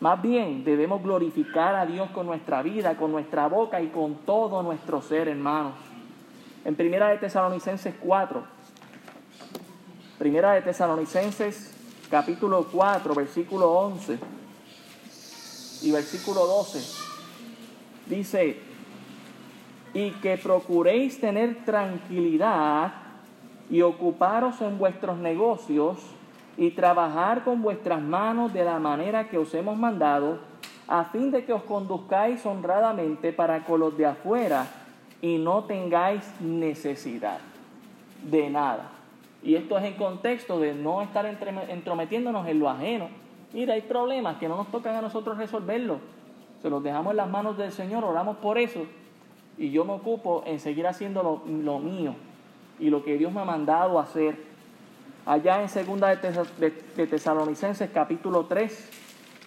Más 0.00 0.20
bien 0.22 0.64
debemos 0.64 1.02
glorificar 1.02 1.74
a 1.74 1.84
Dios 1.84 2.08
con 2.10 2.24
nuestra 2.24 2.62
vida, 2.62 2.96
con 2.96 3.12
nuestra 3.12 3.48
boca 3.48 3.82
y 3.82 3.88
con 3.88 4.16
todo 4.24 4.62
nuestro 4.62 5.02
ser, 5.02 5.28
hermanos. 5.28 5.74
En 6.64 6.74
Primera 6.74 7.08
de 7.08 7.18
Tesalonicenses 7.18 7.94
4, 8.00 8.42
Primera 10.18 10.52
de 10.52 10.62
Tesalonicenses 10.62 11.74
capítulo 12.10 12.66
4, 12.72 13.14
versículo 13.14 13.70
11 13.72 14.18
y 15.82 15.92
versículo 15.92 16.46
12, 16.46 16.80
dice, 18.06 18.58
y 19.92 20.10
que 20.12 20.38
procuréis 20.38 21.20
tener 21.20 21.64
tranquilidad 21.64 22.92
y 23.70 23.82
ocuparos 23.82 24.60
en 24.62 24.78
vuestros 24.78 25.18
negocios, 25.18 25.98
y 26.60 26.72
trabajar 26.72 27.42
con 27.42 27.62
vuestras 27.62 28.02
manos 28.02 28.52
de 28.52 28.62
la 28.64 28.78
manera 28.78 29.30
que 29.30 29.38
os 29.38 29.54
hemos 29.54 29.78
mandado, 29.78 30.40
a 30.86 31.04
fin 31.04 31.30
de 31.30 31.46
que 31.46 31.54
os 31.54 31.62
conduzcáis 31.62 32.44
honradamente 32.44 33.32
para 33.32 33.64
con 33.64 33.80
los 33.80 33.96
de 33.96 34.04
afuera 34.04 34.66
y 35.22 35.38
no 35.38 35.64
tengáis 35.64 36.22
necesidad 36.38 37.38
de 38.30 38.50
nada. 38.50 38.90
Y 39.42 39.54
esto 39.54 39.78
es 39.78 39.84
en 39.84 39.94
contexto 39.94 40.60
de 40.60 40.74
no 40.74 41.00
estar 41.00 41.24
entrometiéndonos 41.24 42.46
en 42.46 42.58
lo 42.58 42.68
ajeno. 42.68 43.08
Mira, 43.54 43.72
hay 43.72 43.80
problemas 43.80 44.36
que 44.36 44.46
no 44.46 44.58
nos 44.58 44.70
tocan 44.70 44.94
a 44.94 45.00
nosotros 45.00 45.38
resolverlos. 45.38 45.96
Se 46.60 46.68
los 46.68 46.82
dejamos 46.82 47.12
en 47.12 47.16
las 47.16 47.30
manos 47.30 47.56
del 47.56 47.72
Señor, 47.72 48.04
oramos 48.04 48.36
por 48.36 48.58
eso. 48.58 48.80
Y 49.56 49.70
yo 49.70 49.86
me 49.86 49.94
ocupo 49.94 50.42
en 50.44 50.60
seguir 50.60 50.86
haciendo 50.86 51.22
lo, 51.22 51.42
lo 51.50 51.78
mío 51.78 52.14
y 52.78 52.90
lo 52.90 53.02
que 53.02 53.16
Dios 53.16 53.32
me 53.32 53.40
ha 53.40 53.46
mandado 53.46 53.98
hacer 53.98 54.49
allá 55.26 55.62
en 55.62 55.68
segunda 55.68 56.14
de, 56.14 57.06
Tesalonicenses 57.06 57.90
capítulo 57.92 58.46
3, 58.46 58.90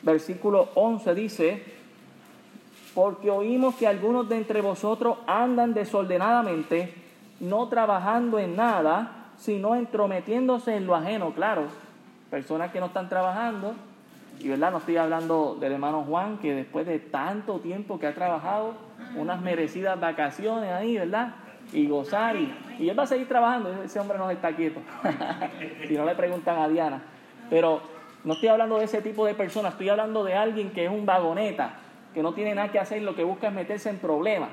versículo 0.03 0.69
11 0.75 1.15
dice, 1.15 1.63
porque 2.93 3.29
oímos 3.29 3.75
que 3.75 3.87
algunos 3.87 4.29
de 4.29 4.37
entre 4.37 4.61
vosotros 4.61 5.17
andan 5.27 5.73
desordenadamente, 5.73 6.93
no 7.39 7.67
trabajando 7.67 8.39
en 8.39 8.55
nada, 8.55 9.31
sino 9.37 9.75
entrometiéndose 9.75 10.75
en 10.75 10.85
lo 10.85 10.95
ajeno, 10.95 11.33
claro, 11.33 11.63
personas 12.29 12.71
que 12.71 12.79
no 12.79 12.87
están 12.87 13.09
trabajando, 13.09 13.73
y 14.39 14.49
verdad, 14.49 14.71
no 14.71 14.77
estoy 14.79 14.97
hablando 14.97 15.55
del 15.59 15.73
hermano 15.73 16.03
Juan, 16.03 16.37
que 16.37 16.53
después 16.53 16.85
de 16.85 16.99
tanto 16.99 17.59
tiempo 17.59 17.99
que 17.99 18.07
ha 18.07 18.15
trabajado, 18.15 18.73
unas 19.15 19.41
merecidas 19.41 19.99
vacaciones 19.99 20.71
ahí, 20.71 20.97
¿verdad? 20.97 21.35
Y 21.73 21.87
gozar. 21.87 22.35
Y, 22.35 22.53
y 22.79 22.89
él 22.89 22.97
va 22.97 23.03
a 23.03 23.07
seguir 23.07 23.27
trabajando. 23.27 23.83
Ese 23.83 23.99
hombre 23.99 24.17
no 24.17 24.29
está 24.29 24.55
quieto. 24.55 24.79
si 25.87 25.95
no 25.95 26.05
le 26.05 26.15
preguntan 26.15 26.59
a 26.59 26.67
Diana. 26.67 27.01
Pero 27.49 27.81
no 28.23 28.33
estoy 28.33 28.49
hablando 28.49 28.77
de 28.77 28.85
ese 28.85 29.01
tipo 29.01 29.25
de 29.25 29.33
personas. 29.33 29.73
Estoy 29.73 29.89
hablando 29.89 30.23
de 30.23 30.33
alguien 30.33 30.71
que 30.71 30.85
es 30.85 30.91
un 30.91 31.05
vagoneta, 31.05 31.73
que 32.13 32.23
no 32.23 32.33
tiene 32.33 32.55
nada 32.55 32.71
que 32.71 32.79
hacer 32.79 33.01
lo 33.01 33.15
que 33.15 33.23
busca 33.23 33.47
es 33.47 33.53
meterse 33.53 33.89
en 33.89 33.97
problemas. 33.97 34.49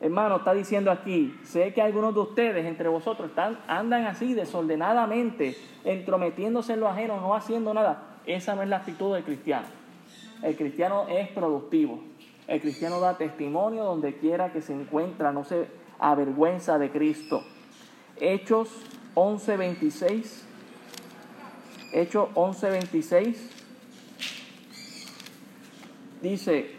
Hermano, 0.00 0.36
está 0.36 0.52
diciendo 0.52 0.90
aquí, 0.90 1.38
sé 1.44 1.72
que 1.72 1.80
algunos 1.80 2.12
de 2.14 2.20
ustedes 2.20 2.66
entre 2.66 2.88
vosotros 2.88 3.30
están, 3.30 3.58
andan 3.68 4.04
así 4.06 4.34
desordenadamente, 4.34 5.56
entrometiéndose 5.84 6.74
en 6.74 6.80
lo 6.80 6.88
ajeno, 6.88 7.20
no 7.20 7.34
haciendo 7.34 7.72
nada. 7.72 8.02
Esa 8.26 8.54
no 8.54 8.62
es 8.62 8.68
la 8.68 8.78
actitud 8.78 9.14
del 9.14 9.22
cristiano. 9.22 9.66
El 10.42 10.56
cristiano 10.56 11.06
es 11.08 11.28
productivo. 11.28 12.00
El 12.46 12.60
cristiano 12.60 13.00
da 13.00 13.16
testimonio 13.16 13.84
donde 13.84 14.16
quiera 14.16 14.52
que 14.52 14.60
se 14.60 14.74
encuentra. 14.74 15.32
No 15.32 15.44
se, 15.44 15.68
a 15.98 16.14
vergüenza 16.14 16.78
de 16.78 16.90
Cristo. 16.90 17.42
Hechos 18.20 18.70
11:26. 19.14 20.42
Hechos 21.92 22.28
11:26. 22.34 23.36
Dice, 26.22 26.70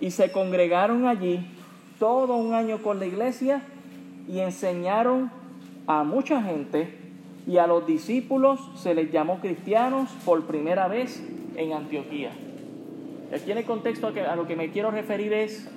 y 0.00 0.10
se 0.10 0.30
congregaron 0.30 1.06
allí 1.06 1.46
todo 1.98 2.36
un 2.36 2.54
año 2.54 2.82
con 2.82 2.98
la 2.98 3.06
iglesia 3.06 3.62
y 4.28 4.40
enseñaron 4.40 5.30
a 5.86 6.04
mucha 6.04 6.42
gente 6.42 6.96
y 7.46 7.56
a 7.56 7.66
los 7.66 7.86
discípulos 7.86 8.60
se 8.76 8.94
les 8.94 9.10
llamó 9.10 9.40
cristianos 9.40 10.10
por 10.24 10.44
primera 10.44 10.86
vez 10.86 11.22
en 11.56 11.72
Antioquía. 11.72 12.30
Aquí 13.34 13.50
en 13.50 13.58
el 13.58 13.64
contexto 13.64 14.08
a 14.08 14.36
lo 14.36 14.46
que 14.46 14.54
me 14.54 14.70
quiero 14.70 14.90
referir 14.90 15.32
es 15.32 15.68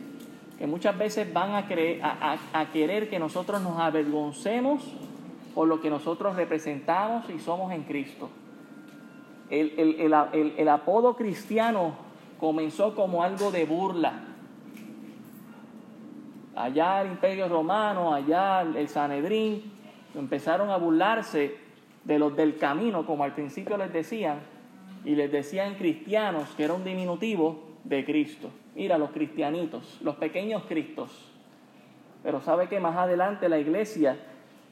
que 0.62 0.68
muchas 0.68 0.95
veces 0.95 1.34
van 1.34 1.55
a, 1.55 1.66
creer, 1.66 2.01
a, 2.03 2.68
querer 2.72 3.09
que 3.09 3.18
nosotros 3.18 3.64
nos 3.64 3.80
avergoncemos 3.80 4.84
por 5.55 5.68
lo 5.68 5.82
que 5.82 5.89
nosotros 5.89 6.36
representamos 6.36 7.28
y 7.32 7.39
somos 7.39 7.72
en 7.72 7.82
Cristo. 7.82 8.30
El, 9.49 10.14
el, 10.55 10.70
apodo 10.70 11.16
cristiano 11.16 11.95
comenzó 12.39 12.93
como 12.93 13.24
algo 13.24 13.49
de 13.49 13.66
burla. 13.66 14.22
Allá 16.55 17.01
el 17.01 17.07
Imperio 17.07 17.49
Romano, 17.49 18.14
allá 18.14 18.62
el 18.62 18.88
Sanedrín, 18.88 19.64
empezaron 20.14 20.70
a 20.70 20.78
burlarse 20.78 21.57
de 22.03 22.20
los 22.20 22.36
del 22.36 22.59
camino, 22.59 23.03
como 23.07 23.24
al 23.24 23.34
principio 23.34 23.78
les 23.78 23.91
decían, 23.91 24.41
y 25.05 25.16
les 25.16 25.32
decían 25.32 25.74
cristianos, 25.74 26.49
que 26.55 26.66
era 26.66 26.76
un 26.76 26.84
diminutivo 26.84 27.64
de 27.84 28.05
Cristo. 28.05 28.51
Mira, 28.76 28.97
los 28.97 29.11
cristianitos, 29.11 29.97
los 30.01 30.15
pequeños 30.15 30.63
cristos. 30.67 31.09
Pero 32.24 32.41
sabe 32.41 32.67
que 32.67 32.80
más 32.80 32.95
adelante 32.95 33.49
la 33.49 33.59
iglesia 33.59 34.17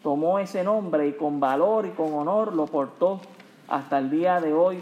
tomó 0.01 0.39
ese 0.39 0.63
nombre 0.63 1.07
y 1.07 1.13
con 1.13 1.39
valor 1.39 1.85
y 1.85 1.89
con 1.89 2.13
honor 2.13 2.53
lo 2.53 2.65
portó 2.65 3.19
hasta 3.67 3.97
el 3.97 4.09
día 4.09 4.39
de 4.39 4.53
hoy. 4.53 4.81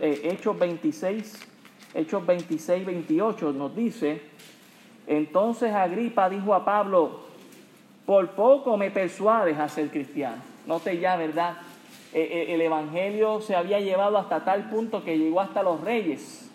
Eh, 0.00 0.20
Hechos 0.24 0.58
26, 0.58 1.40
Hechos 1.94 2.26
26, 2.26 2.86
28 2.86 3.52
nos 3.52 3.76
dice, 3.76 4.22
entonces 5.06 5.72
Agripa 5.72 6.28
dijo 6.28 6.54
a 6.54 6.64
Pablo, 6.64 7.20
por 8.04 8.30
poco 8.30 8.76
me 8.76 8.90
persuades 8.90 9.58
a 9.58 9.68
ser 9.68 9.90
cristiano. 9.90 10.42
Note 10.66 10.98
ya, 10.98 11.16
¿verdad? 11.16 11.58
Eh, 12.12 12.20
eh, 12.48 12.54
el 12.54 12.60
Evangelio 12.60 13.40
se 13.40 13.54
había 13.54 13.78
llevado 13.78 14.18
hasta 14.18 14.44
tal 14.44 14.68
punto 14.68 15.04
que 15.04 15.18
llegó 15.18 15.40
hasta 15.40 15.62
los 15.62 15.80
reyes 15.80 16.45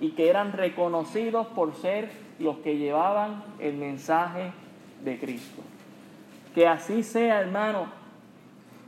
y 0.00 0.10
que 0.10 0.28
eran 0.28 0.52
reconocidos 0.52 1.46
por 1.48 1.74
ser 1.74 2.10
los 2.38 2.58
que 2.58 2.76
llevaban 2.76 3.42
el 3.58 3.76
mensaje 3.76 4.52
de 5.04 5.18
Cristo. 5.18 5.62
Que 6.54 6.66
así 6.66 7.02
sea, 7.02 7.40
hermano. 7.40 7.86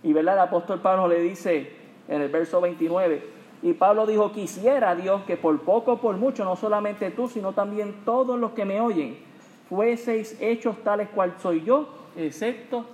Y 0.02 0.12
verdad, 0.12 0.34
el 0.34 0.40
apóstol 0.40 0.80
Pablo 0.80 1.09
le 1.09 1.20
dice 1.20 1.72
en 2.09 2.22
el 2.22 2.28
verso 2.28 2.61
29, 2.61 3.38
Y 3.62 3.72
Pablo 3.72 4.06
dijo, 4.06 4.32
quisiera 4.32 4.94
Dios 4.94 5.22
que 5.26 5.36
por 5.36 5.59
poco 5.61 5.98
por 5.98 6.16
mucho, 6.16 6.44
no 6.44 6.56
solamente 6.56 7.11
tú, 7.11 7.28
sino 7.28 7.52
también 7.52 8.04
todos 8.04 8.38
los 8.38 8.52
que 8.52 8.64
me 8.64 8.80
oyen, 8.80 9.18
fueseis 9.68 10.36
hechos 10.40 10.76
tales 10.84 11.09
cual 11.09 11.34
soy 11.38 11.64
yo, 11.64 11.88
excepto 12.16 12.84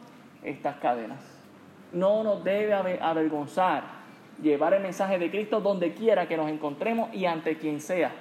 estas 0.43 0.77
cadenas. 0.77 1.21
No 1.93 2.25
nos 2.25 2.43
debe 2.43 2.73
avergonzar 3.01 4.04
llevar 4.43 4.75
el 4.75 4.83
mensaje 4.83 5.19
de 5.19 5.31
Cristo 5.31 5.61
donde 5.61 5.95
quiera 5.95 6.27
que 6.29 6.37
nos 6.37 6.51
encontremos 6.51 7.15
y 7.15 7.27
ante 7.27 7.57
quien 7.57 7.81
sea. 7.81 8.13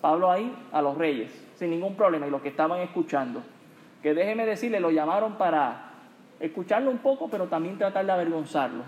Pablo 0.00 0.30
ahí 0.30 0.54
a 0.72 0.80
los 0.80 0.96
reyes, 0.96 1.30
sin 1.56 1.70
ningún 1.70 1.94
problema, 1.94 2.26
y 2.26 2.30
los 2.30 2.40
que 2.40 2.48
estaban 2.48 2.80
escuchando. 2.80 3.42
Que 4.02 4.14
déjeme 4.14 4.46
decirle, 4.46 4.80
lo 4.80 4.90
llamaron 4.90 5.34
para 5.34 5.92
escucharlo 6.40 6.90
un 6.90 6.98
poco, 6.98 7.28
pero 7.28 7.48
también 7.48 7.76
tratar 7.76 8.06
de 8.06 8.12
avergonzarlo. 8.12 8.82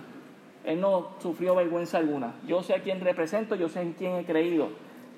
Él 0.64 0.80
no 0.80 1.10
sufrió 1.20 1.54
vergüenza 1.54 1.98
alguna. 1.98 2.34
Yo 2.46 2.62
sé 2.62 2.74
a 2.74 2.82
quién 2.82 3.00
represento, 3.00 3.54
yo 3.54 3.68
sé 3.68 3.82
en 3.82 3.92
quién 3.92 4.16
he 4.16 4.24
creído. 4.24 4.68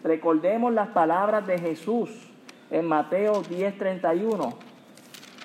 Recordemos 0.02 0.72
las 0.72 0.88
palabras 0.88 1.46
de 1.46 1.58
Jesús 1.58 2.10
en 2.70 2.86
Mateo 2.86 3.42
10:31. 3.42 4.54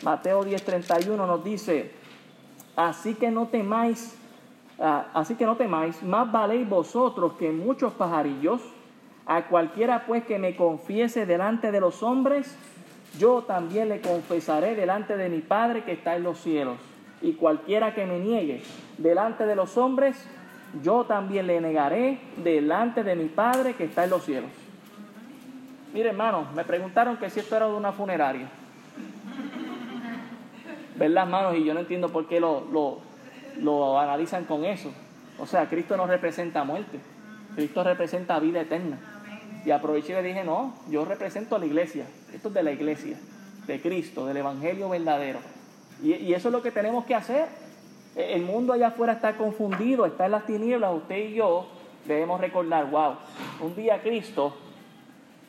Mateo 0.03 0.43
10:31 0.43 1.15
nos 1.15 1.43
dice, 1.43 1.91
así 2.75 3.15
que 3.15 3.29
no 3.29 3.47
temáis, 3.47 4.18
así 4.79 5.35
que 5.35 5.45
no 5.45 5.55
temáis, 5.55 6.01
más 6.03 6.31
valéis 6.31 6.67
vosotros 6.67 7.33
que 7.33 7.51
muchos 7.51 7.93
pajarillos. 7.93 8.61
A 9.25 9.45
cualquiera 9.45 10.05
pues 10.07 10.23
que 10.23 10.39
me 10.39 10.55
confiese 10.55 11.25
delante 11.25 11.71
de 11.71 11.79
los 11.79 12.01
hombres, 12.01 12.57
yo 13.19 13.43
también 13.43 13.89
le 13.89 14.01
confesaré 14.01 14.75
delante 14.75 15.17
de 15.17 15.29
mi 15.29 15.39
Padre 15.39 15.83
que 15.83 15.91
está 15.91 16.15
en 16.15 16.23
los 16.23 16.39
cielos. 16.39 16.77
Y 17.21 17.33
cualquiera 17.33 17.93
que 17.93 18.05
me 18.05 18.19
niegue 18.19 18.63
delante 18.97 19.45
de 19.45 19.55
los 19.55 19.77
hombres, 19.77 20.27
yo 20.83 21.03
también 21.03 21.47
le 21.47 21.59
negaré 21.61 22.19
delante 22.37 23.03
de 23.03 23.15
mi 23.15 23.25
Padre 23.25 23.73
que 23.73 23.85
está 23.85 24.03
en 24.03 24.09
los 24.09 24.23
cielos. 24.23 24.49
Mire, 25.93 26.09
hermano, 26.09 26.45
me 26.55 26.63
preguntaron 26.63 27.17
que 27.17 27.29
si 27.29 27.39
esto 27.39 27.55
era 27.55 27.67
de 27.67 27.73
una 27.73 27.91
funeraria. 27.91 28.47
¿Verdad, 30.95 31.23
hermanos? 31.23 31.55
Y 31.55 31.63
yo 31.63 31.73
no 31.73 31.79
entiendo 31.79 32.09
por 32.09 32.27
qué 32.27 32.39
lo, 32.39 32.65
lo, 32.71 32.99
lo 33.59 33.99
analizan 33.99 34.45
con 34.45 34.65
eso. 34.65 34.91
O 35.39 35.45
sea, 35.45 35.69
Cristo 35.69 35.95
no 35.97 36.05
representa 36.07 36.63
muerte. 36.63 36.99
Cristo 37.55 37.83
representa 37.83 38.39
vida 38.39 38.61
eterna. 38.61 38.97
Y 39.65 39.71
aproveché 39.71 40.13
y 40.13 40.15
le 40.15 40.23
dije, 40.23 40.43
no, 40.43 40.73
yo 40.89 41.05
represento 41.05 41.55
a 41.55 41.59
la 41.59 41.65
iglesia. 41.65 42.05
Esto 42.33 42.47
es 42.49 42.53
de 42.53 42.63
la 42.63 42.71
iglesia, 42.71 43.17
de 43.67 43.81
Cristo, 43.81 44.25
del 44.25 44.37
Evangelio 44.37 44.89
verdadero. 44.89 45.39
Y, 46.01 46.33
eso 46.33 46.47
es 46.47 46.53
lo 46.53 46.61
que 46.61 46.71
tenemos 46.71 47.05
que 47.05 47.15
hacer. 47.15 47.47
E, 48.15 48.33
el 48.35 48.43
mundo 48.43 48.73
allá 48.73 48.87
afuera 48.87 49.13
está 49.13 49.35
confundido, 49.35 50.05
está 50.05 50.25
en 50.25 50.31
las 50.31 50.45
tinieblas. 50.45 50.95
Usted 50.95 51.17
y 51.17 51.33
yo 51.35 51.67
debemos 52.05 52.39
recordar, 52.39 52.89
wow, 52.89 53.15
un 53.61 53.75
día 53.75 54.01
Cristo 54.01 54.55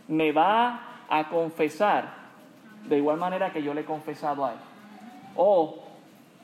me 0.09 0.33
va 0.33 1.05
a 1.09 1.29
confesar 1.29 2.21
de 2.89 2.97
igual 2.97 3.19
manera 3.19 3.53
que 3.53 3.63
yo 3.63 3.75
le 3.75 3.83
he 3.83 3.85
confesado 3.85 4.45
a 4.45 4.53
Él. 4.53 4.59
O, 5.37 5.79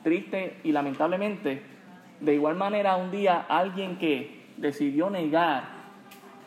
triste 0.07 0.55
y 0.63 0.71
lamentablemente, 0.71 1.61
de 2.21 2.33
igual 2.33 2.55
manera 2.55 2.95
un 2.95 3.11
día 3.11 3.45
alguien 3.49 3.97
que 3.97 4.45
decidió 4.55 5.09
negar 5.09 5.77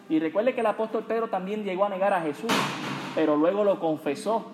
y 0.09 0.19
recuerde 0.19 0.55
que 0.55 0.61
el 0.61 0.67
apóstol 0.67 1.05
Pedro 1.07 1.29
también 1.29 1.63
llegó 1.63 1.85
a 1.85 1.91
negar 1.91 2.15
a 2.15 2.23
Jesús, 2.23 2.51
pero 3.15 3.37
luego 3.37 3.63
lo 3.63 3.79
confesó. 3.79 4.51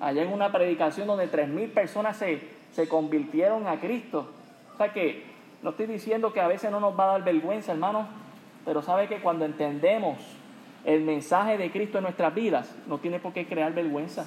Allá 0.00 0.22
en 0.22 0.32
una 0.32 0.52
predicación 0.52 1.08
donde 1.08 1.26
tres 1.26 1.48
mil 1.48 1.68
personas 1.68 2.16
se, 2.16 2.40
se 2.70 2.88
convirtieron 2.88 3.66
a 3.66 3.80
Cristo. 3.80 4.30
O 4.72 4.76
sea 4.76 4.92
que 4.92 5.24
no 5.62 5.70
estoy 5.70 5.86
diciendo 5.86 6.32
que 6.32 6.40
a 6.40 6.46
veces 6.46 6.70
no 6.70 6.78
nos 6.78 6.98
va 6.98 7.04
a 7.04 7.12
dar 7.18 7.24
vergüenza, 7.24 7.72
hermano, 7.72 8.06
pero 8.64 8.82
sabe 8.82 9.08
que 9.08 9.20
cuando 9.20 9.44
entendemos 9.44 10.18
el 10.84 11.02
mensaje 11.02 11.58
de 11.58 11.70
Cristo 11.72 11.98
en 11.98 12.04
nuestras 12.04 12.32
vidas, 12.32 12.74
no 12.86 12.98
tiene 12.98 13.18
por 13.18 13.32
qué 13.32 13.46
crear 13.46 13.74
vergüenza. 13.74 14.26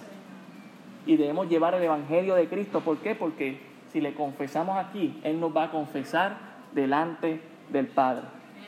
Y 1.08 1.16
debemos 1.16 1.50
llevar 1.50 1.74
el 1.74 1.84
Evangelio 1.84 2.36
de 2.36 2.48
Cristo. 2.48 2.82
¿Por 2.82 2.98
qué? 2.98 3.16
Porque 3.16 3.58
si 3.96 4.02
le 4.02 4.14
confesamos 4.14 4.78
aquí, 4.78 5.22
Él 5.24 5.40
nos 5.40 5.56
va 5.56 5.64
a 5.64 5.72
confesar 5.72 6.36
delante 6.74 7.40
del 7.70 7.88
Padre. 7.88 8.24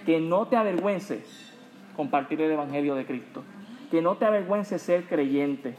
Que 0.06 0.22
no 0.22 0.48
te 0.48 0.56
avergüences 0.56 1.54
compartir 1.98 2.40
el 2.40 2.50
Evangelio 2.50 2.96
de 2.96 3.06
Cristo. 3.06 3.44
Que 3.92 4.02
no 4.02 4.16
te 4.16 4.24
avergüences 4.24 4.82
ser 4.82 5.04
creyente. 5.04 5.76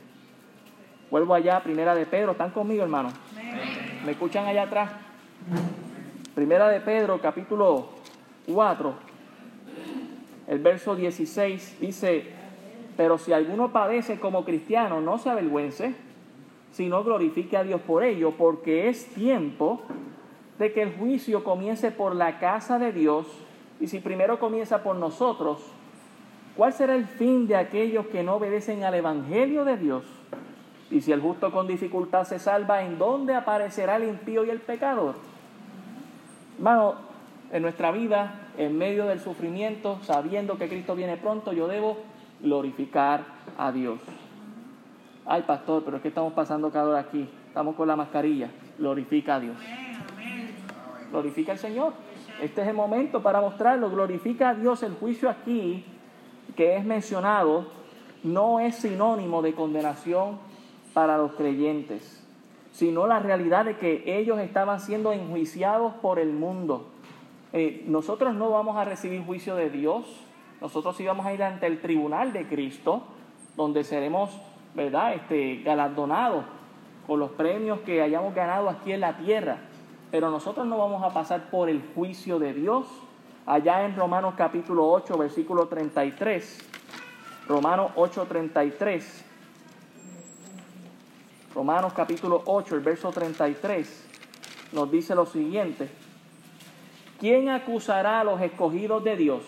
Vuelvo 1.11 1.33
allá, 1.33 1.63
primera 1.63 1.95
de 1.95 2.05
Pedro. 2.05 2.33
¿Están 2.33 2.51
conmigo, 2.51 2.83
hermano? 2.83 3.09
¿Me 4.05 4.11
escuchan 4.11 4.45
allá 4.45 4.65
atrás? 4.65 4.91
Primera 6.35 6.69
de 6.69 6.81
Pedro, 6.81 7.19
capítulo 7.19 7.89
4, 8.53 8.95
el 10.49 10.59
verso 10.59 10.95
16 10.95 11.79
dice, 11.81 12.27
pero 12.99 13.17
si 13.17 13.33
alguno 13.33 13.73
padece 13.73 14.21
como 14.21 14.45
cristiano, 14.45 15.01
no 15.01 15.17
se 15.17 15.31
avergüence, 15.31 15.95
sino 16.73 17.05
glorifique 17.05 17.57
a 17.57 17.65
Dios 17.65 17.81
por 17.81 18.03
ello, 18.03 18.33
porque 18.37 18.89
es 18.89 19.07
tiempo 19.15 19.83
de 20.59 20.73
que 20.73 20.83
el 20.83 20.95
juicio 20.97 21.45
comience 21.45 21.91
por 21.91 22.15
la 22.15 22.39
casa 22.39 22.79
de 22.79 22.93
Dios, 22.93 23.27
y 23.81 23.87
si 23.87 24.01
primero 24.01 24.39
comienza 24.39 24.83
por 24.83 24.97
nosotros, 24.97 25.61
¿Cuál 26.59 26.73
será 26.73 26.97
el 26.97 27.07
fin 27.07 27.47
de 27.47 27.55
aquellos 27.55 28.09
que 28.09 28.25
no 28.25 28.35
obedecen 28.35 28.83
al 28.83 28.97
Evangelio 28.97 29.65
de 29.65 29.77
Dios? 29.77 30.03
Y 30.91 31.03
si 31.03 31.13
el 31.13 31.21
justo 31.21 31.53
con 31.53 31.69
dificultad 31.69 32.25
se 32.25 32.41
salva, 32.41 32.83
¿en 32.83 32.99
dónde 32.99 33.37
aparecerá 33.37 33.95
el 33.95 34.09
impío 34.09 34.45
y 34.45 34.51
el 34.51 34.59
pecador? 34.59 35.15
Hermano, 36.57 36.97
en 37.53 37.63
nuestra 37.63 37.93
vida, 37.93 38.49
en 38.57 38.77
medio 38.77 39.07
del 39.07 39.21
sufrimiento, 39.21 40.01
sabiendo 40.03 40.59
que 40.59 40.69
Cristo 40.69 40.97
viene 40.97 41.17
pronto, 41.17 41.53
yo 41.53 41.69
debo 41.69 41.99
glorificar 42.41 43.21
a 43.57 43.71
Dios. 43.71 44.01
Ay, 45.31 45.43
pastor, 45.43 45.85
pero 45.85 45.99
es 45.99 46.03
que 46.03 46.09
estamos 46.09 46.33
pasando 46.33 46.71
calor 46.71 46.97
aquí. 46.97 47.29
Estamos 47.47 47.77
con 47.77 47.87
la 47.87 47.97
mascarilla. 47.97 48.51
Glorifica 48.79 49.35
a 49.35 49.41
Dios. 49.41 49.57
Glorifica 51.11 51.53
al 51.53 51.59
Señor. 51.59 51.93
Este 52.41 52.63
es 52.63 52.69
el 52.69 52.75
momento 52.75 53.23
para 53.23 53.41
mostrarlo. 53.43 53.91
Glorifica 53.91 54.49
a 54.49 54.55
Dios. 54.55 54.83
El 54.83 54.95
juicio 54.95 55.29
aquí 55.29 55.85
que 56.57 56.77
es 56.77 56.85
mencionado 56.85 57.67
no 58.23 58.59
es 58.59 58.77
sinónimo 58.77 59.43
de 59.43 59.53
condenación 59.53 60.39
para 60.95 61.19
los 61.19 61.33
creyentes, 61.33 62.27
sino 62.73 63.07
la 63.07 63.21
realidad 63.21 63.67
de 63.67 63.77
que 63.77 64.19
ellos 64.19 64.39
estaban 64.41 64.81
siendo 64.81 65.13
enjuiciados 65.13 65.93
por 65.95 66.19
el 66.19 66.33
mundo. 66.33 66.89
Eh, 67.53 67.85
nosotros 67.87 68.35
no 68.35 68.51
vamos 68.51 68.77
a 68.77 68.85
recibir 68.85 69.25
juicio 69.25 69.55
de 69.55 69.71
Dios, 69.71 70.05
nosotros 70.61 70.99
íbamos 71.01 71.27
a 71.27 71.33
ir 71.33 71.43
ante 71.43 71.67
el 71.67 71.81
tribunal 71.81 72.33
de 72.33 72.49
Cristo, 72.49 73.05
donde 73.57 73.85
seremos, 73.85 74.31
¿verdad?, 74.79 75.15
este, 75.15 75.57
galardonados 75.65 76.45
con 77.05 77.19
los 77.19 77.33
premios 77.33 77.81
que 77.81 78.01
hayamos 78.01 78.33
ganado 78.33 78.69
aquí 78.69 78.93
en 78.93 79.01
la 79.01 79.17
tierra. 79.17 79.59
Pero 80.13 80.31
nosotros 80.31 80.67
no 80.67 80.79
vamos 80.79 81.03
a 81.03 81.13
pasar 81.13 81.51
por 81.51 81.69
el 81.69 81.83
juicio 81.97 82.39
de 82.39 82.55
Dios, 82.55 82.87
allá 83.45 83.85
en 83.85 83.97
Romanos 83.97 84.35
capítulo 84.37 84.89
8, 84.89 85.19
versículo 85.19 85.67
33. 85.67 86.61
Romanos 87.49 87.91
8, 87.97 88.27
33. 88.29 89.25
Romanos 91.57 91.93
capítulo 91.93 92.43
8, 92.47 92.77
el 92.77 92.81
verso 92.81 93.11
33, 93.11 94.07
nos 94.73 94.91
dice 94.93 95.13
lo 95.17 95.27
siguiente. 95.27 95.89
¿Quién 97.19 97.49
acusará 97.49 98.21
a 98.21 98.25
los 98.25 98.41
escogidos 98.41 99.03
de 99.03 99.17
Dios? 99.17 99.43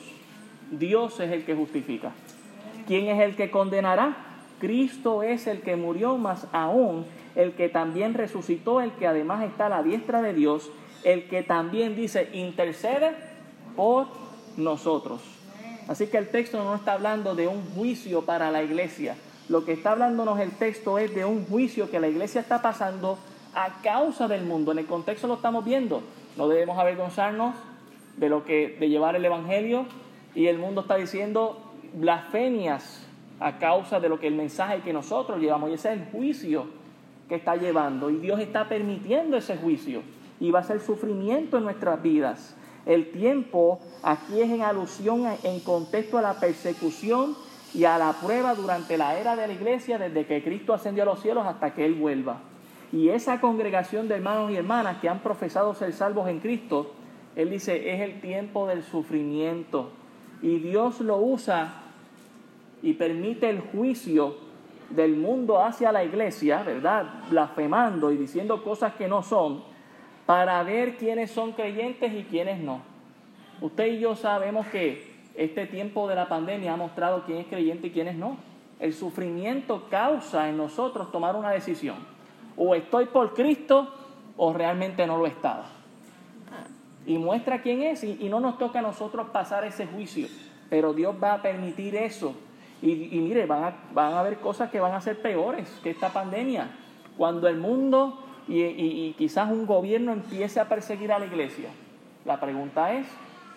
Dios 0.72 1.20
es 1.20 1.30
el 1.30 1.44
que 1.44 1.54
justifica. 1.54 2.10
¿Quién 2.88 3.06
es 3.06 3.20
el 3.20 3.36
que 3.36 3.52
condenará? 3.52 4.29
Cristo 4.60 5.22
es 5.22 5.46
el 5.46 5.62
que 5.62 5.76
murió, 5.76 6.16
más 6.16 6.46
aún 6.52 7.06
el 7.34 7.52
que 7.52 7.68
también 7.68 8.14
resucitó, 8.14 8.80
el 8.80 8.92
que 8.92 9.06
además 9.06 9.42
está 9.44 9.66
a 9.66 9.70
la 9.70 9.82
diestra 9.82 10.22
de 10.22 10.34
Dios, 10.34 10.70
el 11.04 11.28
que 11.28 11.42
también 11.42 11.96
dice, 11.96 12.28
intercede 12.32 13.12
por 13.74 14.06
nosotros. 14.56 15.22
Así 15.88 16.06
que 16.06 16.18
el 16.18 16.28
texto 16.28 16.62
no 16.62 16.74
está 16.74 16.92
hablando 16.92 17.34
de 17.34 17.48
un 17.48 17.64
juicio 17.74 18.22
para 18.22 18.50
la 18.50 18.62
iglesia. 18.62 19.16
Lo 19.48 19.64
que 19.64 19.72
está 19.72 19.92
hablándonos 19.92 20.38
el 20.38 20.52
texto 20.52 20.98
es 20.98 21.14
de 21.14 21.24
un 21.24 21.46
juicio 21.46 21.90
que 21.90 21.98
la 21.98 22.08
iglesia 22.08 22.40
está 22.40 22.62
pasando 22.62 23.18
a 23.54 23.80
causa 23.82 24.28
del 24.28 24.44
mundo. 24.44 24.70
En 24.70 24.78
el 24.78 24.86
contexto 24.86 25.26
lo 25.26 25.34
estamos 25.34 25.64
viendo. 25.64 26.02
No 26.36 26.46
debemos 26.46 26.78
avergonzarnos 26.78 27.56
de 28.16 28.28
lo 28.28 28.44
que 28.44 28.76
de 28.78 28.88
llevar 28.88 29.16
el 29.16 29.24
evangelio 29.24 29.86
y 30.34 30.46
el 30.46 30.58
mundo 30.58 30.82
está 30.82 30.96
diciendo 30.96 31.58
blasfemias 31.94 33.09
a 33.40 33.58
causa 33.58 33.98
de 33.98 34.08
lo 34.08 34.20
que 34.20 34.26
el 34.26 34.34
mensaje 34.34 34.82
que 34.82 34.92
nosotros 34.92 35.40
llevamos 35.40 35.70
y 35.70 35.74
ese 35.74 35.92
es 35.92 36.00
el 36.00 36.06
juicio 36.12 36.66
que 37.28 37.36
está 37.36 37.56
llevando 37.56 38.10
y 38.10 38.16
Dios 38.16 38.38
está 38.38 38.68
permitiendo 38.68 39.36
ese 39.36 39.56
juicio 39.56 40.02
y 40.38 40.50
va 40.50 40.60
a 40.60 40.64
ser 40.64 40.80
sufrimiento 40.80 41.56
en 41.56 41.64
nuestras 41.64 42.02
vidas. 42.02 42.54
El 42.86 43.10
tiempo 43.10 43.80
aquí 44.02 44.40
es 44.40 44.50
en 44.50 44.62
alusión, 44.62 45.26
en 45.42 45.60
contexto 45.60 46.18
a 46.18 46.22
la 46.22 46.40
persecución 46.40 47.34
y 47.74 47.84
a 47.84 47.98
la 47.98 48.12
prueba 48.12 48.54
durante 48.54 48.98
la 48.98 49.18
era 49.18 49.36
de 49.36 49.46
la 49.46 49.52
iglesia, 49.52 49.98
desde 49.98 50.26
que 50.26 50.42
Cristo 50.42 50.74
ascendió 50.74 51.02
a 51.04 51.06
los 51.06 51.20
cielos 51.20 51.46
hasta 51.46 51.74
que 51.74 51.84
Él 51.84 51.94
vuelva. 51.94 52.40
Y 52.92 53.10
esa 53.10 53.40
congregación 53.40 54.08
de 54.08 54.16
hermanos 54.16 54.50
y 54.50 54.56
hermanas 54.56 54.98
que 55.00 55.08
han 55.08 55.20
profesado 55.20 55.74
ser 55.74 55.92
salvos 55.92 56.28
en 56.28 56.40
Cristo, 56.40 56.92
Él 57.36 57.50
dice, 57.50 57.94
es 57.94 58.00
el 58.00 58.20
tiempo 58.20 58.66
del 58.66 58.82
sufrimiento. 58.82 59.92
y 60.42 60.58
Dios 60.58 61.00
lo 61.00 61.18
usa 61.18 61.79
y 62.82 62.94
permite 62.94 63.50
el 63.50 63.60
juicio 63.60 64.36
del 64.90 65.16
mundo 65.16 65.62
hacia 65.62 65.92
la 65.92 66.04
iglesia, 66.04 66.62
¿verdad? 66.62 67.06
Blasfemando 67.30 68.10
y 68.12 68.16
diciendo 68.16 68.62
cosas 68.62 68.94
que 68.94 69.08
no 69.08 69.22
son, 69.22 69.62
para 70.26 70.62
ver 70.62 70.96
quiénes 70.96 71.30
son 71.30 71.52
creyentes 71.52 72.12
y 72.12 72.24
quiénes 72.24 72.60
no. 72.60 72.82
Usted 73.60 73.86
y 73.86 73.98
yo 74.00 74.16
sabemos 74.16 74.66
que 74.68 75.10
este 75.34 75.66
tiempo 75.66 76.08
de 76.08 76.14
la 76.14 76.28
pandemia 76.28 76.74
ha 76.74 76.76
mostrado 76.76 77.24
quién 77.24 77.38
es 77.38 77.46
creyente 77.46 77.88
y 77.88 77.90
quién 77.90 78.08
es 78.08 78.16
no. 78.16 78.36
El 78.78 78.94
sufrimiento 78.94 79.86
causa 79.90 80.48
en 80.48 80.56
nosotros 80.56 81.12
tomar 81.12 81.36
una 81.36 81.50
decisión. 81.50 81.96
O 82.56 82.74
estoy 82.74 83.06
por 83.06 83.34
Cristo 83.34 83.92
o 84.36 84.52
realmente 84.52 85.06
no 85.06 85.18
lo 85.18 85.26
estaba. 85.26 85.66
Y 87.06 87.18
muestra 87.18 87.60
quién 87.62 87.82
es 87.82 88.04
y, 88.04 88.28
no 88.28 88.40
nos 88.40 88.58
toca 88.58 88.78
a 88.78 88.82
nosotros 88.82 89.28
pasar 89.30 89.64
ese 89.64 89.86
juicio. 89.86 90.28
Pero 90.68 90.92
Dios 90.92 91.14
va 91.22 91.34
a 91.34 91.42
permitir 91.42 91.96
eso. 91.96 92.34
Y, 92.82 92.94
mire, 93.20 93.44
van 93.46 93.64
a, 93.64 93.74
van 93.92 94.14
a 94.14 94.20
haber 94.20 94.38
cosas 94.38 94.70
que 94.70 94.80
van 94.80 94.94
a 94.94 95.00
ser 95.00 95.20
peores 95.20 95.68
que 95.82 95.90
esta 95.90 96.12
pandemia. 96.12 96.70
Cuando 97.16 97.46
el 97.48 97.56
mundo 97.56 98.24
y, 98.48 98.62
y 98.62 99.14
quizás 99.18 99.50
un 99.50 99.66
gobierno 99.66 100.12
empiece 100.12 100.60
a 100.60 100.68
perseguir 100.68 101.12
a 101.12 101.18
la 101.18 101.26
iglesia. 101.26 101.68
La 102.24 102.40
pregunta 102.40 102.92
es, 102.94 103.06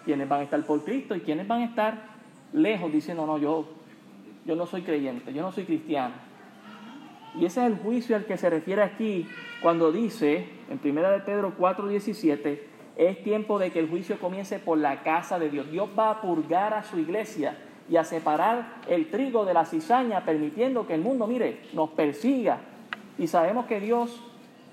¿quiénes 0.06 0.28
van 0.28 0.42
a 0.42 0.44
estar 0.44 0.62
por 0.66 0.84
Cristo 0.84 1.16
y 1.16 1.22
quiénes 1.22 1.48
van 1.48 1.62
a 1.62 1.66
estar 1.66 1.94
lejos 2.52 2.92
diciendo, 2.92 3.26
no, 3.26 3.38
yo, 3.38 3.66
yo 4.46 4.56
no 4.56 4.66
soy 4.66 4.82
creyente, 4.82 5.34
yo 5.34 5.42
no 5.42 5.52
soy 5.52 5.64
cristiano? 5.64 6.14
Y 7.36 7.46
ese 7.46 7.62
es 7.62 7.68
el 7.68 7.78
juicio 7.78 8.16
al 8.16 8.26
que 8.26 8.38
se 8.38 8.50
refiere 8.50 8.84
aquí 8.84 9.28
cuando 9.62 9.92
dice 9.92 10.46
en 10.70 10.80
1 10.84 11.10
de 11.10 11.20
Pedro 11.22 11.54
4:17, 11.58 12.60
es 12.96 13.24
tiempo 13.24 13.58
de 13.58 13.72
que 13.72 13.80
el 13.80 13.90
juicio 13.90 14.20
comience 14.20 14.60
por 14.60 14.78
la 14.78 15.02
casa 15.02 15.40
de 15.40 15.50
Dios. 15.50 15.72
Dios 15.72 15.90
va 15.98 16.12
a 16.12 16.22
purgar 16.22 16.74
a 16.74 16.84
su 16.84 17.00
iglesia 17.00 17.58
y 17.90 17.98
a 17.98 18.04
separar 18.04 18.76
el 18.88 19.10
trigo 19.10 19.46
de 19.46 19.54
la 19.54 19.66
cizaña, 19.66 20.24
permitiendo 20.24 20.88
que 20.88 20.96
el 20.96 21.02
mundo, 21.02 21.28
mire, 21.28 21.62
nos 21.74 21.90
persiga. 21.90 22.60
Y 23.18 23.28
sabemos 23.28 23.66
que 23.66 23.80
Dios 23.80 24.22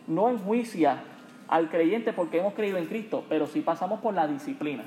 no 0.06 0.28
enjuicia 0.30 1.02
al 1.48 1.68
creyente 1.68 2.12
porque 2.12 2.38
hemos 2.38 2.54
creído 2.54 2.78
en 2.78 2.86
Cristo, 2.86 3.24
pero 3.28 3.46
sí 3.46 3.60
pasamos 3.60 4.00
por 4.00 4.14
la 4.14 4.26
disciplina. 4.28 4.84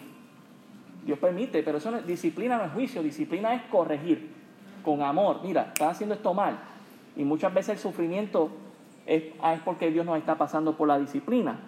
Dios 1.05 1.19
permite, 1.19 1.61
pero 1.63 1.79
eso 1.79 1.91
no, 1.91 2.01
disciplina 2.01 2.57
no 2.57 2.63
es 2.63 2.71
juicio, 2.71 3.03
disciplina 3.03 3.53
es 3.53 3.63
corregir 3.63 4.31
con 4.83 5.01
amor. 5.01 5.41
Mira, 5.43 5.71
estás 5.73 5.91
haciendo 5.91 6.15
esto 6.15 6.33
mal 6.33 6.57
y 7.17 7.23
muchas 7.23 7.53
veces 7.53 7.75
el 7.75 7.79
sufrimiento 7.79 8.49
es, 9.05 9.23
es 9.23 9.59
porque 9.65 9.91
Dios 9.91 10.05
nos 10.05 10.17
está 10.17 10.35
pasando 10.35 10.77
por 10.77 10.87
la 10.87 10.97
disciplina. 10.97 11.59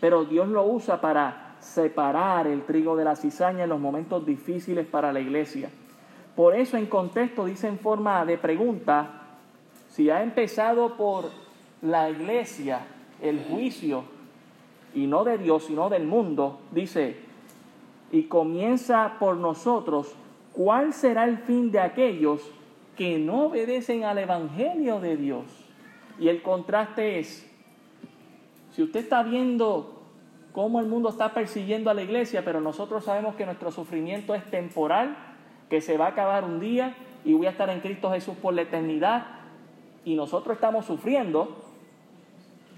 Pero 0.00 0.24
Dios 0.24 0.48
lo 0.48 0.64
usa 0.64 1.00
para 1.00 1.56
separar 1.58 2.46
el 2.46 2.62
trigo 2.62 2.94
de 2.94 3.04
la 3.04 3.16
cizaña 3.16 3.64
en 3.64 3.70
los 3.70 3.80
momentos 3.80 4.24
difíciles 4.24 4.86
para 4.86 5.12
la 5.12 5.20
iglesia. 5.20 5.70
Por 6.36 6.56
eso 6.56 6.76
en 6.76 6.86
contexto 6.86 7.44
dice 7.44 7.68
en 7.68 7.78
forma 7.78 8.24
de 8.24 8.38
pregunta, 8.38 9.38
si 9.88 10.10
ha 10.10 10.22
empezado 10.22 10.96
por 10.96 11.30
la 11.82 12.10
iglesia 12.10 12.80
el 13.22 13.44
juicio, 13.44 14.04
y 14.94 15.06
no 15.06 15.24
de 15.24 15.38
Dios, 15.38 15.64
sino 15.64 15.88
del 15.88 16.06
mundo, 16.06 16.60
dice, 16.70 17.16
y 18.12 18.24
comienza 18.24 19.16
por 19.18 19.36
nosotros, 19.36 20.14
¿cuál 20.52 20.92
será 20.92 21.24
el 21.24 21.38
fin 21.38 21.70
de 21.72 21.80
aquellos 21.80 22.52
que 22.96 23.18
no 23.18 23.46
obedecen 23.46 24.04
al 24.04 24.18
Evangelio 24.18 25.00
de 25.00 25.16
Dios. 25.16 25.44
Y 26.18 26.28
el 26.28 26.42
contraste 26.42 27.18
es, 27.18 27.50
si 28.70 28.82
usted 28.82 29.00
está 29.00 29.22
viendo 29.22 30.02
cómo 30.52 30.80
el 30.80 30.86
mundo 30.86 31.08
está 31.08 31.34
persiguiendo 31.34 31.90
a 31.90 31.94
la 31.94 32.02
iglesia, 32.02 32.44
pero 32.44 32.60
nosotros 32.60 33.04
sabemos 33.04 33.34
que 33.34 33.46
nuestro 33.46 33.72
sufrimiento 33.72 34.34
es 34.34 34.48
temporal, 34.50 35.16
que 35.68 35.80
se 35.80 35.96
va 35.96 36.06
a 36.06 36.08
acabar 36.10 36.44
un 36.44 36.60
día 36.60 36.94
y 37.24 37.32
voy 37.32 37.46
a 37.46 37.50
estar 37.50 37.70
en 37.70 37.80
Cristo 37.80 38.10
Jesús 38.10 38.36
por 38.36 38.54
la 38.54 38.62
eternidad, 38.62 39.26
y 40.04 40.14
nosotros 40.14 40.56
estamos 40.56 40.84
sufriendo, 40.84 41.56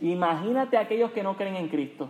imagínate 0.00 0.76
a 0.76 0.80
aquellos 0.80 1.10
que 1.10 1.24
no 1.24 1.36
creen 1.36 1.56
en 1.56 1.68
Cristo. 1.68 2.08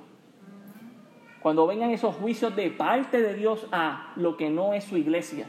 Cuando 1.40 1.66
vengan 1.66 1.90
esos 1.90 2.14
juicios 2.16 2.54
de 2.54 2.70
parte 2.70 3.22
de 3.22 3.34
Dios 3.34 3.66
a 3.72 4.12
lo 4.16 4.36
que 4.36 4.50
no 4.50 4.74
es 4.74 4.84
su 4.84 4.98
iglesia 4.98 5.46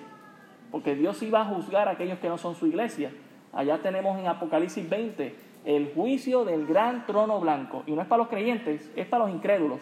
porque 0.71 0.95
Dios 0.95 1.21
iba 1.23 1.41
a 1.41 1.45
juzgar 1.45 1.87
a 1.87 1.91
aquellos 1.91 2.19
que 2.19 2.29
no 2.29 2.37
son 2.37 2.55
su 2.55 2.67
iglesia. 2.67 3.11
Allá 3.53 3.79
tenemos 3.79 4.17
en 4.19 4.27
Apocalipsis 4.27 4.87
20 4.89 5.35
el 5.65 5.91
juicio 5.93 6.45
del 6.45 6.65
gran 6.65 7.05
trono 7.05 7.39
blanco. 7.39 7.83
Y 7.87 7.91
no 7.91 8.01
es 8.01 8.07
para 8.07 8.19
los 8.19 8.27
creyentes, 8.27 8.91
es 8.95 9.05
para 9.05 9.25
los 9.25 9.33
incrédulos. 9.33 9.79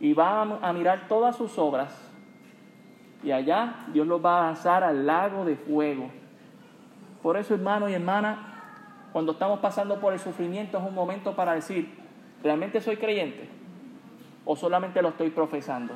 Y 0.00 0.12
va 0.12 0.42
a 0.42 0.72
mirar 0.72 1.08
todas 1.08 1.36
sus 1.36 1.58
obras. 1.58 2.07
Y 3.22 3.32
allá 3.32 3.86
Dios 3.92 4.06
los 4.06 4.24
va 4.24 4.38
a 4.38 4.46
lanzar 4.46 4.84
al 4.84 5.06
lago 5.06 5.44
de 5.44 5.56
fuego. 5.56 6.10
Por 7.22 7.36
eso, 7.36 7.54
hermano 7.54 7.88
y 7.88 7.94
hermana, 7.94 8.48
cuando 9.12 9.32
estamos 9.32 9.58
pasando 9.60 9.98
por 10.00 10.12
el 10.12 10.18
sufrimiento 10.18 10.78
es 10.78 10.84
un 10.84 10.94
momento 10.94 11.34
para 11.34 11.54
decir, 11.54 11.92
¿realmente 12.42 12.80
soy 12.80 12.96
creyente? 12.96 13.48
¿O 14.44 14.54
solamente 14.54 15.02
lo 15.02 15.08
estoy 15.08 15.30
profesando? 15.30 15.94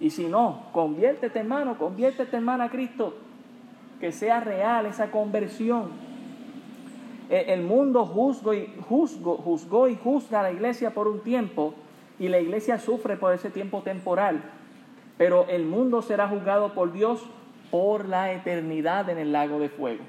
Y 0.00 0.10
si 0.10 0.26
no, 0.26 0.66
conviértete 0.72 1.40
hermano, 1.40 1.78
conviértete 1.78 2.36
hermana 2.36 2.64
a 2.64 2.70
Cristo, 2.70 3.14
que 4.00 4.12
sea 4.12 4.40
real 4.40 4.86
esa 4.86 5.10
conversión. 5.10 5.90
E, 7.30 7.52
el 7.52 7.62
mundo 7.62 8.04
juzgó 8.04 8.52
y, 8.52 8.72
juzgó, 8.88 9.36
juzgó 9.36 9.88
y 9.88 9.96
juzga 9.96 10.40
a 10.40 10.42
la 10.44 10.52
iglesia 10.52 10.92
por 10.92 11.08
un 11.08 11.20
tiempo 11.20 11.74
y 12.18 12.28
la 12.28 12.38
iglesia 12.38 12.78
sufre 12.78 13.16
por 13.16 13.32
ese 13.32 13.50
tiempo 13.50 13.82
temporal. 13.82 14.42
Pero 15.22 15.46
el 15.48 15.66
mundo 15.66 16.02
será 16.02 16.26
juzgado 16.26 16.74
por 16.74 16.92
Dios 16.92 17.22
por 17.70 18.08
la 18.08 18.32
eternidad 18.32 19.08
en 19.08 19.18
el 19.18 19.30
lago 19.30 19.60
de 19.60 19.68
fuego. 19.68 20.02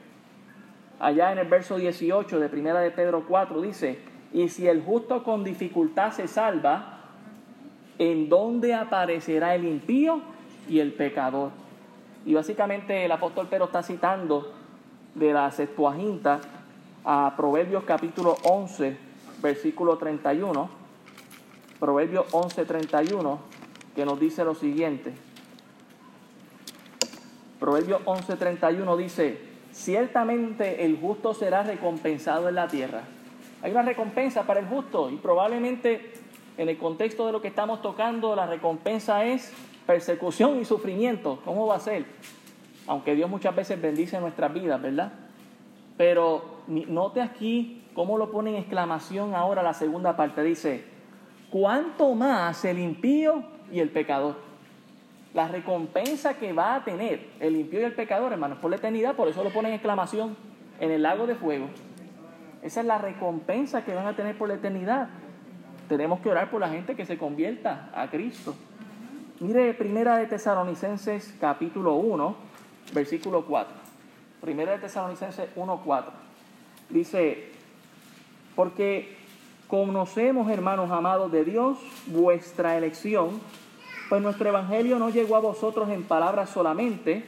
Allá 0.99 1.31
en 1.31 1.37
el 1.37 1.47
verso 1.47 1.75
18 1.77 2.39
de 2.39 2.49
Primera 2.49 2.79
de 2.79 2.89
Pedro 2.89 3.23
4 3.27 3.61
dice, 3.61 3.99
y 4.33 4.49
si 4.49 4.67
el 4.67 4.81
justo 4.81 5.23
con 5.23 5.43
dificultad 5.43 6.13
se 6.13 6.27
salva, 6.27 6.97
en 7.99 8.27
dónde 8.27 8.73
aparecerá 8.73 9.53
el 9.53 9.65
impío 9.65 10.19
y 10.67 10.79
el 10.79 10.93
pecador. 10.93 11.51
Y 12.25 12.33
básicamente 12.33 13.05
el 13.05 13.11
apóstol 13.11 13.47
Pedro 13.47 13.65
está 13.65 13.83
citando 13.83 14.51
de 15.13 15.31
la 15.31 15.51
Septuaginta 15.51 16.41
a 17.05 17.35
Proverbios 17.37 17.83
capítulo 17.83 18.35
11, 18.45 18.97
versículo 19.43 19.95
31. 19.95 20.69
Proverbios 21.79 22.25
11, 22.31 22.65
31, 22.65 23.53
que 23.95 24.05
nos 24.05 24.19
dice 24.19 24.43
lo 24.43 24.55
siguiente. 24.55 25.13
Proverbios 27.59 28.01
11, 28.05 28.35
31 28.35 28.97
dice, 28.97 29.39
ciertamente 29.71 30.85
el 30.85 30.99
justo 30.99 31.33
será 31.33 31.63
recompensado 31.63 32.49
en 32.49 32.55
la 32.55 32.67
tierra. 32.67 33.03
Hay 33.61 33.71
una 33.71 33.83
recompensa 33.83 34.43
para 34.43 34.59
el 34.59 34.67
justo 34.67 35.09
y 35.09 35.15
probablemente 35.15 36.13
en 36.57 36.69
el 36.69 36.77
contexto 36.77 37.25
de 37.25 37.31
lo 37.31 37.41
que 37.41 37.47
estamos 37.47 37.81
tocando, 37.81 38.35
la 38.35 38.45
recompensa 38.45 39.25
es 39.25 39.53
persecución 39.87 40.59
y 40.59 40.65
sufrimiento. 40.65 41.39
¿Cómo 41.45 41.65
va 41.67 41.75
a 41.75 41.79
ser? 41.79 42.05
Aunque 42.85 43.15
Dios 43.15 43.29
muchas 43.29 43.55
veces 43.55 43.81
bendice 43.81 44.19
nuestras 44.19 44.53
vidas, 44.53 44.81
¿verdad? 44.81 45.13
Pero 45.97 46.61
note 46.67 47.21
aquí 47.21 47.83
cómo 47.93 48.17
lo 48.17 48.31
pone 48.31 48.51
en 48.51 48.57
exclamación 48.57 49.35
ahora 49.35 49.63
la 49.63 49.73
segunda 49.73 50.15
parte. 50.15 50.43
Dice, 50.43 50.83
¿cuánto 51.49 52.13
más 52.13 52.65
el 52.65 52.79
impío 52.79 53.43
y 53.73 53.79
el 53.79 53.89
pecador? 53.89 54.37
La 55.33 55.47
recompensa 55.47 56.35
que 56.35 56.53
va 56.53 56.75
a 56.75 56.83
tener 56.83 57.27
el 57.39 57.55
impío 57.55 57.81
y 57.81 57.83
el 57.83 57.93
pecador, 57.93 58.31
hermanos, 58.31 58.59
por 58.59 58.69
la 58.69 58.77
eternidad, 58.77 59.15
por 59.15 59.27
eso 59.27 59.43
lo 59.43 59.49
pone 59.49 59.69
en 59.69 59.75
exclamación 59.75 60.37
en 60.79 60.91
el 60.91 61.01
lago 61.01 61.25
de 61.25 61.35
fuego. 61.35 61.67
Esa 62.61 62.81
es 62.81 62.85
la 62.85 62.99
recompensa 62.99 63.83
que 63.83 63.93
van 63.93 64.07
a 64.07 64.15
tener 64.15 64.37
por 64.37 64.47
la 64.47 64.55
eternidad. 64.55 65.09
Tenemos 65.89 66.19
que 66.21 66.29
orar 66.29 66.49
por 66.49 66.61
la 66.61 66.69
gente 66.69 66.95
que 66.95 67.05
se 67.05 67.17
convierta 67.17 67.89
a 67.93 68.09
Cristo. 68.09 68.55
Mire, 69.39 69.73
Primera 69.73 70.17
de 70.17 70.27
Tesalonicenses 70.27 71.35
capítulo 71.41 71.95
1, 71.95 72.35
versículo 72.93 73.45
4. 73.45 73.73
Primera 74.39 74.73
de 74.73 74.79
Tesalonicenses 74.79 75.49
1, 75.55 75.81
4. 75.83 76.11
Dice, 76.89 77.51
porque 78.55 79.17
conocemos, 79.67 80.49
hermanos 80.51 80.91
amados 80.91 81.31
de 81.31 81.43
Dios, 81.43 81.79
vuestra 82.07 82.77
elección, 82.77 83.41
pues 84.13 84.21
nuestro 84.21 84.47
Evangelio 84.47 84.99
no 84.99 85.09
llegó 85.09 85.37
a 85.37 85.39
vosotros 85.39 85.89
en 85.89 86.03
palabras 86.03 86.51
solamente, 86.51 87.25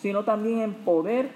sino 0.00 0.22
también 0.22 0.60
en 0.60 0.72
poder 0.72 1.30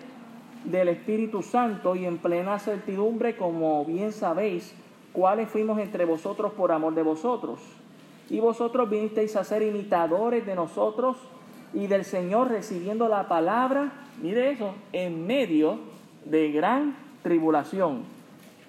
del 0.62 0.86
Espíritu 0.86 1.42
Santo 1.42 1.96
y 1.96 2.04
en 2.04 2.18
plena 2.18 2.56
certidumbre, 2.60 3.36
como 3.36 3.84
bien 3.84 4.12
sabéis, 4.12 4.76
cuáles 5.12 5.48
fuimos 5.48 5.80
entre 5.80 6.04
vosotros 6.04 6.52
por 6.52 6.70
amor 6.70 6.94
de 6.94 7.02
vosotros. 7.02 7.58
Y 8.30 8.38
vosotros 8.38 8.88
vinisteis 8.88 9.34
a 9.34 9.42
ser 9.42 9.62
imitadores 9.62 10.46
de 10.46 10.54
nosotros 10.54 11.16
y 11.74 11.88
del 11.88 12.04
Señor 12.04 12.50
recibiendo 12.50 13.08
la 13.08 13.26
palabra, 13.26 13.90
mire 14.22 14.52
eso, 14.52 14.72
en 14.92 15.26
medio 15.26 15.80
de 16.26 16.52
gran 16.52 16.96
tribulación. 17.24 18.04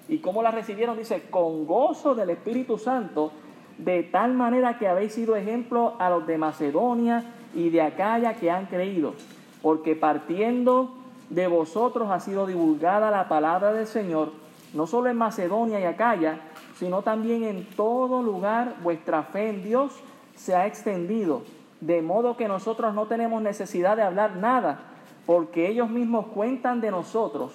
¿Y 0.08 0.18
cómo 0.18 0.42
la 0.42 0.50
recibieron? 0.50 0.98
Dice, 0.98 1.30
con 1.30 1.64
gozo 1.64 2.16
del 2.16 2.30
Espíritu 2.30 2.76
Santo, 2.76 3.30
de 3.78 4.02
tal 4.02 4.34
manera 4.34 4.78
que 4.78 4.88
habéis 4.88 5.14
sido 5.14 5.36
ejemplo 5.36 5.94
a 5.98 6.10
los 6.10 6.26
de 6.26 6.36
Macedonia 6.36 7.24
y 7.54 7.70
de 7.70 7.80
Acaya 7.80 8.34
que 8.34 8.50
han 8.50 8.66
creído, 8.66 9.14
porque 9.62 9.94
partiendo 9.94 10.94
de 11.30 11.46
vosotros 11.46 12.10
ha 12.10 12.20
sido 12.20 12.46
divulgada 12.46 13.10
la 13.10 13.28
palabra 13.28 13.72
del 13.72 13.86
Señor, 13.86 14.32
no 14.74 14.86
solo 14.86 15.08
en 15.08 15.16
Macedonia 15.16 15.80
y 15.80 15.84
Acaya, 15.84 16.40
sino 16.76 17.02
también 17.02 17.44
en 17.44 17.64
todo 17.76 18.22
lugar 18.22 18.76
vuestra 18.82 19.22
fe 19.22 19.50
en 19.50 19.62
Dios 19.62 19.92
se 20.34 20.54
ha 20.54 20.66
extendido, 20.66 21.42
de 21.80 22.02
modo 22.02 22.36
que 22.36 22.48
nosotros 22.48 22.94
no 22.94 23.06
tenemos 23.06 23.42
necesidad 23.42 23.96
de 23.96 24.02
hablar 24.02 24.36
nada, 24.36 24.80
porque 25.26 25.68
ellos 25.68 25.90
mismos 25.90 26.26
cuentan 26.28 26.80
de 26.80 26.90
nosotros 26.90 27.52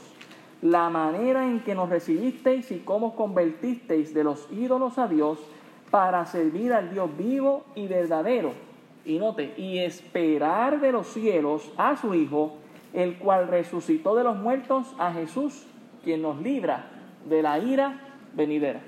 la 0.62 0.90
manera 0.90 1.46
en 1.46 1.60
que 1.62 1.76
nos 1.76 1.90
recibisteis 1.90 2.72
y 2.72 2.80
cómo 2.80 3.16
convertisteis 3.16 4.14
de 4.14 4.24
los 4.24 4.48
ídolos 4.52 4.98
a 4.98 5.08
Dios 5.08 5.40
para 5.94 6.26
servir 6.26 6.74
al 6.74 6.89
Dios 6.89 7.16
vivo 7.16 7.66
y 7.76 7.86
verdadero. 7.86 8.54
Y 9.06 9.20
note, 9.20 9.54
y 9.58 9.78
esperar 9.78 10.80
de 10.80 10.91
los 10.91 11.06
cielos 11.06 11.72
a 11.78 11.96
su 11.96 12.16
Hijo, 12.16 12.56
el 12.94 13.20
cual 13.20 13.48
resucitó 13.48 14.16
de 14.16 14.24
los 14.24 14.36
muertos 14.36 14.96
a 14.98 15.14
Jesús, 15.14 15.68
quien 16.04 16.24
nos 16.24 16.41
libra 16.41 16.88
de 17.30 17.44
la 17.44 17.60
ira 17.60 18.00
venidera. 18.34 18.82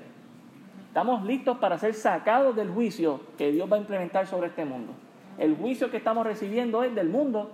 Estamos 0.88 1.24
listos 1.24 1.58
para 1.58 1.78
ser 1.78 1.94
sacados 1.94 2.56
del 2.56 2.70
juicio 2.70 3.20
que 3.38 3.52
Dios 3.52 3.70
va 3.70 3.76
a 3.76 3.80
implementar 3.80 4.26
sobre 4.26 4.48
este 4.48 4.64
mundo. 4.64 4.92
El 5.38 5.54
juicio 5.54 5.92
que 5.92 5.98
estamos 5.98 6.26
recibiendo 6.26 6.82
es 6.82 6.92
del 6.92 7.08
mundo 7.08 7.52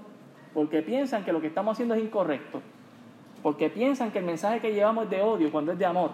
porque 0.55 0.81
piensan 0.81 1.27
que 1.27 1.33
lo 1.35 1.43
que 1.43 1.49
estamos 1.49 1.73
haciendo 1.73 1.95
es 1.95 2.03
incorrecto, 2.03 2.63
porque 3.43 3.69
piensan 3.69 4.13
que 4.13 4.21
el 4.21 4.25
mensaje 4.25 4.61
que 4.61 4.73
llevamos 4.73 5.05
es 5.05 5.11
de 5.11 5.21
odio 5.21 5.53
cuando 5.53 5.73
es 5.73 5.79
de 5.79 5.85
amor. 5.85 6.13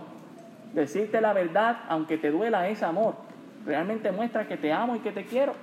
Decirte 0.74 1.20
la 1.20 1.32
verdad, 1.32 1.84
aunque 1.88 2.18
te 2.18 2.32
duela, 2.32 2.68
es 2.68 2.82
amor. 2.82 3.27
Realmente 3.66 4.12
muestra 4.12 4.46
que 4.46 4.56
te 4.56 4.72
amo 4.72 4.96
y 4.96 5.00
que 5.00 5.12
te 5.12 5.24
quiero. 5.24 5.54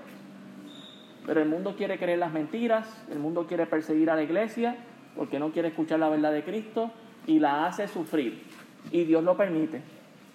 Pero 1.26 1.42
el 1.42 1.50
mundo 1.50 1.76
quiere 1.76 1.98
creer 1.98 2.20
las 2.20 2.32
mentiras, 2.32 3.06
el 3.12 3.20
mundo 3.20 3.48
quiere 3.48 3.66
perseguir 3.66 4.10
a 4.10 4.16
la 4.16 4.24
iglesia 4.24 4.76
porque 5.16 5.40
no 5.40 5.52
quiere 5.52 5.70
escuchar 5.70 6.00
la 6.00 6.10
verdad 6.10 6.32
de 6.32 6.44
Cristo 6.44 6.92
y 7.26 7.40
la 7.40 7.66
hace 7.66 7.88
sufrir. 7.88 8.44
Y 8.92 9.06
Dios 9.06 9.24
lo 9.24 9.36
permite. 9.36 9.82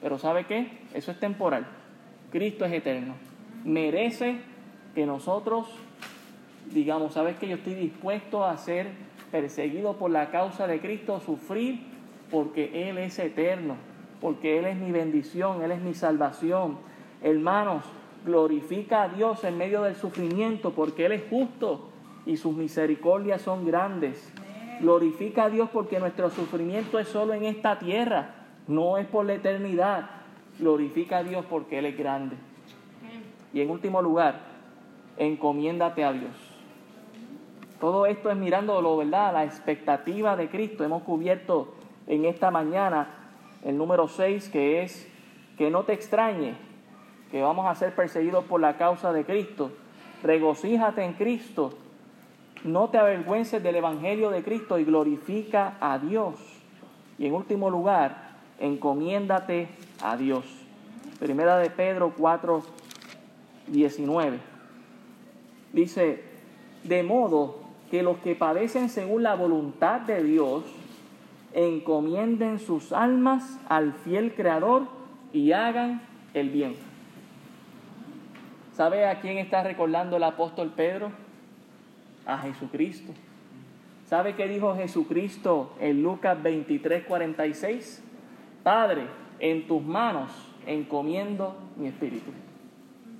Pero 0.01 0.19
¿sabe 0.19 0.47
qué? 0.47 0.79
Eso 0.95 1.13
es 1.13 1.21
temporal. 1.21 1.67
Cristo 2.33 2.65
es 2.65 2.73
eterno. 2.73 3.15
Merece 3.65 4.41
que 4.95 5.07
nosotros 5.07 5.69
digamos, 6.73 7.15
¿sabes 7.15 7.37
que 7.37 7.49
yo 7.49 7.57
estoy 7.57 7.75
dispuesto 7.75 8.45
a 8.45 8.57
ser 8.57 8.89
perseguido 9.31 9.97
por 9.97 10.11
la 10.11 10.31
causa 10.31 10.67
de 10.67 10.81
Cristo, 10.81 11.21
sufrir 11.21 11.81
porque 12.31 12.89
Él 12.89 12.99
es 12.99 13.19
eterno, 13.19 13.77
porque 14.21 14.59
Él 14.59 14.67
es 14.67 14.77
mi 14.77 14.93
bendición, 14.93 15.63
Él 15.63 15.73
es 15.73 15.81
mi 15.81 15.95
salvación? 15.95 16.79
Hermanos, 17.23 17.85
glorifica 18.25 19.03
a 19.03 19.09
Dios 19.09 19.45
en 19.45 19.59
medio 19.59 19.83
del 19.83 19.95
sufrimiento 19.95 20.73
porque 20.73 21.07
Él 21.07 21.13
es 21.13 21.23
justo 21.29 21.91
y 22.27 22.37
sus 22.37 22.55
misericordias 22.55 23.43
son 23.43 23.67
grandes. 23.67 24.33
Glorifica 24.81 25.45
a 25.45 25.51
Dios 25.51 25.69
porque 25.71 26.01
nuestro 26.01 26.31
sufrimiento 26.31 26.99
es 26.99 27.09
solo 27.09 27.35
en 27.35 27.45
esta 27.45 27.79
tierra, 27.79 28.35
no 28.67 28.97
es 28.97 29.07
por 29.07 29.27
la 29.27 29.35
eternidad. 29.35 30.11
Glorifica 30.59 31.19
a 31.19 31.23
Dios 31.23 31.45
porque 31.49 31.79
Él 31.79 31.87
es 31.87 31.99
grande. 31.99 32.37
Y 33.53 33.61
en 33.61 33.71
último 33.71 34.01
lugar, 34.01 34.41
encomiéndate 35.17 36.05
a 36.05 36.13
Dios. 36.13 36.33
Todo 37.81 38.07
esto 38.07 38.31
es 38.31 38.37
mirándolo, 38.37 38.99
¿verdad? 38.99 39.33
La 39.33 39.45
expectativa 39.45 40.37
de 40.37 40.49
Cristo. 40.49 40.85
Hemos 40.85 41.03
cubierto 41.03 41.75
en 42.07 42.27
esta 42.27 42.51
mañana 42.51 43.09
el 43.65 43.77
número 43.77 44.07
6, 44.09 44.51
que 44.51 44.83
es 44.83 45.11
que 45.57 45.71
no 45.71 45.85
te 45.85 45.95
extrañe 45.95 46.70
que 47.31 47.43
vamos 47.43 47.67
a 47.67 47.75
ser 47.75 47.95
perseguidos 47.95 48.45
por 48.45 48.61
la 48.61 48.77
causa 48.77 49.13
de 49.13 49.25
Cristo. 49.25 49.71
Regocíjate 50.23 51.05
en 51.05 51.15
Cristo. 51.15 51.73
No 52.65 52.91
te 52.91 52.99
avergüences 52.99 53.63
del 53.63 53.77
Evangelio 53.77 54.31
de 54.31 54.43
Cristo 54.43 54.79
y 54.79 54.85
glorifica 54.85 55.77
a 55.81 55.99
Dios. 55.99 56.35
Y 57.19 57.27
en 57.27 57.35
último 57.35 57.71
lugar, 57.71 58.31
encomiéndate 58.59 59.69
a 60.03 60.17
Dios. 60.17 60.45
Primera 61.19 61.59
de 61.59 61.71
Pedro 61.71 62.13
4, 62.17 62.63
19. 63.69 64.39
Dice, 65.73 66.25
de 66.85 67.03
modo 67.03 67.59
que 67.91 68.03
los 68.03 68.19
que 68.19 68.35
padecen 68.35 68.89
según 68.89 69.23
la 69.23 69.35
voluntad 69.35 70.01
de 70.01 70.23
Dios 70.23 70.65
encomienden 71.53 72.59
sus 72.59 72.93
almas 72.93 73.59
al 73.69 73.93
fiel 73.93 74.35
Creador 74.35 74.85
y 75.33 75.53
hagan 75.53 76.03
el 76.35 76.51
bien. 76.51 76.90
¿Sabe 78.73 79.07
a 79.07 79.21
quién 79.21 79.39
está 79.39 79.63
recordando 79.63 80.17
el 80.17 80.25
apóstol 80.25 80.73
Pedro? 80.75 81.11
A 82.27 82.39
Jesucristo. 82.39 83.13
¿Sabe 84.07 84.35
qué 84.35 84.49
dijo 84.49 84.75
Jesucristo 84.75 85.73
en 85.81 86.03
Lucas 86.03 86.43
23, 86.43 87.05
46? 87.05 88.03
Padre, 88.63 89.07
en 89.39 89.67
tus 89.67 89.83
manos 89.83 90.31
encomiendo 90.67 91.57
mi 91.77 91.89
espíritu. 91.89 92.31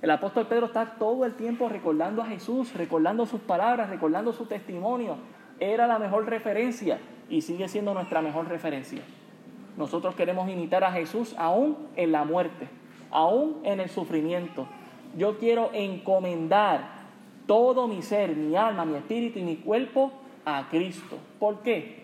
El 0.01 0.09
apóstol 0.09 0.47
Pedro 0.47 0.65
está 0.65 0.95
todo 0.97 1.25
el 1.25 1.35
tiempo 1.35 1.69
recordando 1.69 2.21
a 2.21 2.25
Jesús, 2.25 2.73
recordando 2.73 3.25
sus 3.25 3.41
palabras, 3.41 3.89
recordando 3.89 4.33
su 4.33 4.45
testimonio. 4.45 5.17
Era 5.59 5.85
la 5.85 5.99
mejor 5.99 6.27
referencia 6.27 6.99
y 7.29 7.41
sigue 7.41 7.67
siendo 7.67 7.93
nuestra 7.93 8.21
mejor 8.21 8.47
referencia. 8.47 9.01
Nosotros 9.77 10.15
queremos 10.15 10.49
imitar 10.49 10.83
a 10.83 10.91
Jesús 10.91 11.35
aún 11.37 11.77
en 11.95 12.11
la 12.11 12.23
muerte, 12.23 12.67
aún 13.11 13.59
en 13.63 13.79
el 13.79 13.89
sufrimiento. 13.89 14.67
Yo 15.17 15.37
quiero 15.37 15.71
encomendar 15.73 17.01
todo 17.47 17.87
mi 17.87 18.01
ser, 18.01 18.35
mi 18.35 18.55
alma, 18.55 18.85
mi 18.85 18.95
espíritu 18.95 19.39
y 19.39 19.43
mi 19.43 19.57
cuerpo 19.57 20.11
a 20.45 20.67
Cristo. 20.69 21.17
¿Por 21.39 21.59
qué? 21.59 22.03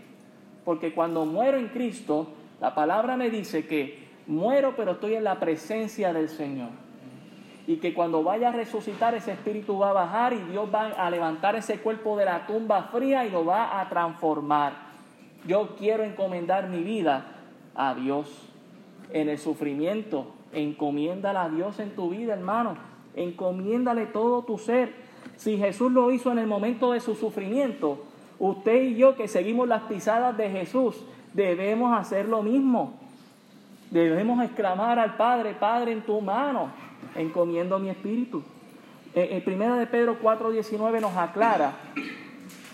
Porque 0.66 0.94
cuando 0.94 1.26
muero 1.26 1.58
en 1.58 1.70
Cristo, 1.70 2.28
la 2.60 2.76
palabra 2.76 3.16
me 3.16 3.30
dice 3.30 3.66
que 3.66 4.08
muero 4.28 4.74
pero 4.76 4.94
estoy 4.94 5.16
en 5.16 5.24
la 5.24 5.40
presencia 5.40 6.12
del 6.12 6.28
Señor 6.28 6.70
y 7.68 7.78
que 7.78 7.94
cuando 7.94 8.24
vaya 8.24 8.50
a 8.50 8.52
resucitar 8.54 9.14
ese 9.14 9.34
espíritu 9.34 9.78
va 9.78 9.90
a 9.90 9.94
bajar 9.94 10.34
y 10.34 10.40
Dios 10.40 10.70
va 10.74 10.88
a 10.88 11.10
levantar 11.10 11.56
ese 11.56 11.80
cuerpo 11.80 12.18
de 12.18 12.26
la 12.26 12.46
tumba 12.48 12.84
fría 12.84 13.26
y 13.26 13.30
lo 13.30 13.46
va 13.46 13.82
a 13.82 13.90
transformar. 13.90 14.74
Yo 15.46 15.76
quiero 15.78 16.04
encomendar 16.04 16.70
mi 16.70 16.82
vida 16.82 17.26
a 17.76 17.94
Dios 17.94 18.50
en 19.12 19.30
el 19.30 19.38
sufrimiento. 19.38 20.34
Encomiéndala 20.54 21.44
a 21.44 21.50
Dios 21.50 21.80
en 21.80 21.92
tu 21.92 22.10
vida, 22.10 22.34
hermano. 22.34 22.78
Encomiéndale 23.18 24.06
todo 24.06 24.44
tu 24.44 24.58
ser. 24.58 24.94
Si 25.36 25.58
Jesús 25.58 25.92
lo 25.92 26.12
hizo 26.12 26.32
en 26.32 26.40
el 26.40 26.48
momento 26.48 26.94
de 26.94 27.02
su 27.02 27.16
sufrimiento, 27.16 28.06
usted 28.40 28.82
y 28.84 28.96
yo 28.96 29.16
que 29.16 29.28
seguimos 29.28 29.68
las 29.68 29.84
pisadas 29.84 30.38
de 30.38 30.50
Jesús, 30.50 31.04
debemos 31.34 31.98
hacer 31.98 32.30
lo 32.30 32.42
mismo. 32.44 32.94
Debemos 33.92 34.44
exclamar 34.44 35.00
al 35.00 35.18
Padre, 35.18 35.54
Padre, 35.54 35.92
en 35.92 36.02
tu 36.02 36.22
mano 36.22 36.70
encomiendo 37.16 37.80
mi 37.80 37.90
espíritu. 37.90 38.44
En 39.14 39.38
eh, 39.38 39.42
primera 39.42 39.76
de 39.76 39.88
Pedro 39.88 40.18
4:19 40.22 41.02
nos 41.02 41.16
aclara 41.16 41.74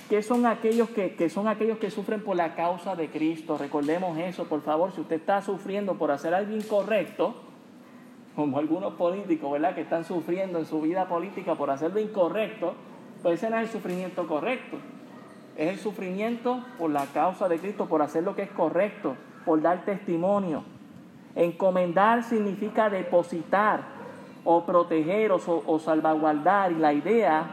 que 0.10 0.22
son 0.22 0.46
aquellos 0.46 0.90
que, 0.90 1.16
que, 1.16 1.30
son 1.30 1.48
aquellos 1.48 1.78
que 1.78 1.90
sufren 1.90 2.22
por 2.22 2.36
la 2.36 2.56
causa 2.56 2.96
de 2.96 3.08
Cristo. 3.08 3.58
Recordemos 3.58 4.18
eso, 4.18 4.46
por 4.46 4.62
favor, 4.62 4.92
si 4.92 5.02
usted 5.02 5.16
está 5.16 5.42
sufriendo 5.42 5.96
por 5.96 6.12
hacer 6.12 6.34
algo 6.34 6.56
incorrecto, 6.56 7.36
como 8.36 8.58
algunos 8.58 8.94
políticos, 8.94 9.52
¿verdad? 9.52 9.76
Que 9.76 9.82
están 9.82 10.06
sufriendo 10.06 10.60
en 10.60 10.66
su 10.66 10.82
vida 10.82 11.08
política 11.08 11.56
por 11.56 11.70
hacer 11.70 11.94
lo 11.94 12.00
incorrecto, 12.00 12.74
pues 13.22 13.36
ese 13.36 13.50
no 13.50 13.58
es 13.58 13.64
el 13.64 13.70
sufrimiento 13.70 14.28
correcto. 14.28 14.78
Es 15.56 15.70
el 15.70 15.80
sufrimiento 15.80 16.64
por 16.80 16.90
la 16.90 17.06
causa 17.08 17.48
de 17.48 17.60
Cristo, 17.60 17.86
por 17.88 18.02
hacer 18.02 18.24
lo 18.24 18.36
que 18.36 18.44
es 18.44 18.52
correcto, 18.52 19.16
por 19.46 19.62
dar 19.62 19.86
testimonio. 19.86 20.64
Encomendar 21.36 22.24
significa 22.24 22.90
depositar, 22.90 23.94
o 24.44 24.66
proteger 24.66 25.32
o, 25.32 25.80
salvaguardar. 25.80 26.72
Y 26.72 26.76
la 26.76 26.94
idea 26.94 27.46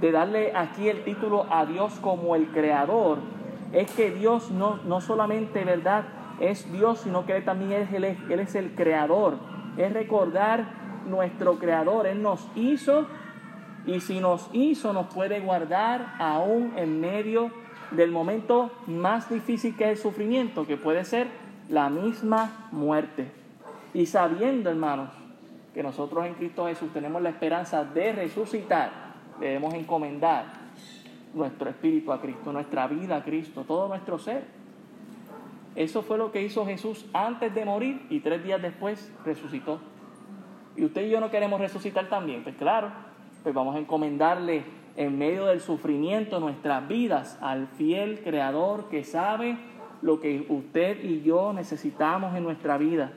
de 0.00 0.12
darle 0.12 0.52
aquí 0.54 0.88
el 0.88 1.04
título 1.04 1.46
a 1.50 1.64
Dios 1.66 1.98
como 2.00 2.36
el 2.36 2.48
creador 2.48 3.18
es 3.72 3.90
que 3.92 4.10
Dios 4.10 4.50
no, 4.50 4.76
no 4.84 5.00
solamente, 5.00 5.64
¿verdad? 5.64 6.04
Es 6.40 6.70
Dios, 6.70 7.00
sino 7.00 7.24
que 7.24 7.36
Él 7.36 7.44
también 7.44 7.72
es, 7.72 7.92
él 7.92 8.40
es 8.40 8.54
el 8.54 8.74
creador. 8.74 9.55
Es 9.76 9.92
recordar 9.92 10.66
nuestro 11.06 11.58
creador. 11.58 12.06
Él 12.06 12.22
nos 12.22 12.46
hizo 12.54 13.06
y 13.86 14.00
si 14.00 14.20
nos 14.20 14.48
hizo 14.52 14.92
nos 14.92 15.06
puede 15.06 15.40
guardar 15.40 16.14
aún 16.18 16.72
en 16.76 17.00
medio 17.00 17.50
del 17.92 18.10
momento 18.10 18.72
más 18.86 19.30
difícil 19.30 19.76
que 19.76 19.84
es 19.84 19.90
el 19.90 19.96
sufrimiento, 19.98 20.66
que 20.66 20.76
puede 20.76 21.04
ser 21.04 21.28
la 21.68 21.88
misma 21.88 22.68
muerte. 22.72 23.30
Y 23.94 24.06
sabiendo, 24.06 24.70
hermanos, 24.70 25.10
que 25.72 25.82
nosotros 25.82 26.26
en 26.26 26.34
Cristo 26.34 26.66
Jesús 26.66 26.92
tenemos 26.92 27.22
la 27.22 27.30
esperanza 27.30 27.84
de 27.84 28.12
resucitar, 28.12 28.90
debemos 29.38 29.74
encomendar 29.74 30.44
nuestro 31.34 31.68
espíritu 31.68 32.12
a 32.12 32.20
Cristo, 32.20 32.52
nuestra 32.52 32.86
vida 32.86 33.16
a 33.16 33.22
Cristo, 33.22 33.64
todo 33.66 33.88
nuestro 33.88 34.18
ser. 34.18 34.55
Eso 35.76 36.02
fue 36.02 36.16
lo 36.16 36.32
que 36.32 36.42
hizo 36.42 36.64
Jesús 36.64 37.04
antes 37.12 37.54
de 37.54 37.66
morir 37.66 38.06
y 38.08 38.20
tres 38.20 38.42
días 38.42 38.60
después 38.62 39.12
resucitó. 39.24 39.78
Y 40.74 40.84
usted 40.84 41.06
y 41.06 41.10
yo 41.10 41.20
no 41.20 41.30
queremos 41.30 41.60
resucitar 41.60 42.08
también, 42.08 42.42
pues 42.42 42.56
claro, 42.56 42.90
pues 43.42 43.54
vamos 43.54 43.76
a 43.76 43.78
encomendarle 43.78 44.64
en 44.96 45.18
medio 45.18 45.46
del 45.46 45.60
sufrimiento, 45.60 46.40
nuestras 46.40 46.88
vidas, 46.88 47.38
al 47.42 47.68
fiel 47.68 48.22
Creador 48.22 48.88
que 48.88 49.04
sabe 49.04 49.58
lo 50.00 50.20
que 50.20 50.46
usted 50.48 51.04
y 51.04 51.22
yo 51.22 51.52
necesitamos 51.52 52.34
en 52.34 52.42
nuestra 52.42 52.78
vida. 52.78 53.12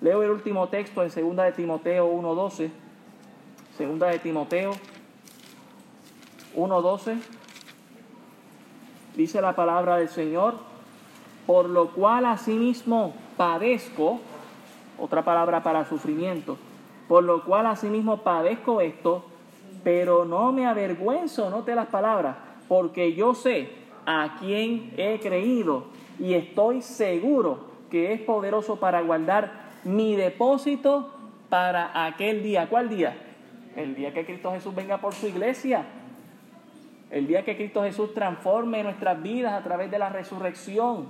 Leo 0.00 0.22
el 0.22 0.30
último 0.30 0.68
texto 0.68 1.02
en 1.02 1.08
2 1.08 1.36
de 1.44 1.52
Timoteo 1.52 2.12
1.12. 2.12 2.70
2 3.78 3.98
de 3.98 4.18
Timoteo 4.20 4.72
1.12. 6.54 7.16
Dice 9.16 9.40
la 9.40 9.56
palabra 9.56 9.96
del 9.96 10.08
Señor, 10.08 10.73
por 11.46 11.68
lo 11.68 11.90
cual 11.90 12.26
asimismo 12.26 13.14
padezco, 13.36 14.20
otra 14.98 15.24
palabra 15.24 15.62
para 15.62 15.84
sufrimiento, 15.84 16.56
por 17.08 17.24
lo 17.24 17.44
cual 17.44 17.66
asimismo 17.66 18.18
padezco 18.18 18.80
esto, 18.80 19.24
pero 19.82 20.24
no 20.24 20.52
me 20.52 20.66
avergüenzo, 20.66 21.50
note 21.50 21.74
las 21.74 21.86
palabras, 21.86 22.36
porque 22.68 23.14
yo 23.14 23.34
sé 23.34 23.70
a 24.06 24.36
quién 24.40 24.92
he 24.96 25.20
creído 25.20 25.84
y 26.18 26.34
estoy 26.34 26.82
seguro 26.82 27.74
que 27.90 28.12
es 28.12 28.20
poderoso 28.20 28.76
para 28.76 29.00
guardar 29.02 29.64
mi 29.84 30.16
depósito 30.16 31.10
para 31.48 32.06
aquel 32.06 32.42
día. 32.42 32.68
¿Cuál 32.68 32.88
día? 32.88 33.16
El 33.76 33.94
día 33.94 34.12
que 34.12 34.24
Cristo 34.24 34.52
Jesús 34.52 34.74
venga 34.74 34.98
por 34.98 35.14
su 35.14 35.26
iglesia. 35.26 35.84
El 37.10 37.26
día 37.26 37.44
que 37.44 37.56
Cristo 37.56 37.82
Jesús 37.82 38.14
transforme 38.14 38.82
nuestras 38.82 39.22
vidas 39.22 39.52
a 39.52 39.62
través 39.62 39.90
de 39.90 39.98
la 39.98 40.08
resurrección. 40.08 41.06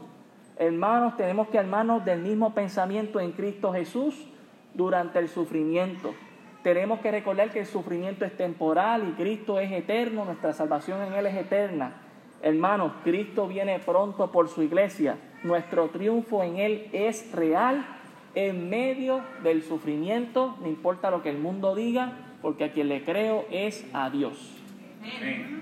Hermanos, 0.57 1.17
tenemos 1.17 1.49
que 1.49 1.59
armarnos 1.59 2.05
del 2.05 2.21
mismo 2.21 2.55
pensamiento 2.55 3.19
en 3.19 3.33
Cristo 3.33 3.73
Jesús 3.73 4.27
durante 4.75 5.19
el 5.19 5.29
sufrimiento. 5.29 6.15
Tenemos 6.63 7.01
que 7.01 7.11
recordar 7.11 7.51
que 7.51 7.61
el 7.61 7.67
sufrimiento 7.67 8.25
es 8.25 8.37
temporal 8.37 9.09
y 9.09 9.13
Cristo 9.13 9.59
es 9.59 9.71
eterno, 9.73 10.25
nuestra 10.25 10.53
salvación 10.53 11.03
en 11.03 11.13
Él 11.13 11.27
es 11.27 11.35
eterna. 11.35 11.95
Hermanos, 12.41 12.93
Cristo 13.03 13.49
viene 13.49 13.79
pronto 13.81 14.31
por 14.31 14.49
su 14.49 14.63
iglesia. 14.63 15.17
Nuestro 15.43 15.89
triunfo 15.89 16.43
en 16.43 16.57
Él 16.57 16.89
es 16.93 17.33
real 17.33 17.85
en 18.35 18.69
medio 18.69 19.23
del 19.43 19.63
sufrimiento, 19.63 20.57
no 20.61 20.69
importa 20.69 21.11
lo 21.11 21.23
que 21.23 21.31
el 21.31 21.39
mundo 21.39 21.75
diga, 21.75 22.13
porque 22.43 22.65
a 22.65 22.73
quien 22.73 22.89
le 22.89 23.05
creo 23.05 23.45
es 23.51 23.87
a 23.93 24.11
Dios. 24.11 24.57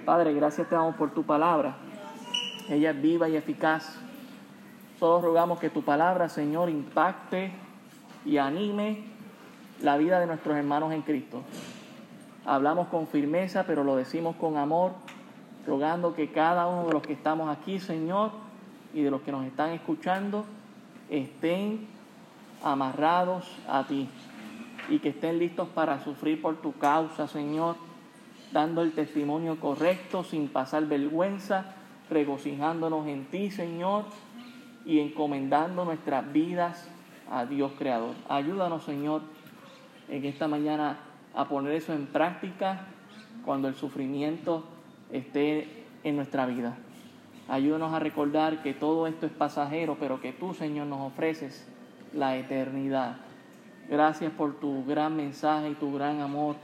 Padre, 0.05 0.35
gracias 0.35 0.69
te 0.69 0.75
damos 0.75 0.97
por 0.97 1.13
tu 1.13 1.23
palabra. 1.23 1.77
Ella 2.69 2.91
es 2.91 3.03
viva 3.03 3.29
y 3.29 3.37
eficaz. 3.37 4.02
Todos 5.03 5.21
rogamos 5.25 5.59
que 5.59 5.69
tu 5.69 5.83
palabra, 5.83 6.29
Señor, 6.29 6.71
impacte 6.71 7.51
y 8.25 8.37
anime 8.37 9.03
la 9.81 9.97
vida 9.97 10.21
de 10.21 10.29
nuestros 10.29 10.57
hermanos 10.57 10.93
en 10.93 11.03
Cristo. 11.03 11.43
Hablamos 12.47 12.87
con 12.87 13.09
firmeza, 13.09 13.65
pero 13.67 13.83
lo 13.83 13.97
decimos 13.97 14.37
con 14.37 14.57
amor, 14.57 14.93
rogando 15.67 16.15
que 16.15 16.31
cada 16.31 16.69
uno 16.69 16.87
de 16.87 16.93
los 16.93 17.03
que 17.03 17.15
estamos 17.15 17.51
aquí, 17.51 17.81
Señor, 17.81 18.31
y 18.95 19.03
de 19.03 19.11
los 19.11 19.23
que 19.23 19.33
nos 19.33 19.45
están 19.45 19.71
escuchando, 19.71 20.45
estén 21.11 21.89
amarrados 22.63 23.51
a 23.67 23.85
ti 23.89 24.09
y 24.89 25.01
que 25.01 25.09
estén 25.09 25.41
listos 25.41 25.67
para 25.67 25.99
sufrir 26.05 26.41
por 26.41 26.63
tu 26.63 26.75
causa, 26.75 27.27
Señor, 27.27 27.75
dando 28.53 28.83
el 28.83 28.93
testimonio 28.93 29.59
correcto 29.59 30.23
sin 30.23 30.47
pasar 30.47 30.87
vergüenza, 30.87 31.75
regocijándonos 32.09 33.09
en 33.09 33.25
ti, 33.25 33.51
Señor, 33.51 34.05
y 34.85 35.01
encomendando 35.01 35.85
nuestras 35.85 36.33
vidas 36.33 36.89
a 37.31 37.47
Dios 37.47 37.73
Creador. 37.79 38.15
Ayúdanos, 38.29 38.85
Señor, 38.85 39.23
en 40.09 40.25
esta 40.25 40.49
mañana 40.49 40.99
a 41.35 41.49
poner 41.49 41.73
eso 41.73 41.93
en 41.93 42.07
práctica 42.07 42.87
cuando 43.45 43.69
el 43.69 43.75
sufrimiento 43.75 44.65
esté 45.11 45.85
en 46.05 46.17
nuestra 46.17 46.47
vida. 46.47 46.77
Ayúdanos 47.49 47.93
a 47.93 47.99
recordar 47.99 48.63
que 48.63 48.75
todo 48.75 49.07
esto 49.07 49.27
es 49.27 49.33
pasajero, 49.33 49.97
pero 49.99 50.21
que 50.21 50.33
tú, 50.33 50.55
Señor, 50.55 50.87
nos 50.87 51.01
ofreces 51.01 51.69
la 52.13 52.37
eternidad. 52.37 53.17
Gracias 53.89 54.33
por 54.33 54.61
tu 54.61 54.85
gran 54.85 55.17
mensaje 55.17 55.71
y 55.71 55.75
tu 55.75 55.93
gran 55.93 56.21
amor 56.21 56.57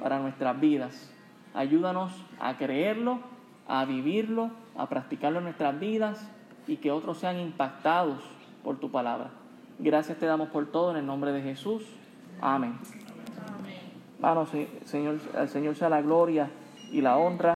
para 0.00 0.18
nuestras 0.18 0.58
vidas. 0.58 1.12
Ayúdanos 1.54 2.12
a 2.40 2.56
creerlo, 2.56 3.20
a 3.66 3.84
vivirlo, 3.84 4.50
a 4.76 4.88
practicarlo 4.88 5.38
en 5.38 5.44
nuestras 5.44 5.78
vidas 5.78 6.30
y 6.68 6.76
que 6.76 6.92
otros 6.92 7.18
sean 7.18 7.40
impactados 7.40 8.20
por 8.62 8.78
tu 8.78 8.90
palabra. 8.90 9.30
Gracias 9.78 10.18
te 10.18 10.26
damos 10.26 10.50
por 10.50 10.66
todo 10.66 10.92
en 10.92 10.98
el 10.98 11.06
nombre 11.06 11.32
de 11.32 11.42
Jesús. 11.42 11.82
Amén. 12.40 12.78
Vamos, 14.20 14.50
Señor, 14.84 15.18
al 15.36 15.48
Señor 15.48 15.74
sea 15.76 15.88
la 15.88 16.02
gloria 16.02 16.50
y 16.92 17.00
la 17.00 17.16
honra. 17.16 17.46